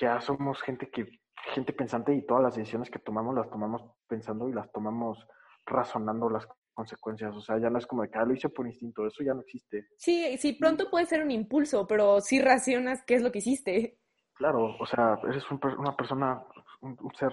ya 0.00 0.20
somos 0.20 0.60
gente 0.62 0.90
que, 0.90 1.06
gente 1.54 1.72
pensante 1.72 2.14
y 2.14 2.24
todas 2.24 2.42
las 2.42 2.56
decisiones 2.56 2.90
que 2.90 2.98
tomamos 2.98 3.34
las 3.34 3.50
tomamos 3.50 3.82
pensando 4.08 4.48
y 4.48 4.52
las 4.52 4.70
tomamos 4.72 5.26
razonando 5.66 6.30
las 6.30 6.46
consecuencias. 6.72 7.34
O 7.34 7.40
sea, 7.40 7.58
ya 7.58 7.70
no 7.70 7.78
es 7.78 7.86
como 7.86 8.02
de 8.02 8.10
que 8.10 8.18
ah, 8.18 8.24
lo 8.24 8.34
hice 8.34 8.48
por 8.48 8.66
instinto, 8.66 9.06
eso 9.06 9.24
ya 9.24 9.34
no 9.34 9.40
existe. 9.40 9.88
Sí, 9.96 10.36
sí, 10.38 10.52
pronto 10.52 10.88
puede 10.90 11.06
ser 11.06 11.22
un 11.22 11.30
impulso, 11.30 11.86
pero 11.86 12.20
sí 12.20 12.40
racionas 12.40 13.02
qué 13.04 13.14
es 13.14 13.22
lo 13.22 13.32
que 13.32 13.38
hiciste. 13.38 13.98
Claro, 14.34 14.76
o 14.78 14.86
sea, 14.86 15.18
eres 15.28 15.44
una 15.50 15.96
persona, 15.96 16.44
un, 16.82 16.96
ser 17.18 17.32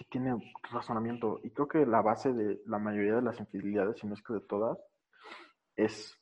que 0.00 0.06
tiene 0.06 0.34
razonamiento. 0.72 1.40
Y 1.42 1.50
creo 1.50 1.68
que 1.68 1.84
la 1.84 2.00
base 2.00 2.32
de 2.32 2.62
la 2.64 2.78
mayoría 2.78 3.16
de 3.16 3.22
las 3.22 3.38
infidelidades, 3.38 3.98
si 3.98 4.06
no 4.06 4.14
es 4.14 4.22
que 4.22 4.32
de 4.32 4.40
todas, 4.40 4.78
es 5.76 6.18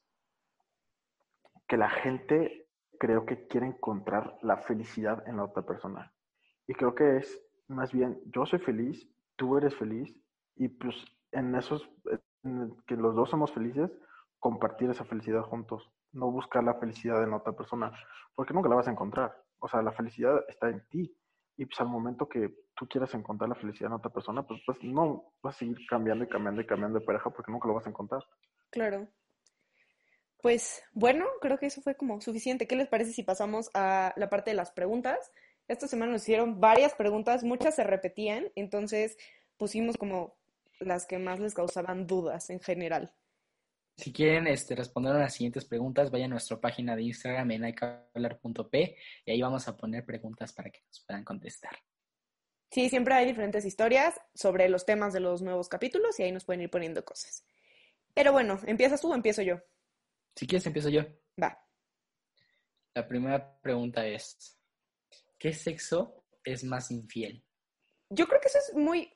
que 1.68 1.76
la 1.76 1.88
gente 1.88 2.66
creo 2.98 3.24
que 3.24 3.46
quiere 3.46 3.68
encontrar 3.68 4.36
la 4.42 4.56
felicidad 4.56 5.22
en 5.28 5.36
la 5.36 5.44
otra 5.44 5.62
persona. 5.62 6.12
Y 6.66 6.74
creo 6.74 6.96
que 6.96 7.18
es 7.18 7.40
más 7.68 7.92
bien, 7.92 8.20
yo 8.34 8.46
soy 8.46 8.58
feliz, 8.58 9.08
tú 9.36 9.56
eres 9.56 9.76
feliz, 9.76 10.12
y 10.56 10.66
pues 10.66 10.96
en 11.30 11.54
esos, 11.54 11.88
que 12.84 12.96
los 12.96 13.14
dos 13.14 13.30
somos 13.30 13.52
felices, 13.52 13.92
compartir 14.40 14.90
esa 14.90 15.04
felicidad 15.04 15.42
juntos, 15.42 15.88
no 16.10 16.32
buscar 16.32 16.64
la 16.64 16.74
felicidad 16.74 17.22
en 17.22 17.30
la 17.30 17.36
otra 17.36 17.52
persona, 17.52 17.92
porque 18.34 18.54
nunca 18.54 18.68
la 18.68 18.74
vas 18.74 18.88
a 18.88 18.90
encontrar. 18.90 19.36
O 19.60 19.68
sea, 19.68 19.82
la 19.82 19.92
felicidad 19.92 20.44
está 20.48 20.68
en 20.68 20.84
ti. 20.88 21.14
Y 21.56 21.66
pues 21.66 21.80
al 21.80 21.88
momento 21.88 22.28
que 22.28 22.54
tú 22.78 22.86
quieras 22.86 23.12
encontrar 23.14 23.48
la 23.48 23.56
felicidad 23.56 23.88
en 23.88 23.94
otra 23.94 24.12
persona, 24.12 24.46
pues, 24.46 24.60
pues 24.64 24.78
no 24.82 25.32
vas 25.42 25.56
a 25.56 25.58
seguir 25.58 25.78
cambiando 25.88 26.24
y 26.24 26.28
cambiando 26.28 26.60
y 26.60 26.66
cambiando 26.66 27.00
de 27.00 27.04
pareja 27.04 27.30
porque 27.30 27.50
nunca 27.50 27.66
lo 27.66 27.74
vas 27.74 27.86
a 27.86 27.90
encontrar. 27.90 28.22
Claro. 28.70 29.08
Pues 30.40 30.82
bueno, 30.92 31.24
creo 31.40 31.58
que 31.58 31.66
eso 31.66 31.82
fue 31.82 31.96
como 31.96 32.20
suficiente. 32.20 32.68
¿Qué 32.68 32.76
les 32.76 32.88
parece 32.88 33.12
si 33.12 33.24
pasamos 33.24 33.70
a 33.74 34.12
la 34.16 34.30
parte 34.30 34.50
de 34.50 34.56
las 34.56 34.70
preguntas? 34.70 35.32
Esta 35.66 35.88
semana 35.88 36.12
nos 36.12 36.22
hicieron 36.22 36.60
varias 36.60 36.94
preguntas, 36.94 37.42
muchas 37.42 37.74
se 37.74 37.84
repetían, 37.84 38.50
entonces 38.54 39.18
pusimos 39.56 39.96
como 39.96 40.36
las 40.78 41.06
que 41.06 41.18
más 41.18 41.40
les 41.40 41.54
causaban 41.54 42.06
dudas 42.06 42.50
en 42.50 42.60
general. 42.60 43.12
Si 43.96 44.12
quieren 44.12 44.46
este, 44.46 44.76
responder 44.76 45.16
a 45.16 45.18
las 45.18 45.34
siguientes 45.34 45.64
preguntas, 45.64 46.12
vayan 46.12 46.30
a 46.30 46.34
nuestra 46.34 46.60
página 46.60 46.94
de 46.94 47.02
Instagram 47.02 47.50
en 47.50 47.74
p 48.70 48.96
y 49.26 49.30
ahí 49.32 49.42
vamos 49.42 49.66
a 49.66 49.76
poner 49.76 50.06
preguntas 50.06 50.52
para 50.52 50.70
que 50.70 50.80
nos 50.86 51.04
puedan 51.04 51.24
contestar. 51.24 51.76
Sí, 52.70 52.88
siempre 52.90 53.14
hay 53.14 53.26
diferentes 53.26 53.64
historias 53.64 54.20
sobre 54.34 54.68
los 54.68 54.84
temas 54.84 55.12
de 55.12 55.20
los 55.20 55.42
nuevos 55.42 55.68
capítulos 55.68 56.18
y 56.18 56.24
ahí 56.24 56.32
nos 56.32 56.44
pueden 56.44 56.62
ir 56.62 56.70
poniendo 56.70 57.04
cosas. 57.04 57.44
Pero 58.14 58.32
bueno, 58.32 58.60
¿empiezas 58.66 59.00
tú 59.00 59.10
o 59.10 59.14
empiezo 59.14 59.42
yo? 59.42 59.60
Si 60.36 60.46
quieres, 60.46 60.66
empiezo 60.66 60.90
yo. 60.90 61.02
Va. 61.42 61.64
La 62.94 63.06
primera 63.06 63.60
pregunta 63.60 64.06
es, 64.06 64.58
¿qué 65.38 65.52
sexo 65.52 66.24
es 66.44 66.64
más 66.64 66.90
infiel? 66.90 67.44
Yo 68.10 68.26
creo 68.26 68.40
que 68.40 68.48
eso 68.48 68.58
es 68.58 68.74
muy 68.74 69.12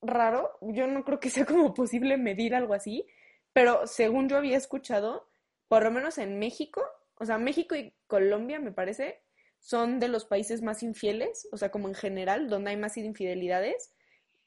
raro. 0.00 0.58
Yo 0.60 0.86
no 0.86 1.04
creo 1.04 1.20
que 1.20 1.30
sea 1.30 1.44
como 1.44 1.74
posible 1.74 2.16
medir 2.16 2.54
algo 2.54 2.74
así, 2.74 3.06
pero 3.52 3.86
según 3.86 4.28
yo 4.28 4.36
había 4.36 4.56
escuchado, 4.56 5.28
por 5.68 5.82
lo 5.82 5.90
menos 5.90 6.18
en 6.18 6.38
México, 6.38 6.82
o 7.16 7.24
sea, 7.24 7.38
México 7.38 7.74
y 7.74 7.94
Colombia, 8.06 8.58
me 8.58 8.72
parece, 8.72 9.22
son 9.66 9.98
de 9.98 10.06
los 10.06 10.24
países 10.24 10.62
más 10.62 10.84
infieles, 10.84 11.48
o 11.50 11.56
sea, 11.56 11.72
como 11.72 11.88
en 11.88 11.96
general, 11.96 12.48
donde 12.48 12.70
hay 12.70 12.76
más 12.76 12.96
infidelidades 12.96 13.92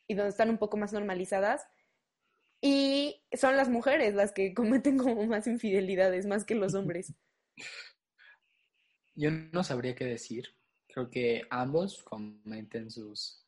y 0.08 0.14
donde 0.14 0.30
están 0.30 0.50
un 0.50 0.58
poco 0.58 0.78
más 0.78 0.94
normalizadas. 0.94 1.68
Y 2.62 3.22
son 3.34 3.58
las 3.58 3.68
mujeres 3.68 4.16
las 4.16 4.32
que 4.32 4.54
cometen 4.56 4.98
como 4.98 5.26
más 5.26 5.46
infidelidades, 5.46 6.26
más 6.26 6.46
que 6.46 6.56
los 6.56 6.74
hombres. 6.74 7.14
Yo 9.14 9.30
no 9.30 9.62
sabría 9.66 9.94
qué 9.94 10.06
decir. 10.06 10.56
Creo 10.88 11.10
que 11.10 11.42
ambos 11.50 12.02
cometen 12.04 12.90
sus, 12.90 13.46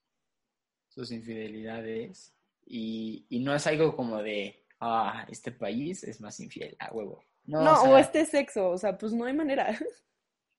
sus 0.89 1.09
infidelidades 1.13 2.35
y, 2.65 3.25
no 3.29 3.55
es 3.55 3.65
algo 3.65 3.95
como 3.95 4.21
de, 4.21 4.65
ah, 4.81 5.25
este 5.29 5.53
país 5.53 6.03
es 6.03 6.19
más 6.19 6.37
infiel, 6.41 6.75
a 6.79 6.93
huevo. 6.93 7.23
No, 7.45 7.83
o, 7.83 7.97
este 7.97 8.25
sexo, 8.25 8.71
o 8.71 8.77
sea, 8.77 8.97
pues 8.97 9.13
no 9.13 9.23
hay 9.23 9.33
manera. 9.33 9.69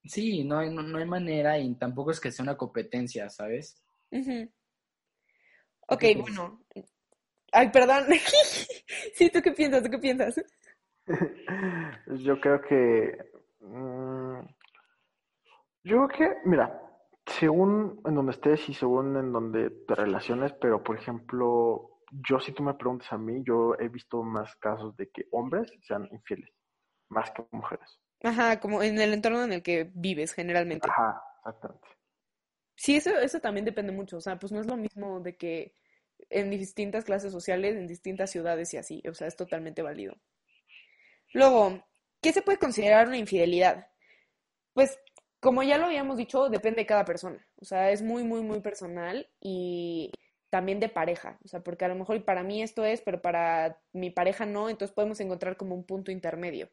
Sí, 0.04 0.44
no 0.44 0.58
hay, 0.58 0.70
no, 0.70 0.98
hay 0.98 1.06
manera 1.06 1.58
y 1.58 1.74
tampoco 1.74 2.10
es 2.10 2.20
que 2.20 2.32
sea 2.32 2.42
una 2.42 2.56
competencia, 2.56 3.28
¿sabes? 3.28 3.82
Ok, 5.88 6.04
bueno, 6.20 6.64
Ay, 7.52 7.70
perdón. 7.70 8.06
sí, 9.14 9.30
¿tú 9.30 9.42
qué 9.42 9.52
piensas? 9.52 9.82
¿Tú 9.82 9.90
qué 9.90 9.98
piensas? 9.98 10.42
Yo 12.24 12.40
creo 12.40 12.60
que... 12.62 13.18
Mm, 13.60 14.40
yo 15.84 16.06
creo 16.06 16.08
que, 16.08 16.48
mira, 16.48 16.80
según 17.26 18.00
en 18.04 18.14
donde 18.14 18.32
estés 18.32 18.68
y 18.68 18.74
según 18.74 19.16
en 19.16 19.32
donde 19.32 19.70
te 19.70 19.94
relaciones, 19.96 20.52
pero 20.60 20.82
por 20.82 20.96
ejemplo, 20.96 22.02
yo 22.10 22.38
si 22.38 22.52
tú 22.52 22.62
me 22.62 22.74
preguntas 22.74 23.12
a 23.12 23.18
mí, 23.18 23.42
yo 23.44 23.74
he 23.80 23.88
visto 23.88 24.22
más 24.22 24.54
casos 24.56 24.96
de 24.96 25.10
que 25.10 25.26
hombres 25.32 25.72
sean 25.82 26.08
infieles, 26.12 26.50
más 27.08 27.32
que 27.32 27.44
mujeres. 27.50 28.01
Ajá, 28.22 28.60
como 28.60 28.82
en 28.82 29.00
el 29.00 29.12
entorno 29.12 29.42
en 29.42 29.52
el 29.52 29.62
que 29.62 29.90
vives 29.94 30.32
generalmente. 30.32 30.88
Ajá, 30.88 31.22
exactamente. 31.38 31.88
Sí, 32.76 32.96
eso, 32.96 33.16
eso 33.18 33.40
también 33.40 33.64
depende 33.64 33.92
mucho. 33.92 34.16
O 34.16 34.20
sea, 34.20 34.38
pues 34.38 34.52
no 34.52 34.60
es 34.60 34.66
lo 34.66 34.76
mismo 34.76 35.20
de 35.20 35.36
que 35.36 35.74
en 36.30 36.50
distintas 36.50 37.04
clases 37.04 37.32
sociales, 37.32 37.76
en 37.76 37.86
distintas 37.86 38.30
ciudades 38.30 38.72
y 38.74 38.76
así. 38.76 39.02
O 39.08 39.14
sea, 39.14 39.26
es 39.26 39.36
totalmente 39.36 39.82
válido. 39.82 40.16
Luego, 41.32 41.84
¿qué 42.20 42.32
se 42.32 42.42
puede 42.42 42.58
considerar 42.58 43.08
una 43.08 43.18
infidelidad? 43.18 43.88
Pues, 44.74 44.98
como 45.40 45.62
ya 45.62 45.78
lo 45.78 45.86
habíamos 45.86 46.16
dicho, 46.16 46.48
depende 46.48 46.82
de 46.82 46.86
cada 46.86 47.04
persona. 47.04 47.46
O 47.56 47.64
sea, 47.64 47.90
es 47.90 48.02
muy, 48.02 48.22
muy, 48.24 48.42
muy 48.42 48.60
personal 48.60 49.28
y 49.40 50.12
también 50.50 50.80
de 50.80 50.88
pareja. 50.88 51.38
O 51.44 51.48
sea, 51.48 51.60
porque 51.60 51.84
a 51.84 51.88
lo 51.88 51.94
mejor 51.96 52.24
para 52.24 52.42
mí 52.42 52.62
esto 52.62 52.84
es, 52.84 53.00
pero 53.00 53.22
para 53.22 53.80
mi 53.92 54.10
pareja 54.10 54.46
no, 54.46 54.68
entonces 54.68 54.94
podemos 54.94 55.18
encontrar 55.20 55.56
como 55.56 55.74
un 55.74 55.84
punto 55.84 56.10
intermedio. 56.10 56.70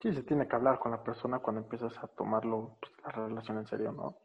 Sí, 0.00 0.12
se 0.12 0.22
tiene 0.22 0.46
que 0.46 0.56
hablar 0.56 0.78
con 0.78 0.92
la 0.92 1.02
persona 1.02 1.38
cuando 1.38 1.62
empiezas 1.62 1.96
a 1.98 2.06
tomarlo, 2.08 2.78
pues, 2.80 2.92
la 3.02 3.10
relación 3.10 3.58
en 3.58 3.66
serio, 3.66 3.92
¿no? 3.92 4.18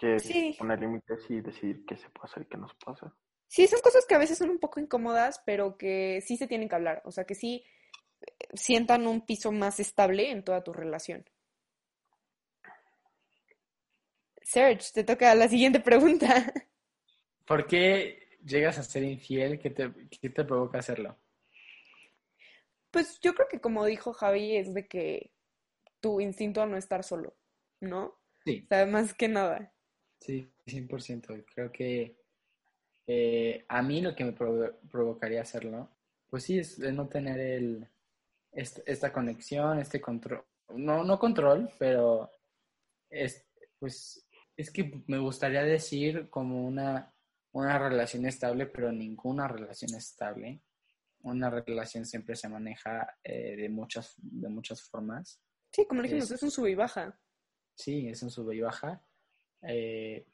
que 0.00 0.54
poner 0.58 0.80
límites 0.80 1.18
y 1.28 1.42
decidir 1.42 1.84
qué 1.86 1.96
se 1.96 2.08
puede 2.08 2.30
hacer 2.30 2.42
y 2.44 2.46
qué 2.46 2.56
no 2.56 2.68
se 2.68 2.74
puede 2.82 2.96
hacer. 2.96 3.10
Sí, 3.48 3.66
son 3.66 3.80
cosas 3.80 4.06
que 4.06 4.14
a 4.14 4.18
veces 4.18 4.38
son 4.38 4.48
un 4.48 4.58
poco 4.58 4.80
incómodas, 4.80 5.42
pero 5.44 5.76
que 5.76 6.22
sí 6.22 6.36
se 6.38 6.46
tienen 6.46 6.68
que 6.68 6.74
hablar. 6.74 7.02
O 7.04 7.10
sea, 7.10 7.24
que 7.24 7.34
sí 7.34 7.64
eh, 8.22 8.26
sientan 8.54 9.06
un 9.06 9.26
piso 9.26 9.52
más 9.52 9.78
estable 9.78 10.30
en 10.30 10.42
toda 10.42 10.64
tu 10.64 10.72
relación. 10.72 11.28
Serge, 14.42 14.90
te 14.94 15.04
toca 15.04 15.34
la 15.34 15.48
siguiente 15.48 15.80
pregunta. 15.80 16.50
¿Por 17.44 17.66
qué 17.66 18.38
llegas 18.42 18.78
a 18.78 18.82
ser 18.82 19.02
infiel? 19.02 19.58
¿Qué 19.58 19.70
te, 19.70 19.92
qué 20.08 20.30
te 20.30 20.44
provoca 20.44 20.78
hacerlo? 20.78 21.18
Pues 22.90 23.20
yo 23.20 23.34
creo 23.34 23.48
que 23.48 23.60
como 23.60 23.84
dijo 23.84 24.12
Javi, 24.12 24.56
es 24.56 24.74
de 24.74 24.86
que 24.88 25.32
tu 26.00 26.20
instinto 26.20 26.62
a 26.62 26.66
no 26.66 26.76
estar 26.76 27.04
solo, 27.04 27.36
¿no? 27.80 28.18
Sí. 28.44 28.62
O 28.64 28.68
sea, 28.68 28.86
más 28.86 29.14
que 29.14 29.28
nada. 29.28 29.72
Sí, 30.20 30.52
100%. 30.66 31.44
Creo 31.54 31.70
que 31.70 32.16
eh, 33.06 33.64
a 33.68 33.82
mí 33.82 34.00
lo 34.00 34.14
que 34.14 34.24
me 34.24 34.32
provocaría 34.32 35.42
hacerlo, 35.42 35.90
pues 36.28 36.44
sí, 36.44 36.58
es 36.58 36.78
no 36.78 37.08
tener 37.08 37.38
el, 37.40 37.88
esta 38.52 39.12
conexión, 39.12 39.78
este 39.78 40.00
control, 40.00 40.44
no, 40.74 41.04
no 41.04 41.18
control, 41.18 41.70
pero 41.78 42.30
es, 43.08 43.46
pues 43.78 44.26
es 44.56 44.70
que 44.70 45.02
me 45.06 45.18
gustaría 45.18 45.62
decir 45.62 46.28
como 46.30 46.66
una, 46.66 47.12
una 47.52 47.78
relación 47.78 48.26
estable, 48.26 48.66
pero 48.66 48.92
ninguna 48.92 49.48
relación 49.48 49.94
estable. 49.94 50.60
Una 51.22 51.50
relación 51.50 52.06
siempre 52.06 52.34
se 52.34 52.48
maneja 52.48 53.16
eh, 53.22 53.56
de, 53.56 53.68
muchas, 53.68 54.14
de 54.18 54.48
muchas 54.48 54.82
formas. 54.82 55.40
Sí, 55.72 55.86
como 55.86 56.02
dijimos, 56.02 56.30
es 56.30 56.42
un 56.42 56.50
sube 56.50 56.70
y 56.70 56.74
baja. 56.74 57.18
Sí, 57.74 58.08
es 58.08 58.22
un 58.22 58.30
sube 58.30 58.56
y 58.56 58.60
baja. 58.60 59.02
Eh, 59.62 60.26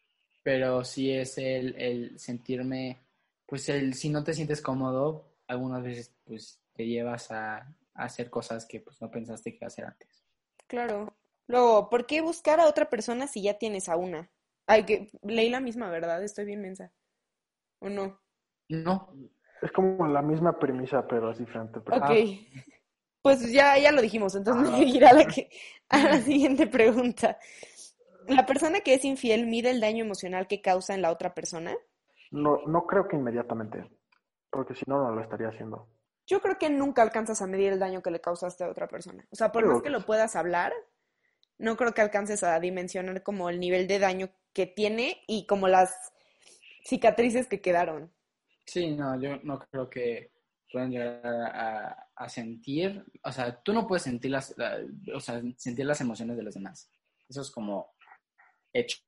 pero 0.43 0.85
sí 0.85 1.11
es 1.11 1.39
el, 1.39 1.75
el, 1.77 2.19
sentirme, 2.19 3.01
pues 3.45 3.69
el, 3.69 3.95
si 3.95 4.11
no 4.11 4.23
te 4.23 4.33
sientes 4.33 4.63
cómodo, 4.63 5.37
algunas 5.49 5.83
veces 5.83 6.15
pues 6.25 6.61
te 6.73 6.87
llevas 6.87 7.31
a, 7.31 7.75
hacer 7.95 8.31
cosas 8.31 8.67
que 8.67 8.81
pues 8.81 9.01
no 9.01 9.11
pensaste 9.11 9.57
que 9.57 9.65
hacer 9.65 9.87
antes. 9.87 10.23
Claro. 10.67 11.17
Luego, 11.47 11.89
¿por 11.89 12.07
qué 12.07 12.21
buscar 12.21 12.61
a 12.61 12.67
otra 12.67 12.91
persona 12.91 13.27
si 13.27 13.43
ya 13.43 13.59
tienes 13.59 13.89
a 13.89 13.97
una? 13.97 14.31
Ay, 14.67 14.85
que 14.85 15.09
leí 15.23 15.49
la 15.49 15.61
misma, 15.61 15.91
¿verdad? 15.91 16.23
Estoy 16.23 16.45
bien 16.45 16.61
mensa. 16.61 16.93
¿O 17.79 17.89
no? 17.89 18.21
No. 18.69 19.15
Es 19.63 19.73
como 19.73 20.07
la 20.07 20.23
misma 20.23 20.59
premisa, 20.59 21.07
pero 21.07 21.31
es 21.31 21.39
diferente. 21.39 21.79
Ok. 21.79 22.11
Pues 23.23 23.51
ya, 23.53 23.77
ya 23.79 23.91
lo 23.91 24.03
dijimos, 24.03 24.35
entonces 24.37 24.71
me 24.71 24.79
seguirá 24.79 25.11
a 25.11 25.15
la, 25.15 25.25
que, 25.27 25.51
a 25.89 25.99
la 25.99 26.19
siguiente 26.21 26.67
pregunta. 26.67 27.39
¿La 28.29 28.47
persona 28.47 28.81
que 28.81 28.95
es 28.95 29.05
infiel 29.05 29.47
mide 29.47 29.71
el 29.71 29.81
daño 29.81 30.05
emocional 30.05 30.47
que 30.47 30.61
causa 30.61 30.95
en 30.95 31.03
la 31.03 31.11
otra 31.11 31.35
persona? 31.35 31.75
No, 32.31 32.59
no 32.67 32.87
creo 32.87 33.09
que 33.09 33.17
inmediatamente, 33.17 33.89
porque 34.51 34.75
si 34.75 34.85
no, 34.87 34.99
no 35.03 35.11
lo 35.13 35.21
estaría 35.23 35.49
haciendo. 35.49 35.89
Yo 36.27 36.41
creo 36.41 36.59
que 36.59 36.71
nunca 36.71 37.03
alcanzas 37.03 37.41
a 37.41 37.47
medir 37.47 37.73
el 37.73 37.79
daño 37.79 38.03
que 38.03 38.11
le 38.11 38.21
causaste 38.21 38.65
a 38.65 38.69
otra 38.69 38.89
persona. 38.89 39.27
O 39.31 39.37
sea, 39.37 39.53
por 39.53 39.63
Creo 39.63 39.75
más 39.75 39.83
que 39.83 39.87
que 39.89 39.91
lo 39.91 40.01
sí. 40.01 40.07
puedas 40.07 40.35
hablar, 40.37 40.73
no 41.59 41.77
creo 41.77 41.95
que 41.95 42.03
alcances 42.03 42.43
a 42.43 42.59
dimensionar 42.61 43.23
como 43.23 43.49
el 43.49 43.61
nivel 43.61 43.87
de 43.87 43.99
daño 43.99 44.29
que 44.53 44.67
tiene 44.67 45.23
y 45.27 45.47
como 45.47 45.69
las 45.69 46.13
cicatrices 46.85 47.47
que 47.47 47.61
quedaron. 47.61 48.13
Sí, 48.67 48.91
no, 48.91 49.21
yo 49.21 49.39
no 49.45 49.59
creo 49.59 49.89
que 49.89 50.33
puedan 50.71 50.91
llegar 50.91 51.21
a, 52.15 52.29
sentir, 52.29 53.05
o 53.23 53.31
sea, 53.33 53.55
tú 53.63 53.73
no 53.73 53.87
puedes 53.87 54.03
sentir 54.03 54.31
las, 54.33 54.57
la- 54.59 54.79
o 55.15 55.21
sea, 55.21 55.41
sentir 55.57 55.87
las 55.87 56.01
emociones 56.01 56.37
de 56.37 56.43
los 56.43 56.55
demás. 56.55 56.91
Eso 57.29 57.41
es 57.43 57.51
como 57.51 57.95
hecho, 58.73 58.99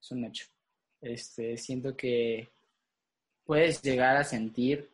es 0.00 0.10
un 0.10 0.24
hecho. 0.24 0.46
Este, 1.00 1.56
siento 1.56 1.96
que 1.96 2.48
puedes 3.44 3.80
llegar 3.82 4.16
a 4.16 4.24
sentir 4.24 4.90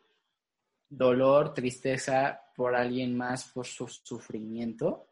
dolor, 0.89 1.55
tristeza 1.55 2.41
por 2.57 2.75
alguien 2.77 3.17
más, 3.17 3.45
por 3.53 3.67
su 3.67 3.89
sufrimiento. 3.89 5.07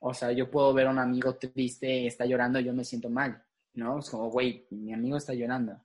O 0.00 0.14
sea, 0.14 0.32
yo 0.32 0.50
puedo 0.50 0.72
ver 0.72 0.86
a 0.86 0.90
un 0.90 0.98
amigo 0.98 1.36
triste, 1.36 2.06
está 2.06 2.24
llorando, 2.26 2.60
yo 2.60 2.72
me 2.72 2.84
siento 2.84 3.10
mal, 3.10 3.42
¿no? 3.74 3.98
Es 3.98 4.10
como, 4.10 4.30
güey, 4.30 4.66
mi 4.70 4.92
amigo 4.94 5.16
está 5.18 5.34
llorando. 5.34 5.78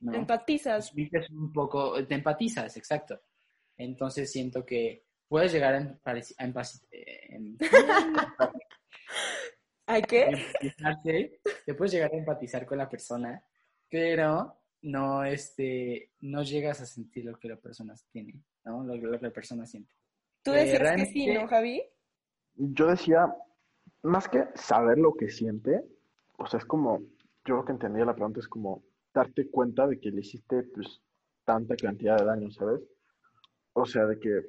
¿No? 0.00 0.14
Empatizas. 0.14 0.92
Vives 0.94 1.28
un 1.30 1.52
poco, 1.52 2.04
te 2.06 2.14
empatizas, 2.14 2.76
exacto. 2.76 3.20
Entonces 3.76 4.30
siento 4.30 4.64
que 4.64 5.04
puedes 5.28 5.52
llegar 5.52 5.74
a, 5.74 5.78
a 5.78 6.14
empasi- 6.46 6.86
eh, 6.90 7.26
em- 7.36 7.56
¿Ay 9.86 10.02
qué? 10.02 10.22
empatizarte, 10.62 11.40
te 11.64 11.74
puedes 11.74 11.92
llegar 11.92 12.12
a 12.12 12.16
empatizar 12.16 12.66
con 12.66 12.78
la 12.78 12.88
persona, 12.88 13.42
pero 13.88 14.54
no, 14.82 15.24
este, 15.24 16.12
no 16.20 16.42
llegas 16.42 16.80
a 16.80 16.86
sentir 16.86 17.24
lo 17.24 17.38
que 17.38 17.48
la 17.48 17.56
persona 17.56 17.94
tiene, 18.10 18.34
¿no? 18.64 18.84
Lo, 18.84 18.96
lo 18.96 19.18
que 19.18 19.26
la 19.26 19.32
persona 19.32 19.64
siente. 19.66 19.92
Tú 20.42 20.52
Eh, 20.52 20.64
decías 20.64 20.96
que 20.96 21.06
sí, 21.06 21.26
¿no, 21.32 21.46
Javi? 21.48 21.82
Yo 22.54 22.86
decía, 22.86 23.32
más 24.02 24.28
que 24.28 24.44
saber 24.54 24.98
lo 24.98 25.14
que 25.14 25.28
siente, 25.30 25.82
o 26.36 26.46
sea, 26.46 26.58
es 26.58 26.64
como, 26.66 27.00
yo 27.44 27.56
lo 27.56 27.64
que 27.64 27.72
entendía 27.72 28.04
la 28.04 28.14
pregunta 28.14 28.40
es 28.40 28.48
como 28.48 28.82
darte 29.18 29.50
cuenta 29.50 29.86
de 29.86 29.98
que 29.98 30.10
le 30.10 30.20
hiciste 30.20 30.62
pues 30.74 31.00
tanta 31.44 31.76
cantidad 31.76 32.18
de 32.18 32.24
daño, 32.24 32.50
¿sabes? 32.50 32.80
O 33.72 33.84
sea, 33.84 34.06
de 34.06 34.18
que, 34.18 34.42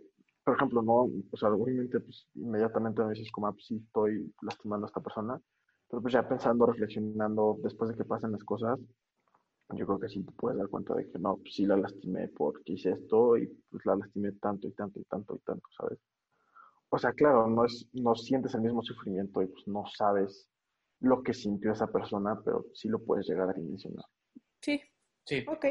por 0.44 0.56
ejemplo, 0.56 0.82
no, 0.82 1.10
o 1.32 1.38
sea, 1.38 1.50
obviamente 1.50 2.00
pues 2.00 2.28
inmediatamente 2.36 3.04
me 3.04 3.14
dices 3.14 3.32
como, 3.32 3.48
ah, 3.48 3.52
pues 3.52 3.66
sí, 3.66 3.76
estoy 3.78 4.34
lastimando 4.42 4.86
a 4.86 4.90
esta 4.90 5.02
persona, 5.02 5.40
pero 5.90 6.02
pues 6.02 6.14
ya 6.14 6.28
pensando, 6.28 6.66
reflexionando, 6.66 7.58
después 7.64 7.90
de 7.90 7.98
que 7.98 8.06
pasen 8.06 8.32
las 8.32 8.44
cosas, 8.44 8.80
yo 9.72 9.86
creo 9.86 10.00
que 10.00 10.10
sí 10.10 10.24
te 10.24 10.32
puedes 10.32 10.58
dar 10.58 10.68
cuenta 10.68 10.96
de 10.96 11.10
que 11.10 11.20
no, 11.20 11.38
pues 11.38 11.54
sí 11.54 11.66
la 11.66 11.78
lastimé 11.78 12.28
porque 12.30 12.74
hice 12.74 12.92
esto 12.92 13.38
y 13.38 13.48
pues 13.70 13.86
la 13.86 13.96
lastimé 13.96 14.32
tanto 14.34 14.68
y 14.68 14.72
tanto 14.72 15.00
y 15.00 15.04
tanto 15.04 15.36
y 15.36 15.40
tanto, 15.40 15.68
¿sabes? 15.78 16.00
O 16.90 16.98
sea, 16.98 17.14
claro, 17.14 17.48
no 17.48 17.66
es, 17.66 17.88
no 17.94 18.16
sientes 18.16 18.56
el 18.56 18.62
mismo 18.62 18.82
sufrimiento 18.82 19.42
y 19.44 19.48
pues 19.48 19.68
no 19.68 19.84
sabes 19.96 20.50
lo 21.02 21.22
que 21.22 21.34
sintió 21.34 21.72
esa 21.72 21.88
persona, 21.88 22.42
pero 22.44 22.66
sí 22.74 22.90
lo 22.90 23.00
puedes 23.00 23.28
llegar 23.28 23.50
a 23.50 23.54
dimensionar. 23.54 24.06
Sí, 24.62 24.82
Sí. 25.26 25.46
ok. 25.48 25.66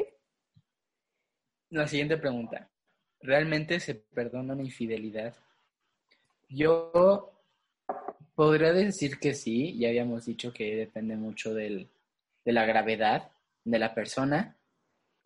La 1.71 1.87
siguiente 1.87 2.17
pregunta. 2.17 2.71
¿Realmente 3.21 3.81
se 3.81 3.95
perdona 3.97 4.55
una 4.55 4.63
infidelidad? 4.63 5.35
Yo 6.49 7.33
podría 8.35 8.73
decir 8.73 9.19
que 9.19 9.35
sí, 9.35 9.77
ya 9.79 9.89
habíamos 9.89 10.25
dicho 10.27 10.53
que 10.53 10.77
depende 10.77 11.17
mucho 11.17 11.53
del, 11.53 11.91
de 12.45 12.53
la 12.53 12.65
gravedad 12.65 13.33
de 13.65 13.79
la 13.79 13.95
persona 13.95 14.57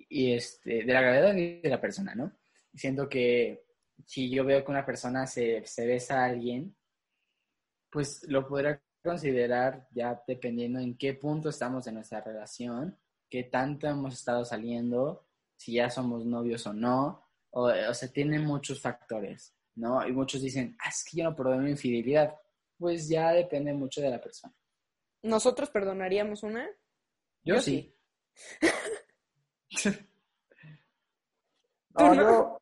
y 0.09 0.33
este, 0.33 0.85
de 0.85 0.93
la 0.93 1.03
gravedad 1.03 1.35
de 1.35 1.61
la 1.65 1.81
persona, 1.81 2.15
¿no? 2.15 2.33
Siento 2.75 3.09
que 3.09 3.65
si 4.07 4.31
yo 4.31 4.45
veo 4.45 4.65
que 4.65 4.71
una 4.71 4.87
persona 4.87 5.27
se, 5.27 5.65
se 5.67 5.87
besa 5.87 6.23
a 6.23 6.25
alguien, 6.27 6.75
pues 7.91 8.25
lo 8.29 8.49
podría 8.49 8.81
considerar 9.03 9.87
ya 9.93 10.23
dependiendo 10.27 10.81
en 10.81 10.97
qué 10.97 11.15
punto 11.15 11.51
estamos 11.51 11.87
en 11.87 11.95
nuestra 11.95 12.21
relación, 12.23 12.97
qué 13.33 13.45
tanto 13.45 13.87
hemos 13.87 14.13
estado 14.13 14.45
saliendo, 14.45 15.25
si 15.57 15.73
ya 15.73 15.89
somos 15.89 16.27
novios 16.27 16.67
o 16.67 16.75
no, 16.75 17.25
o, 17.49 17.63
o 17.63 17.95
sea, 17.95 18.13
tiene 18.13 18.39
muchos 18.39 18.79
factores, 18.79 19.57
¿no? 19.75 20.07
Y 20.07 20.13
muchos 20.13 20.43
dicen, 20.43 20.77
ah, 20.81 20.91
es 20.91 21.03
que 21.03 21.17
yo 21.17 21.25
no 21.25 21.35
perdono 21.35 21.61
una 21.61 21.71
infidelidad. 21.71 22.39
Pues 22.77 23.09
ya 23.09 23.33
depende 23.33 23.73
mucho 23.73 24.03
de 24.03 24.11
la 24.11 24.21
persona. 24.21 24.53
¿Nosotros 25.23 25.71
perdonaríamos 25.71 26.43
una? 26.43 26.67
Yo, 27.43 27.55
Yo 27.55 27.63
sí. 27.63 27.97
¿Tú 31.97 32.05
No, 32.05 32.15
no? 32.15 32.59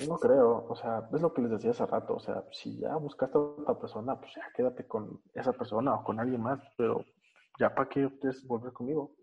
yo 0.00 0.06
no 0.08 0.18
creo, 0.18 0.66
o 0.68 0.74
sea, 0.74 1.08
es 1.14 1.20
lo 1.20 1.32
que 1.32 1.42
les 1.42 1.52
decía 1.52 1.70
hace 1.70 1.86
rato, 1.86 2.16
o 2.16 2.20
sea, 2.20 2.42
si 2.50 2.76
ya 2.76 2.96
buscaste 2.96 3.38
a 3.38 3.40
otra 3.40 3.78
persona, 3.78 4.18
pues 4.18 4.32
ya 4.34 4.50
quédate 4.52 4.84
con 4.84 5.22
esa 5.32 5.52
persona 5.52 5.94
o 5.94 6.02
con 6.02 6.18
alguien 6.18 6.42
más, 6.42 6.60
pero 6.76 7.04
ya 7.60 7.72
para 7.72 7.88
qué 7.88 8.10
quieres 8.20 8.44
volver 8.48 8.72
conmigo. 8.72 9.14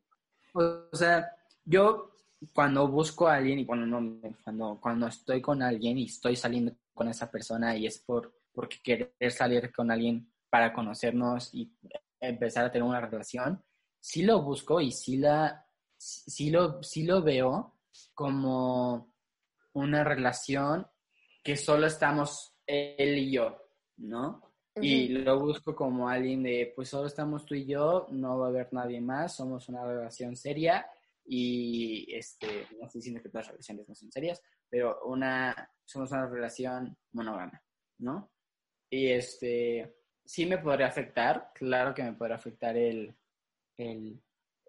O 0.55 0.95
sea, 0.95 1.29
yo 1.63 2.11
cuando 2.53 2.87
busco 2.87 3.27
a 3.27 3.35
alguien 3.35 3.59
y 3.59 3.65
cuando, 3.65 3.85
no, 3.85 4.19
cuando, 4.43 4.79
cuando 4.81 5.07
estoy 5.07 5.41
con 5.41 5.61
alguien 5.61 5.97
y 5.97 6.05
estoy 6.05 6.35
saliendo 6.35 6.73
con 6.93 7.07
esa 7.09 7.29
persona 7.29 7.75
y 7.75 7.87
es 7.87 7.99
por 7.99 8.33
porque 8.53 8.77
querer 8.81 9.31
salir 9.31 9.71
con 9.73 9.91
alguien 9.91 10.31
para 10.49 10.71
conocernos 10.71 11.53
y 11.53 11.69
empezar 12.21 12.65
a 12.65 12.71
tener 12.71 12.87
una 12.87 13.01
relación, 13.01 13.61
sí 13.99 14.23
lo 14.23 14.41
busco 14.41 14.79
y 14.79 14.91
sí, 14.91 15.17
la, 15.17 15.67
sí, 15.97 16.49
lo, 16.49 16.81
sí 16.81 17.03
lo 17.03 17.21
veo 17.21 17.75
como 18.13 19.13
una 19.73 20.05
relación 20.05 20.87
que 21.43 21.57
solo 21.57 21.87
estamos 21.87 22.55
él 22.65 23.17
y 23.17 23.31
yo, 23.33 23.57
¿no? 23.97 24.41
Y 24.81 25.07
lo 25.09 25.39
busco 25.39 25.73
como 25.73 26.09
alguien 26.09 26.43
de, 26.43 26.73
pues 26.75 26.89
solo 26.89 27.07
estamos 27.07 27.45
tú 27.45 27.55
y 27.55 27.65
yo, 27.65 28.07
no 28.11 28.37
va 28.39 28.47
a 28.47 28.49
haber 28.49 28.73
nadie 28.73 28.99
más, 28.99 29.35
somos 29.35 29.69
una 29.69 29.85
relación 29.85 30.35
seria 30.35 30.85
y, 31.23 32.13
este, 32.13 32.67
no 32.77 32.85
estoy 32.85 32.99
diciendo 32.99 33.21
que 33.21 33.29
todas 33.29 33.45
las 33.45 33.53
relaciones 33.53 33.87
no 33.87 33.95
son 33.95 34.11
serias, 34.11 34.41
pero 34.69 35.01
una, 35.05 35.71
somos 35.85 36.11
una 36.11 36.27
relación 36.27 36.97
monógama, 37.13 37.63
¿no? 37.99 38.31
Y 38.89 39.07
este, 39.07 39.95
sí 40.25 40.45
me 40.45 40.57
podría 40.57 40.87
afectar, 40.87 41.51
claro 41.55 41.93
que 41.93 42.03
me 42.03 42.13
podría 42.13 42.35
afectar 42.35 42.75
el, 42.75 43.15
el, 43.77 44.21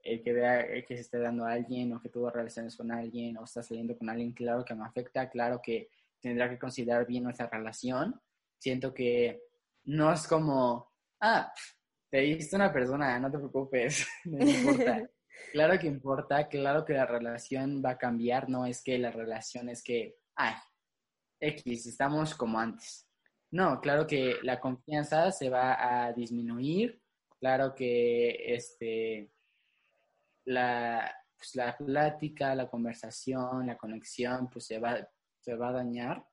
el 0.03 0.23
que 0.23 0.33
vea 0.33 0.61
el 0.61 0.85
que 0.85 0.95
se 0.95 1.03
esté 1.03 1.19
dando 1.19 1.45
a 1.45 1.53
alguien 1.53 1.93
o 1.93 2.01
que 2.01 2.11
tuvo 2.11 2.31
relaciones 2.31 2.77
con 2.77 2.93
alguien 2.93 3.37
o 3.39 3.45
está 3.45 3.63
saliendo 3.63 3.99
con 3.99 4.09
alguien, 4.09 4.33
claro 4.33 4.65
que 4.65 4.75
me 4.75 4.85
afecta, 4.85 5.29
claro 5.29 5.61
que 5.61 5.91
tendrá 6.21 6.49
que 6.49 6.59
considerar 6.59 7.07
bien 7.07 7.25
nuestra 7.25 7.49
relación. 7.49 8.21
Siento 8.59 8.95
que 8.95 9.43
no 9.87 10.13
es 10.13 10.27
como, 10.27 10.93
ah, 11.21 11.53
te 12.11 12.19
diste 12.19 12.57
una 12.57 12.73
persona, 12.73 13.19
no 13.19 13.31
te 13.31 13.39
preocupes, 13.39 14.07
no 14.25 14.45
importa. 14.45 15.09
claro 15.53 15.79
que 15.79 15.87
importa, 15.87 16.49
claro 16.49 16.85
que 16.85 16.95
la 16.95 17.07
relación 17.07 17.83
va 17.85 17.91
a 17.91 17.99
cambiar, 17.99 18.49
no 18.49 18.67
es 18.67 18.83
que 18.83 18.99
la 18.99 19.11
relación 19.11 19.69
es 19.69 19.83
que, 19.83 20.17
ay, 20.35 20.55
X, 21.41 21.87
estamos 21.87 22.35
como 22.35 22.59
antes. 22.59 23.09
No, 23.51 23.81
claro 23.81 24.07
que 24.07 24.37
la 24.43 24.61
confianza 24.61 25.31
se 25.31 25.49
va 25.49 26.07
a 26.07 26.13
disminuir, 26.13 27.01
claro 27.39 27.75
que 27.75 28.55
este, 28.55 29.31
la, 30.47 31.15
pues, 31.37 31.55
la 31.55 31.77
plática, 31.77 32.55
la 32.55 32.69
conversación, 32.69 33.67
la 33.67 33.77
conexión, 33.77 34.51
pues 34.51 34.67
se 34.67 34.79
va, 34.79 35.09
se 35.41 35.55
va 35.55 35.69
a 35.69 35.73
dañar. 35.73 36.27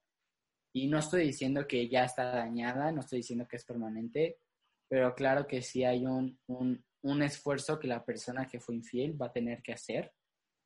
Y 0.73 0.87
no 0.87 0.97
estoy 0.99 1.25
diciendo 1.25 1.67
que 1.67 1.87
ya 1.87 2.03
está 2.03 2.25
dañada, 2.25 2.91
no 2.91 3.01
estoy 3.01 3.19
diciendo 3.19 3.47
que 3.47 3.57
es 3.57 3.63
permanente, 3.63 4.39
pero 4.87 5.13
claro 5.13 5.47
que 5.47 5.61
sí 5.61 5.83
hay 5.83 6.05
un, 6.05 6.37
un, 6.47 6.83
un 7.03 7.21
esfuerzo 7.21 7.79
que 7.79 7.87
la 7.87 8.03
persona 8.03 8.47
que 8.47 8.59
fue 8.59 8.75
infiel 8.75 9.19
va 9.21 9.27
a 9.27 9.31
tener 9.31 9.61
que 9.61 9.73
hacer, 9.73 10.11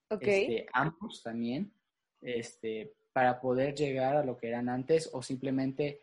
Ok. 0.09 0.23
este, 0.23 0.65
ambos 0.73 1.21
también, 1.21 1.73
este, 2.21 2.95
para 3.11 3.39
poder 3.41 3.75
llegar 3.75 4.15
a 4.15 4.23
lo 4.23 4.37
que 4.37 4.47
eran 4.47 4.69
antes 4.69 5.09
o 5.11 5.21
simplemente 5.21 6.01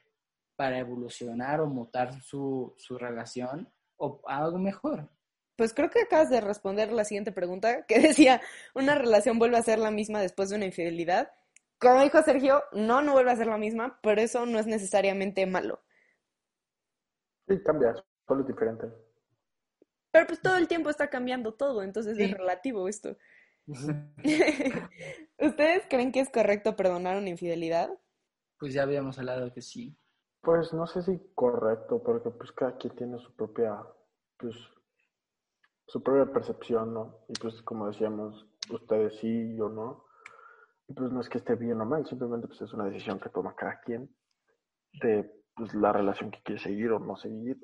para 0.57 0.79
evolucionar 0.79 1.61
o 1.61 1.67
mutar 1.67 2.21
su, 2.21 2.75
su 2.77 2.99
relación 2.99 3.73
o 3.97 4.21
algo 4.27 4.59
mejor. 4.59 5.09
Pues 5.57 5.73
creo 5.73 5.89
que 5.89 6.01
acabas 6.01 6.31
de 6.31 6.41
responder 6.41 6.93
la 6.93 7.05
siguiente 7.05 7.33
pregunta, 7.33 7.87
que 7.87 7.99
decía, 8.01 8.41
¿una 8.75 8.95
relación 8.95 9.39
vuelve 9.39 9.57
a 9.57 9.63
ser 9.63 9.79
la 9.79 9.91
misma 9.91 10.21
después 10.21 10.51
de 10.51 10.57
una 10.57 10.67
infidelidad? 10.67 11.33
Como 11.85 12.01
dijo 12.01 12.23
Sergio, 12.23 12.63
no, 12.73 13.03
no 13.03 13.13
vuelve 13.13 13.31
a 13.31 13.37
ser 13.37 13.47
la 13.47 13.59
misma, 13.59 13.99
pero 14.03 14.23
eso 14.23 14.47
no 14.47 14.59
es 14.59 14.67
necesariamente 14.67 15.45
malo. 15.45 15.83
Sí, 17.47 17.63
cambia, 17.63 17.95
solo 18.27 18.41
es 18.41 18.47
diferente. 18.47 18.87
Pero 20.11 20.27
pues 20.27 20.41
todo 20.41 20.57
el 20.57 20.67
tiempo 20.67 20.89
está 20.89 21.11
cambiando 21.11 21.53
todo, 21.53 21.83
entonces 21.83 22.17
es 22.19 22.31
relativo 22.31 22.89
esto. 22.89 23.19
¿Ustedes 25.39 25.83
creen 25.91 26.11
que 26.11 26.21
es 26.21 26.31
correcto 26.31 26.75
perdonar 26.75 27.19
una 27.19 27.29
infidelidad? 27.29 27.91
Pues 28.59 28.73
ya 28.73 28.85
habíamos 28.85 29.19
hablado 29.19 29.53
que 29.53 29.61
sí. 29.61 29.95
Pues 30.41 30.73
no 30.73 30.87
sé 30.87 31.03
si 31.03 31.21
correcto, 31.35 32.03
porque 32.03 32.31
pues 32.31 32.51
cada 32.53 32.79
quien 32.79 32.95
tiene 32.97 33.19
su 33.19 33.35
propia, 33.37 33.79
pues, 34.39 34.55
su 35.87 36.03
propia 36.03 36.33
percepción, 36.33 36.95
¿no? 36.95 37.27
Y 37.29 37.35
pues 37.35 37.61
como 37.61 37.89
decíamos, 37.89 38.47
ustedes 38.71 39.19
sí, 39.19 39.55
yo 39.55 39.69
no. 39.69 40.04
Pues 40.87 41.11
no 41.11 41.21
es 41.21 41.29
que 41.29 41.39
esté 41.39 41.55
bien 41.55 41.81
o 41.81 41.87
mal, 41.87 42.07
simplemente 42.07 42.47
pues 42.47 42.61
es 42.63 42.73
una 42.73 42.85
decisión 42.85 43.19
que 43.19 43.31
toma 43.31 43.55
cada 43.55 43.81
quien 43.81 44.09
de 45.01 45.31
pues, 45.55 45.75
la 45.75 45.93
relación 45.93 46.31
que 46.31 46.43
quiere 46.43 46.61
seguir 46.61 46.93
o 46.93 46.99
no 46.99 47.17
seguir. 47.17 47.57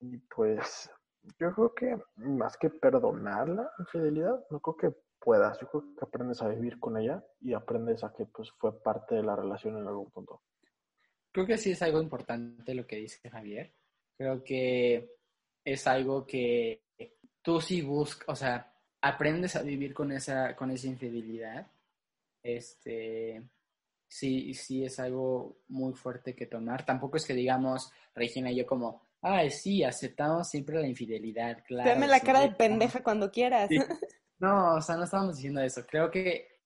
Y 0.00 0.18
pues 0.18 0.90
yo 1.38 1.52
creo 1.54 1.74
que 1.74 1.98
más 2.16 2.56
que 2.56 2.70
perdonar 2.70 3.48
la 3.48 3.70
infidelidad, 3.78 4.44
no 4.50 4.60
creo 4.60 4.76
que 4.76 4.98
puedas. 5.18 5.58
Yo 5.60 5.68
creo 5.68 5.94
que 5.96 6.04
aprendes 6.04 6.42
a 6.42 6.48
vivir 6.48 6.78
con 6.78 6.96
ella 6.96 7.24
y 7.40 7.54
aprendes 7.54 8.04
a 8.04 8.12
que 8.12 8.26
pues 8.26 8.50
fue 8.52 8.80
parte 8.82 9.16
de 9.16 9.22
la 9.22 9.36
relación 9.36 9.76
en 9.76 9.86
algún 9.86 10.10
punto. 10.10 10.42
Creo 11.32 11.46
que 11.46 11.58
sí 11.58 11.72
es 11.72 11.82
algo 11.82 12.00
importante 12.00 12.74
lo 12.74 12.86
que 12.86 12.96
dice 12.96 13.28
Javier. 13.28 13.72
Creo 14.16 14.42
que 14.42 15.16
es 15.64 15.86
algo 15.86 16.24
que 16.26 16.82
tú 17.42 17.60
sí 17.60 17.82
buscas, 17.82 18.28
o 18.28 18.36
sea, 18.36 18.72
aprendes 19.02 19.56
a 19.56 19.62
vivir 19.62 19.92
con 19.92 20.12
esa, 20.12 20.56
con 20.56 20.70
esa 20.70 20.86
infidelidad. 20.86 21.66
Este, 22.46 23.42
sí, 24.06 24.54
sí 24.54 24.84
es 24.84 25.00
algo 25.00 25.58
muy 25.66 25.94
fuerte 25.94 26.36
que 26.36 26.46
tomar. 26.46 26.86
Tampoco 26.86 27.16
es 27.16 27.26
que 27.26 27.34
digamos, 27.34 27.90
Regina 28.14 28.52
y 28.52 28.56
yo 28.56 28.66
como, 28.66 29.02
ay, 29.20 29.50
sí, 29.50 29.82
aceptamos 29.82 30.48
siempre 30.48 30.80
la 30.80 30.86
infidelidad, 30.86 31.64
claro. 31.66 31.90
Dame 31.90 32.06
la 32.06 32.20
cara 32.20 32.40
de 32.40 32.50
pendeja 32.50 33.02
cuando 33.02 33.30
quieras. 33.30 33.68
Sí. 33.68 33.78
No, 34.38 34.74
o 34.74 34.82
sea, 34.82 34.96
no 34.96 35.04
estamos 35.04 35.34
diciendo 35.34 35.62
eso. 35.62 35.86
Creo 35.86 36.10
que 36.10 36.60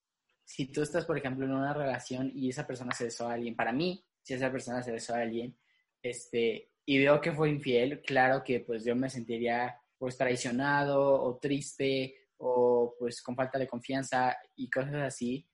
si 0.45 0.66
tú 0.72 0.83
estás, 0.83 1.05
por 1.05 1.16
ejemplo, 1.16 1.47
en 1.47 1.53
una 1.53 1.72
relación 1.72 2.33
y 2.35 2.49
esa 2.49 2.66
persona 2.66 2.93
se 2.93 3.05
besó 3.05 3.28
a 3.28 3.35
alguien, 3.35 3.55
para 3.55 3.70
mí, 3.72 4.05
si 4.22 4.35
esa 4.35 4.51
persona 4.51 4.83
se 4.83 4.91
besó 4.91 5.14
a 5.14 5.20
alguien, 5.20 5.57
este, 6.03 6.72
y 6.85 6.99
veo 6.99 7.20
que 7.20 7.31
fue 7.31 7.49
infiel, 7.49 8.03
claro 8.03 8.43
que 8.43 8.59
pues 8.59 8.85
yo 8.85 8.97
me 8.97 9.09
sentiría 9.09 9.81
pues 9.97 10.16
traicionado 10.16 11.22
o 11.22 11.39
triste 11.39 12.16
o 12.39 12.97
pues 12.99 13.22
con 13.22 13.37
falta 13.37 13.57
de 13.59 13.68
confianza 13.68 14.37
y 14.57 14.68
cosas 14.68 14.95
así. 14.95 15.47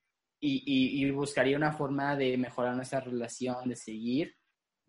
Y, 0.47 0.62
y, 0.64 1.05
y 1.05 1.11
buscaría 1.11 1.57
una 1.57 1.72
forma 1.72 2.14
de 2.14 2.36
mejorar 2.36 2.76
nuestra 2.76 3.01
relación, 3.01 3.68
de 3.68 3.76
seguir, 3.76 4.36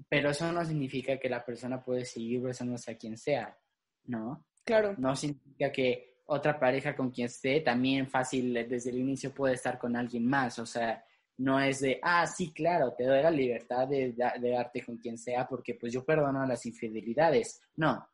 pero 0.08 0.30
eso 0.30 0.52
no 0.52 0.64
significa 0.64 1.18
que 1.18 1.30
la 1.30 1.44
persona 1.44 1.84
puede 1.84 2.06
seguir 2.06 2.42
besándose 2.42 2.92
a 2.92 2.98
quien 2.98 3.18
sea, 3.18 3.58
¿no? 4.06 4.46
Claro. 4.64 4.96
no 4.98 5.16
significa 5.16 5.72
que 5.72 6.18
otra 6.26 6.60
pareja 6.60 6.94
con 6.94 7.10
quien 7.10 7.28
esté 7.28 7.62
también 7.62 8.10
fácil 8.10 8.54
desde 8.54 8.90
el 8.90 8.98
inicio 8.98 9.34
puede 9.34 9.54
estar 9.54 9.80
con 9.80 9.96
alguien 9.96 10.28
más. 10.28 10.60
O 10.60 10.66
sea, 10.66 11.04
no 11.38 11.60
es 11.60 11.80
de, 11.80 12.00
ah, 12.04 12.28
sí, 12.28 12.52
claro, 12.52 12.94
te 12.94 13.06
doy 13.06 13.22
la 13.22 13.32
libertad 13.32 13.88
de, 13.88 14.14
de 14.14 14.50
darte 14.50 14.84
con 14.84 14.98
quien 14.98 15.18
sea 15.18 15.48
porque 15.48 15.76
pues 15.76 15.94
yo 15.94 16.04
perdono 16.04 16.46
las 16.46 16.66
infidelidades. 16.66 17.62
No, 17.78 18.10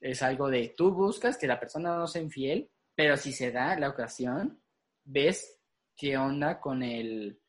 es 0.00 0.20
algo 0.22 0.50
de 0.50 0.74
tú 0.76 0.92
buscas 0.92 1.38
que 1.38 1.46
la 1.46 1.60
persona 1.60 1.96
no 1.96 2.08
sea 2.08 2.22
infiel, 2.22 2.68
pero 2.94 3.16
si 3.16 3.32
se 3.32 3.52
da 3.52 3.78
la 3.78 3.88
ocasión, 3.88 4.60
ves 5.04 5.60
qué 5.96 6.16
onda 6.16 6.60
con 6.60 6.82
el, 6.82 7.40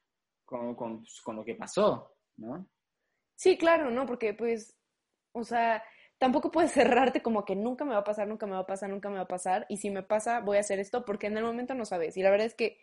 con, 0.43 0.75
con, 0.75 0.99
pues, 1.01 1.21
con 1.21 1.35
lo 1.35 1.43
que 1.43 1.55
pasó, 1.55 2.15
¿no? 2.37 2.69
Sí, 3.35 3.57
claro, 3.57 3.91
¿no? 3.91 4.05
Porque 4.05 4.33
pues, 4.33 4.77
o 5.33 5.43
sea, 5.43 5.83
tampoco 6.17 6.51
puedes 6.51 6.71
cerrarte 6.73 7.21
como 7.21 7.45
que 7.45 7.55
nunca 7.55 7.85
me 7.85 7.91
va 7.91 7.99
a 7.99 8.03
pasar, 8.03 8.27
nunca 8.27 8.45
me 8.45 8.53
va 8.53 8.59
a 8.59 8.65
pasar, 8.65 8.89
nunca 8.89 9.09
me 9.09 9.15
va 9.15 9.21
a 9.21 9.27
pasar. 9.27 9.65
Y 9.69 9.77
si 9.77 9.89
me 9.89 10.03
pasa, 10.03 10.39
voy 10.39 10.57
a 10.57 10.61
hacer 10.61 10.79
esto 10.79 11.05
porque 11.05 11.27
en 11.27 11.37
el 11.37 11.43
momento 11.43 11.73
no 11.73 11.85
sabes. 11.85 12.17
Y 12.17 12.23
la 12.23 12.31
verdad 12.31 12.47
es 12.47 12.55
que 12.55 12.79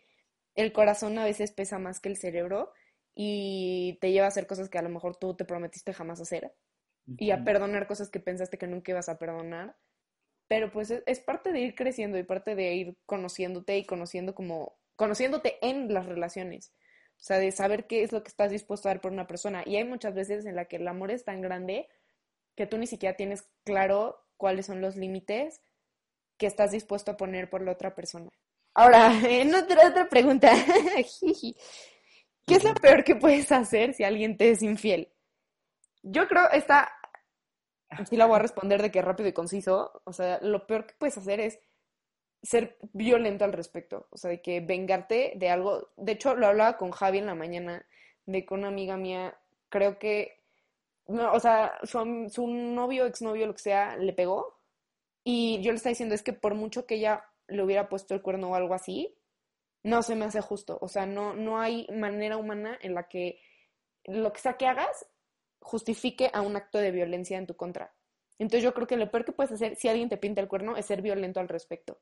el 0.55 0.71
corazón 0.71 1.17
a 1.17 1.25
veces 1.25 1.51
pesa 1.51 1.79
más 1.79 1.99
que 1.99 2.09
el 2.09 2.17
cerebro 2.17 2.71
y 3.15 3.97
te 4.01 4.11
lleva 4.11 4.25
a 4.25 4.29
hacer 4.29 4.47
cosas 4.47 4.69
que 4.69 4.77
a 4.77 4.81
lo 4.81 4.89
mejor 4.89 5.17
tú 5.17 5.35
te 5.35 5.45
prometiste 5.45 5.93
jamás 5.93 6.19
hacer 6.19 6.53
y 7.17 7.31
a 7.31 7.43
perdonar 7.43 7.85
cosas 7.85 8.09
que 8.09 8.19
pensaste 8.19 8.57
que 8.57 8.67
nunca 8.67 8.91
ibas 8.91 9.09
a 9.09 9.17
perdonar. 9.19 9.75
Pero 10.47 10.71
pues 10.71 10.91
es, 10.91 11.03
es 11.05 11.19
parte 11.19 11.51
de 11.51 11.61
ir 11.61 11.75
creciendo 11.75 12.17
y 12.17 12.23
parte 12.23 12.55
de 12.55 12.73
ir 12.73 12.97
conociéndote 13.05 13.77
y 13.77 13.85
conociendo 13.85 14.35
como, 14.35 14.77
conociéndote 15.03 15.57
en 15.61 15.93
las 15.93 16.05
relaciones. 16.05 16.71
O 17.17 17.23
sea, 17.25 17.37
de 17.37 17.51
saber 17.51 17.87
qué 17.87 18.03
es 18.03 18.13
lo 18.13 18.23
que 18.23 18.29
estás 18.29 18.51
dispuesto 18.51 18.87
a 18.87 18.91
dar 18.91 19.01
por 19.01 19.11
una 19.11 19.27
persona. 19.27 19.61
Y 19.65 19.75
hay 19.75 19.83
muchas 19.83 20.15
veces 20.15 20.45
en 20.45 20.55
la 20.55 20.63
que 20.63 20.77
el 20.77 20.87
amor 20.87 21.11
es 21.11 21.25
tan 21.25 21.41
grande 21.41 21.89
que 22.55 22.67
tú 22.67 22.77
ni 22.77 22.87
siquiera 22.87 23.17
tienes 23.17 23.43
claro 23.65 24.25
cuáles 24.37 24.65
son 24.65 24.79
los 24.79 24.95
límites 24.95 25.61
que 26.37 26.45
estás 26.45 26.71
dispuesto 26.71 27.11
a 27.11 27.17
poner 27.17 27.49
por 27.49 27.61
la 27.61 27.73
otra 27.73 27.93
persona. 27.93 28.31
Ahora, 28.73 29.11
en 29.29 29.53
otra, 29.53 29.89
otra 29.89 30.07
pregunta. 30.07 30.53
¿Qué 32.47 32.55
es 32.55 32.63
lo 32.63 32.73
peor 32.73 33.03
que 33.03 33.17
puedes 33.17 33.51
hacer 33.51 33.93
si 33.93 34.05
alguien 34.05 34.37
te 34.37 34.51
es 34.51 34.63
infiel? 34.63 35.11
Yo 36.01 36.29
creo 36.29 36.49
esta, 36.51 36.93
sí 38.09 38.15
la 38.15 38.25
voy 38.25 38.37
a 38.37 38.39
responder 38.39 38.81
de 38.81 38.89
que 38.89 39.01
rápido 39.01 39.27
y 39.27 39.33
conciso. 39.33 40.01
O 40.05 40.13
sea, 40.13 40.39
lo 40.41 40.65
peor 40.65 40.85
que 40.85 40.95
puedes 40.97 41.17
hacer 41.17 41.41
es 41.41 41.59
ser 42.43 42.77
violento 42.91 43.45
al 43.45 43.53
respecto. 43.53 44.07
O 44.11 44.17
sea, 44.17 44.29
de 44.29 44.41
que 44.41 44.59
vengarte 44.59 45.33
de 45.35 45.49
algo. 45.49 45.89
De 45.97 46.11
hecho, 46.11 46.35
lo 46.35 46.47
hablaba 46.47 46.77
con 46.77 46.91
Javi 46.91 47.19
en 47.19 47.25
la 47.25 47.35
mañana, 47.35 47.85
de 48.25 48.45
que 48.45 48.53
una 48.53 48.67
amiga 48.67 48.97
mía, 48.97 49.35
creo 49.69 49.97
que, 49.97 50.41
o 51.07 51.39
sea, 51.39 51.79
su, 51.83 52.29
su 52.29 52.47
novio, 52.47 53.05
exnovio, 53.05 53.47
lo 53.47 53.53
que 53.53 53.61
sea, 53.61 53.97
le 53.97 54.13
pegó. 54.13 54.59
Y 55.23 55.61
yo 55.61 55.71
le 55.71 55.77
estaba 55.77 55.91
diciendo, 55.91 56.15
es 56.15 56.23
que 56.23 56.33
por 56.33 56.53
mucho 56.53 56.85
que 56.85 56.95
ella 56.95 57.25
le 57.47 57.63
hubiera 57.63 57.89
puesto 57.89 58.13
el 58.13 58.21
cuerno 58.21 58.51
o 58.51 58.55
algo 58.55 58.73
así, 58.73 59.15
no 59.83 60.03
se 60.03 60.15
me 60.15 60.25
hace 60.25 60.41
justo. 60.41 60.77
O 60.81 60.87
sea, 60.87 61.05
no, 61.05 61.33
no 61.33 61.59
hay 61.59 61.87
manera 61.91 62.37
humana 62.37 62.77
en 62.81 62.93
la 62.93 63.07
que 63.07 63.39
lo 64.05 64.33
que 64.33 64.41
sea 64.41 64.57
que 64.57 64.67
hagas 64.67 65.07
justifique 65.61 66.29
a 66.33 66.41
un 66.41 66.57
acto 66.57 66.77
de 66.77 66.91
violencia 66.91 67.37
en 67.37 67.47
tu 67.47 67.55
contra. 67.55 67.93
Entonces 68.37 68.63
yo 68.63 68.73
creo 68.73 68.87
que 68.87 68.97
lo 68.97 69.09
peor 69.09 69.23
que 69.25 69.31
puedes 69.31 69.53
hacer 69.53 69.75
si 69.75 69.87
alguien 69.87 70.09
te 70.09 70.17
pinta 70.17 70.41
el 70.41 70.47
cuerno 70.47 70.75
es 70.75 70.85
ser 70.85 71.01
violento 71.01 71.39
al 71.39 71.47
respecto. 71.47 71.99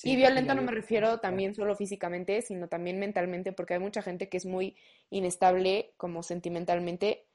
Sí, 0.00 0.12
y 0.12 0.16
violento 0.16 0.54
la 0.54 0.54
no 0.54 0.62
me 0.62 0.72
refiero 0.72 1.20
también 1.20 1.54
solo 1.54 1.76
físicamente, 1.76 2.40
sino 2.40 2.68
también 2.68 2.98
mentalmente, 2.98 3.52
porque 3.52 3.74
hay 3.74 3.80
mucha 3.80 4.00
gente 4.00 4.30
que 4.30 4.38
es 4.38 4.46
muy 4.46 4.74
inestable 5.10 5.92
como 5.98 6.22
sentimentalmente 6.22 7.26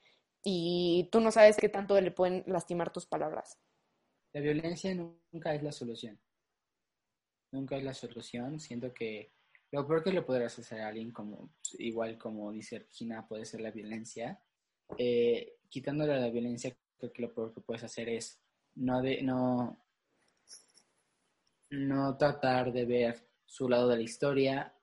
y 0.44 1.08
tú 1.12 1.20
no 1.20 1.32
sabes 1.32 1.58
qué 1.58 1.70
tanto 1.70 2.02
le 2.02 2.10
pueden 2.10 2.44
lastimar 2.48 2.92
tus 2.92 3.06
palabras. 3.06 3.60
La 4.34 4.42
violencia 4.42 4.96
nunca 4.96 5.54
es 5.54 5.62
la 5.62 5.72
solución. 5.72 6.20
Nunca 7.52 7.78
es 7.78 7.84
la 7.84 7.94
solución. 7.94 8.60
Siento 8.60 8.92
que 8.92 9.32
lo 9.72 9.86
peor 9.86 10.04
que 10.04 10.12
le 10.12 10.24
podrás 10.24 10.58
hacer 10.58 10.82
a 10.82 10.88
alguien, 10.88 11.12
como 11.12 11.52
igual 11.78 12.18
como 12.18 12.52
dice 12.52 12.80
Regina, 12.80 13.28
puede 13.28 13.46
ser 13.46 13.62
la 13.62 13.70
violencia. 13.70 14.42
Eh, 14.98 15.58
quitándole 15.70 16.20
la 16.20 16.32
violencia, 16.32 16.76
creo 16.98 17.14
que 17.14 17.22
lo 17.22 17.32
peor 17.32 17.54
que 17.54 17.62
puedes 17.62 17.84
hacer 17.84 18.10
es 18.10 18.42
no 18.74 19.04
de, 19.04 19.22
no, 19.22 19.85
no 21.76 22.18
tratar 22.18 22.72
de 22.72 22.86
ver 22.86 23.28
su 23.46 23.70
lado 23.70 23.88
de 23.90 23.98
la 23.98 24.02
historia 24.02 24.74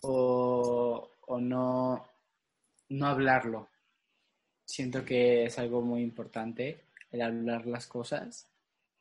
o, 0.00 1.10
o 1.26 1.40
no, 1.40 2.06
no 2.88 3.06
hablarlo. 3.06 3.68
Siento 4.64 5.04
que 5.04 5.44
es 5.44 5.58
algo 5.58 5.80
muy 5.80 6.02
importante 6.02 6.84
el 7.10 7.22
hablar 7.22 7.66
las 7.66 7.86
cosas. 7.86 8.48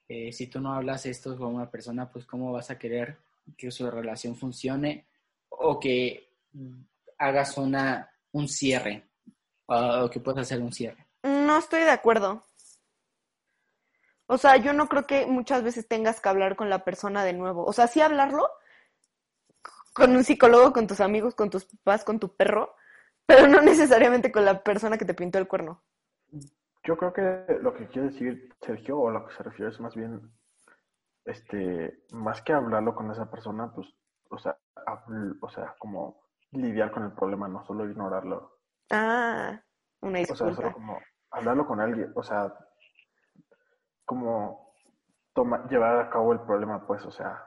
Eh, 0.08 0.32
si 0.32 0.48
tú 0.48 0.60
no 0.60 0.74
hablas 0.74 1.06
esto 1.06 1.38
con 1.38 1.56
una 1.56 1.70
persona, 1.70 2.10
pues 2.10 2.26
cómo 2.26 2.52
vas 2.52 2.72
a 2.72 2.80
querer 2.80 3.18
que 3.58 3.72
su 3.72 3.90
relación 3.90 4.36
funcione 4.36 5.06
o 5.50 5.80
que 5.80 6.30
hagas 7.18 7.58
una, 7.58 8.10
un 8.32 8.48
cierre 8.48 9.04
o 9.66 10.06
o 10.06 10.10
que 10.10 10.20
puedas 10.22 10.42
hacer 10.42 10.62
un 10.62 10.72
cierre. 10.72 11.06
No 11.24 11.58
estoy 11.58 11.82
de 11.82 11.92
acuerdo. 11.92 12.47
O 14.28 14.38
sea, 14.38 14.58
yo 14.58 14.74
no 14.74 14.88
creo 14.88 15.08
que 15.08 15.26
muchas 15.26 15.64
veces 15.64 15.88
tengas 15.88 16.20
que 16.20 16.30
hablar 16.30 16.56
con 16.56 16.70
la 16.70 16.84
persona 16.84 17.24
de 17.24 17.34
nuevo. 17.34 17.66
O 17.66 17.74
sea, 17.74 17.88
sí 17.88 18.02
hablarlo 18.02 18.50
con 19.94 20.16
un 20.16 20.24
psicólogo, 20.24 20.74
con 20.74 20.86
tus 20.86 21.00
amigos, 21.00 21.34
con 21.34 21.50
tus 21.50 21.66
papás, 21.66 22.04
con 22.04 22.20
tu 22.20 22.36
perro, 22.36 22.76
pero 23.26 23.48
no 23.48 23.62
necesariamente 23.62 24.32
con 24.32 24.46
la 24.46 24.62
persona 24.62 24.98
que 24.98 25.06
te 25.06 25.14
pintó 25.14 25.40
el 25.40 25.48
cuerno. 25.48 25.82
Yo 26.84 26.98
creo 26.98 27.14
que 27.14 27.58
lo 27.62 27.74
que 27.74 27.88
quiere 27.88 28.10
decir 28.10 28.54
Sergio, 28.62 29.00
o 29.00 29.10
a 29.10 29.14
lo 29.14 29.26
que 29.26 29.34
se 29.34 29.44
refiere 29.44 29.72
es 29.72 29.80
más 29.80 29.96
bien, 29.96 30.22
este, 31.26 32.04
más 32.12 32.42
que 32.42 32.54
hablarlo 32.54 32.96
con 32.96 33.10
esa 33.12 33.30
persona, 33.30 33.74
pues, 33.74 33.88
o 34.30 34.38
sea, 34.38 34.58
o 35.42 35.50
sea, 35.50 35.76
como 35.80 36.22
lidiar 36.52 36.92
con 36.92 37.04
el 37.04 37.14
problema, 37.14 37.48
no 37.48 37.66
solo 37.66 37.90
ignorarlo. 37.90 38.60
Ah, 38.92 39.62
una 40.02 40.22
O 40.22 40.26
sea, 40.26 40.36
solo 40.36 40.50
disculpa. 40.52 40.74
como 40.74 41.00
hablarlo 41.32 41.66
con 41.66 41.80
alguien, 41.82 42.12
o 42.16 42.24
sea, 42.24 42.54
como 44.08 44.74
toma, 45.34 45.68
llevar 45.70 46.00
a 46.00 46.10
cabo 46.10 46.32
el 46.32 46.40
problema, 46.40 46.88
pues, 46.88 47.06
o 47.06 47.12
sea, 47.12 47.46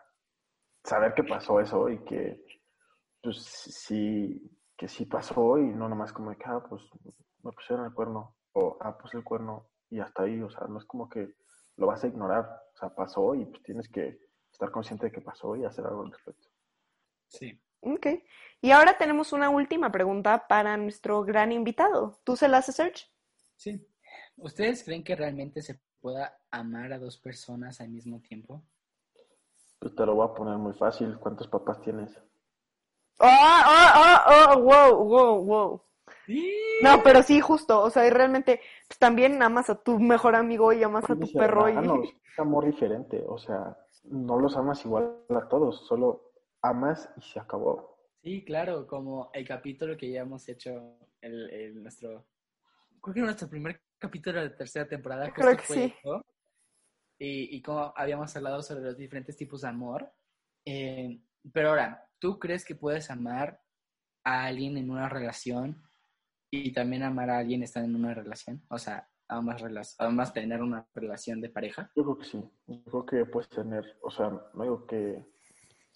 saber 0.84 1.14
que 1.14 1.24
pasó 1.24 1.58
eso 1.58 1.88
y 1.88 2.04
que, 2.04 2.44
pues, 3.22 3.42
sí, 3.42 4.40
que 4.76 4.86
sí 4.86 5.06
pasó 5.06 5.58
y 5.58 5.64
no 5.64 5.88
nomás 5.88 6.12
como 6.12 6.30
de 6.30 6.36
que, 6.36 6.44
ah, 6.46 6.62
pues, 6.68 6.82
me 7.42 7.50
pusieron 7.50 7.86
el 7.86 7.94
cuerno, 7.94 8.36
o, 8.52 8.76
ah, 8.80 8.96
pues 8.96 9.14
el 9.14 9.24
cuerno 9.24 9.70
y 9.88 10.00
hasta 10.00 10.24
ahí, 10.24 10.40
o 10.40 10.50
sea, 10.50 10.66
no 10.68 10.78
es 10.78 10.84
como 10.84 11.08
que 11.08 11.34
lo 11.76 11.86
vas 11.86 12.04
a 12.04 12.08
ignorar, 12.08 12.44
o 12.44 12.76
sea, 12.76 12.94
pasó 12.94 13.34
y 13.34 13.46
pues 13.46 13.62
tienes 13.62 13.88
que 13.88 14.20
estar 14.52 14.70
consciente 14.70 15.06
de 15.06 15.12
que 15.12 15.22
pasó 15.22 15.56
y 15.56 15.64
hacer 15.64 15.86
algo 15.86 16.02
al 16.02 16.12
respecto. 16.12 16.48
Sí. 17.28 17.58
Ok. 17.80 18.06
Y 18.60 18.72
ahora 18.72 18.98
tenemos 18.98 19.32
una 19.32 19.48
última 19.48 19.90
pregunta 19.90 20.46
para 20.46 20.76
nuestro 20.76 21.22
gran 21.22 21.52
invitado. 21.52 22.20
¿Tú 22.24 22.36
se 22.36 22.48
la 22.48 22.58
haces, 22.58 22.76
Serge? 22.76 23.06
Sí. 23.56 23.86
¿Ustedes 24.36 24.84
creen 24.84 25.02
que 25.02 25.16
realmente 25.16 25.62
se 25.62 25.80
pueda 26.00 26.38
amar 26.50 26.92
a 26.92 26.98
dos 26.98 27.18
personas 27.18 27.80
al 27.80 27.90
mismo 27.90 28.20
tiempo? 28.20 28.62
Pues 29.78 29.94
te 29.94 30.04
lo 30.04 30.14
voy 30.14 30.28
a 30.28 30.34
poner 30.34 30.56
muy 30.58 30.72
fácil. 30.74 31.18
¿Cuántos 31.18 31.48
papás 31.48 31.80
tienes? 31.80 32.12
¡Ah, 33.18 33.62
ah, 33.66 34.24
ah, 34.26 34.54
oh, 34.54 34.60
wow, 34.60 35.04
wow, 35.04 35.44
wow! 35.44 35.82
No, 36.82 37.02
pero 37.02 37.22
sí, 37.22 37.40
justo, 37.40 37.82
o 37.82 37.90
sea, 37.90 38.06
y 38.06 38.10
realmente 38.10 38.60
pues, 38.88 38.98
también 38.98 39.42
amas 39.42 39.68
a 39.68 39.74
tu 39.74 39.98
mejor 39.98 40.34
amigo 40.34 40.72
y 40.72 40.82
amas 40.82 41.04
a 41.10 41.16
tu 41.16 41.30
perro 41.32 41.68
y... 41.68 41.74
Es 42.32 42.38
amor 42.38 42.64
diferente. 42.64 43.22
O 43.26 43.36
sea, 43.38 43.76
no 44.04 44.38
los 44.38 44.56
amas 44.56 44.84
igual 44.84 45.18
a 45.28 45.48
todos. 45.48 45.86
Solo 45.86 46.32
amas 46.62 47.10
y 47.18 47.22
se 47.22 47.38
acabó. 47.38 47.98
Sí, 48.22 48.44
claro, 48.44 48.86
como 48.86 49.30
el 49.34 49.46
capítulo 49.46 49.96
que 49.96 50.10
ya 50.10 50.22
hemos 50.22 50.48
hecho, 50.48 50.98
el, 51.20 51.50
el- 51.50 51.82
nuestro, 51.82 52.26
creo 53.02 53.14
que 53.14 53.20
nuestro 53.20 53.48
primer 53.48 53.80
capítulo 54.00 54.40
de 54.40 54.48
la 54.48 54.56
tercera 54.56 54.88
temporada. 54.88 55.32
Creo 55.32 55.50
justo 55.50 55.60
que 55.60 55.66
fue 55.66 55.76
sí. 55.76 55.94
eso, 55.98 56.26
Y, 57.18 57.56
y 57.56 57.62
como 57.62 57.92
habíamos 57.94 58.34
hablado 58.34 58.62
sobre 58.62 58.84
los 58.84 58.96
diferentes 58.96 59.36
tipos 59.36 59.60
de 59.60 59.68
amor. 59.68 60.10
Eh, 60.64 61.22
pero 61.52 61.70
ahora, 61.70 62.08
¿tú 62.18 62.38
crees 62.38 62.64
que 62.64 62.74
puedes 62.74 63.10
amar 63.10 63.62
a 64.24 64.44
alguien 64.46 64.76
en 64.76 64.90
una 64.90 65.08
relación 65.08 65.82
y 66.50 66.72
también 66.72 67.02
amar 67.02 67.30
a 67.30 67.38
alguien 67.38 67.62
estando 67.62 67.88
en 67.88 68.04
una 68.04 68.14
relación? 68.14 68.62
O 68.68 68.78
sea, 68.78 69.08
ambas, 69.28 69.62
ambas 69.98 70.32
tener 70.32 70.62
una 70.62 70.88
relación 70.94 71.40
de 71.40 71.50
pareja. 71.50 71.90
Yo 71.94 72.02
creo 72.02 72.18
que 72.18 72.24
sí. 72.24 72.50
Yo 72.66 72.82
creo 72.84 73.06
que 73.06 73.30
puedes 73.30 73.48
tener, 73.50 73.84
o 74.02 74.10
sea, 74.10 74.30
no 74.30 74.62
digo 74.62 74.86
que, 74.86 75.24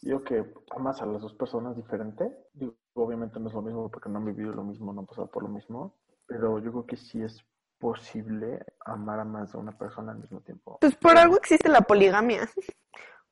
digo 0.02 0.22
que 0.22 0.44
amas 0.70 1.00
a 1.02 1.06
las 1.06 1.22
dos 1.22 1.34
personas 1.34 1.76
diferente. 1.76 2.24
Digo, 2.52 2.76
obviamente 2.94 3.40
no 3.40 3.48
es 3.48 3.54
lo 3.54 3.62
mismo 3.62 3.90
porque 3.90 4.08
no 4.08 4.18
han 4.18 4.26
vivido 4.26 4.52
lo 4.52 4.64
mismo, 4.64 4.92
no 4.92 5.00
han 5.00 5.06
pasado 5.06 5.30
por 5.30 5.42
lo 5.42 5.48
mismo. 5.48 5.98
Pero 6.26 6.58
yo 6.58 6.70
creo 6.70 6.86
que 6.86 6.96
sí 6.96 7.22
es 7.22 7.44
posible 7.84 8.64
amar 8.86 9.20
a 9.20 9.24
más 9.26 9.52
de 9.52 9.58
una 9.58 9.76
persona 9.76 10.12
al 10.12 10.18
mismo 10.18 10.40
tiempo. 10.40 10.78
Pues 10.80 10.96
por 10.96 11.18
algo 11.18 11.36
existe 11.36 11.68
la 11.68 11.82
poligamia. 11.82 12.48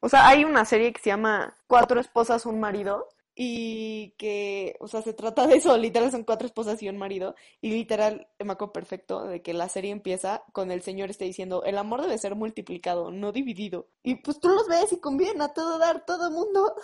O 0.04 0.08
sea, 0.08 0.26
hay 0.26 0.44
una 0.44 0.64
serie 0.64 0.92
que 0.92 1.00
se 1.00 1.10
llama 1.10 1.54
Cuatro 1.68 2.00
esposas, 2.00 2.44
un 2.44 2.58
marido. 2.58 3.06
Y 3.36 4.16
que, 4.18 4.76
o 4.80 4.88
sea, 4.88 5.00
se 5.00 5.14
trata 5.14 5.46
de 5.46 5.54
eso, 5.54 5.76
literal 5.78 6.10
son 6.10 6.24
cuatro 6.24 6.46
esposas 6.46 6.82
y 6.82 6.88
un 6.88 6.98
marido. 6.98 7.36
Y 7.60 7.70
literal, 7.70 8.26
me 8.40 8.52
acuerdo 8.52 8.72
perfecto 8.72 9.24
de 9.28 9.42
que 9.42 9.54
la 9.54 9.68
serie 9.68 9.92
empieza 9.92 10.42
con 10.52 10.72
el 10.72 10.82
señor 10.82 11.08
este 11.08 11.24
diciendo, 11.24 11.62
el 11.62 11.78
amor 11.78 12.02
debe 12.02 12.18
ser 12.18 12.34
multiplicado, 12.34 13.12
no 13.12 13.30
dividido. 13.30 13.86
Y 14.02 14.16
pues 14.16 14.40
tú 14.40 14.48
los 14.48 14.66
ves 14.66 14.92
y 14.92 15.00
conviven 15.00 15.40
a 15.40 15.54
todo 15.54 15.78
dar, 15.78 16.04
todo 16.04 16.32
mundo. 16.32 16.74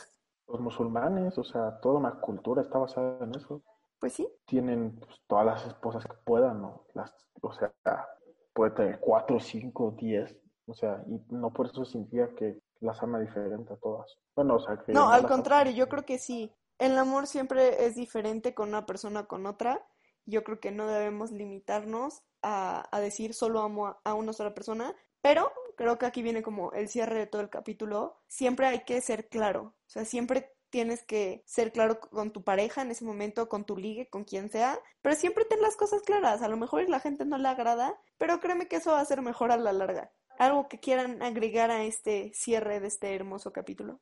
Los 0.46 0.60
musulmanes, 0.60 1.36
o 1.36 1.44
sea, 1.44 1.80
toda 1.80 1.98
una 1.98 2.20
cultura 2.20 2.62
está 2.62 2.78
basada 2.78 3.18
en 3.24 3.34
eso. 3.34 3.60
Pues 3.98 4.12
sí. 4.12 4.28
Tienen 4.46 5.00
pues, 5.00 5.20
todas 5.26 5.44
las 5.44 5.66
esposas 5.66 6.04
que 6.04 6.14
puedan, 6.24 6.62
¿no? 6.62 6.84
Las, 6.94 7.12
o 7.42 7.52
sea, 7.52 7.72
puede 8.52 8.72
tener 8.72 9.00
cuatro, 9.00 9.40
cinco, 9.40 9.94
diez. 9.98 10.36
O 10.66 10.74
sea, 10.74 11.02
y 11.06 11.20
no 11.32 11.50
por 11.52 11.66
eso 11.66 11.84
significa 11.84 12.28
que 12.34 12.58
las 12.80 13.02
ama 13.02 13.20
diferente 13.20 13.72
a 13.72 13.76
todas. 13.76 14.16
Bueno, 14.36 14.56
o 14.56 14.60
sea, 14.60 14.76
que 14.78 14.92
No, 14.92 15.08
al 15.10 15.20
ama- 15.20 15.28
contrario, 15.28 15.72
yo 15.72 15.88
creo 15.88 16.04
que 16.04 16.18
sí. 16.18 16.52
El 16.78 16.96
amor 16.98 17.26
siempre 17.26 17.86
es 17.86 17.94
diferente 17.96 18.54
con 18.54 18.68
una 18.68 18.86
persona 18.86 19.26
con 19.26 19.46
otra. 19.46 19.86
Yo 20.26 20.44
creo 20.44 20.60
que 20.60 20.70
no 20.70 20.86
debemos 20.86 21.32
limitarnos 21.32 22.22
a, 22.42 22.86
a 22.94 23.00
decir 23.00 23.34
solo 23.34 23.60
amo 23.62 23.86
a, 23.88 24.00
a 24.04 24.14
una 24.14 24.32
sola 24.32 24.54
persona, 24.54 24.94
pero 25.22 25.50
creo 25.76 25.98
que 25.98 26.06
aquí 26.06 26.22
viene 26.22 26.42
como 26.42 26.72
el 26.72 26.88
cierre 26.88 27.18
de 27.18 27.26
todo 27.26 27.42
el 27.42 27.50
capítulo. 27.50 28.20
Siempre 28.26 28.66
hay 28.66 28.84
que 28.84 29.00
ser 29.00 29.28
claro, 29.28 29.62
o 29.86 29.88
sea, 29.90 30.04
siempre 30.04 30.54
tienes 30.70 31.04
que 31.04 31.42
ser 31.46 31.72
claro 31.72 32.00
con 32.00 32.32
tu 32.32 32.42
pareja 32.42 32.82
en 32.82 32.90
ese 32.90 33.04
momento, 33.04 33.48
con 33.48 33.64
tu 33.64 33.76
ligue, 33.76 34.08
con 34.08 34.24
quien 34.24 34.50
sea, 34.50 34.78
pero 35.02 35.14
siempre 35.14 35.44
ten 35.44 35.60
las 35.60 35.76
cosas 35.76 36.02
claras. 36.02 36.42
A 36.42 36.48
lo 36.48 36.56
mejor 36.56 36.88
la 36.88 37.00
gente 37.00 37.24
no 37.24 37.38
le 37.38 37.48
agrada, 37.48 37.98
pero 38.18 38.40
créeme 38.40 38.68
que 38.68 38.76
eso 38.76 38.92
va 38.92 39.00
a 39.00 39.04
ser 39.04 39.22
mejor 39.22 39.52
a 39.52 39.56
la 39.56 39.72
larga. 39.72 40.12
¿Algo 40.38 40.68
que 40.68 40.78
quieran 40.78 41.22
agregar 41.22 41.70
a 41.70 41.84
este 41.84 42.30
cierre 42.34 42.80
de 42.80 42.88
este 42.88 43.14
hermoso 43.14 43.52
capítulo? 43.52 44.00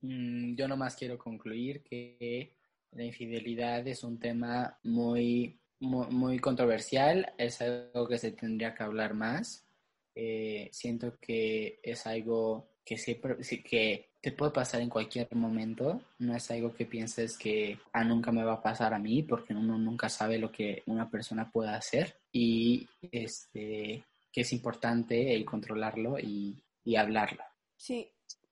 Mm, 0.00 0.56
yo 0.56 0.66
nomás 0.66 0.96
quiero 0.96 1.18
concluir 1.18 1.82
que 1.82 2.56
la 2.92 3.04
infidelidad 3.04 3.86
es 3.86 4.02
un 4.02 4.18
tema 4.18 4.78
muy, 4.82 5.60
muy, 5.78 6.06
muy 6.08 6.38
controversial, 6.38 7.32
es 7.38 7.60
algo 7.60 8.08
que 8.08 8.18
se 8.18 8.32
tendría 8.32 8.74
que 8.74 8.82
hablar 8.82 9.14
más. 9.14 9.66
Eh, 10.14 10.68
siento 10.72 11.18
que 11.20 11.78
es 11.82 12.06
algo 12.06 12.69
que 12.90 12.96
siempre, 12.96 13.36
que 13.62 14.10
te 14.20 14.32
puede 14.32 14.50
pasar 14.50 14.80
en 14.80 14.88
cualquier 14.88 15.32
momento, 15.36 16.00
no 16.18 16.34
es 16.34 16.50
algo 16.50 16.74
que 16.74 16.86
pienses 16.86 17.38
que 17.38 17.78
ah, 17.92 18.02
nunca 18.02 18.32
me 18.32 18.42
va 18.42 18.54
a 18.54 18.62
pasar 18.62 18.92
a 18.92 18.98
mí, 18.98 19.22
porque 19.22 19.54
uno 19.54 19.78
nunca 19.78 20.08
sabe 20.08 20.38
lo 20.38 20.50
que 20.50 20.82
una 20.86 21.08
persona 21.08 21.52
puede 21.52 21.70
hacer 21.70 22.18
y 22.32 22.88
este, 23.12 24.04
que 24.32 24.40
es 24.40 24.52
importante 24.52 25.36
el 25.36 25.44
controlarlo 25.44 26.18
y, 26.18 26.60
y 26.82 26.96
hablarlo. 26.96 27.44
Sí, 27.76 28.10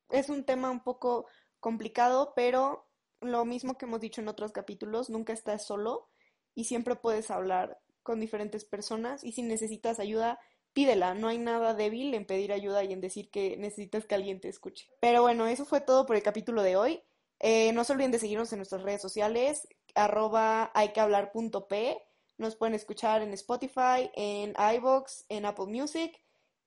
es 0.08 0.28
un 0.28 0.44
tema 0.44 0.70
un 0.70 0.84
poco 0.84 1.26
complicado, 1.58 2.32
pero 2.36 2.86
lo 3.20 3.44
mismo 3.44 3.76
que 3.76 3.86
hemos 3.86 3.98
dicho 3.98 4.20
en 4.20 4.28
otros 4.28 4.52
capítulos, 4.52 5.10
nunca 5.10 5.32
estás 5.32 5.66
solo 5.66 6.10
y 6.54 6.62
siempre 6.62 6.94
puedes 6.94 7.32
hablar 7.32 7.80
con 8.04 8.20
diferentes 8.20 8.64
personas 8.64 9.24
y 9.24 9.32
si 9.32 9.42
necesitas 9.42 9.98
ayuda, 9.98 10.38
pídela. 10.78 11.12
No 11.12 11.26
hay 11.26 11.38
nada 11.38 11.74
débil 11.74 12.14
en 12.14 12.24
pedir 12.24 12.52
ayuda 12.52 12.84
y 12.84 12.92
en 12.92 13.00
decir 13.00 13.32
que 13.32 13.56
necesitas 13.56 14.06
que 14.06 14.14
alguien 14.14 14.40
te 14.40 14.48
escuche. 14.48 14.88
Pero 15.00 15.22
bueno, 15.22 15.48
eso 15.48 15.64
fue 15.64 15.80
todo 15.80 16.06
por 16.06 16.14
el 16.14 16.22
capítulo 16.22 16.62
de 16.62 16.76
hoy. 16.76 17.02
Eh, 17.40 17.72
no 17.72 17.82
se 17.82 17.94
olviden 17.94 18.12
de 18.12 18.20
seguirnos 18.20 18.52
en 18.52 18.60
nuestras 18.60 18.84
redes 18.84 19.02
sociales, 19.02 19.66
arroba 19.96 20.70
hayquehablar.p. 20.74 21.98
Nos 22.36 22.54
pueden 22.54 22.76
escuchar 22.76 23.22
en 23.22 23.32
Spotify, 23.32 24.08
en 24.14 24.54
iVoox, 24.76 25.24
en 25.28 25.46
Apple 25.46 25.66
Music 25.66 26.16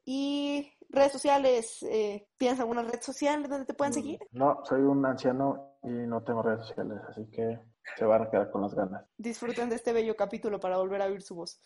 y 0.03 0.70
redes 0.89 1.14
sociales. 1.14 1.82
Eh, 1.84 2.28
¿Tienes 2.38 2.59
alguna 2.59 2.84
red 2.84 3.01
social 3.01 3.47
donde 3.47 3.66
te 3.66 3.74
puedan 3.74 3.93
seguir? 3.93 4.20
No, 4.32 4.59
soy 4.66 4.82
un 4.82 5.05
anciano 5.05 5.78
y 5.84 5.88
no 5.88 6.22
tengo 6.22 6.41
redes 6.41 6.68
sociales, 6.68 6.99
así 7.07 7.26
que 7.32 7.59
se 7.97 8.05
van 8.05 8.24
a 8.24 8.30
quedar 8.30 8.51
con 8.51 8.62
las 8.62 8.74
ganas. 8.74 9.05
Disfruten 9.18 9.70
de 9.70 9.76
este 9.76 9.93
bello 9.93 10.18
capítulo 10.18 10.59
para 10.59 10.78
volver 10.78 11.01
a 11.01 11.05
oír 11.05 11.22
su 11.22 11.36
voz. 11.36 11.62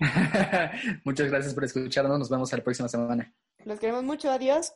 Muchas 1.04 1.30
gracias 1.30 1.54
por 1.54 1.64
escucharnos. 1.64 2.18
Nos 2.18 2.30
vemos 2.30 2.52
la 2.52 2.62
próxima 2.62 2.88
semana. 2.88 3.32
Los 3.64 3.78
queremos 3.78 4.04
mucho. 4.04 4.30
Adiós. 4.30 4.74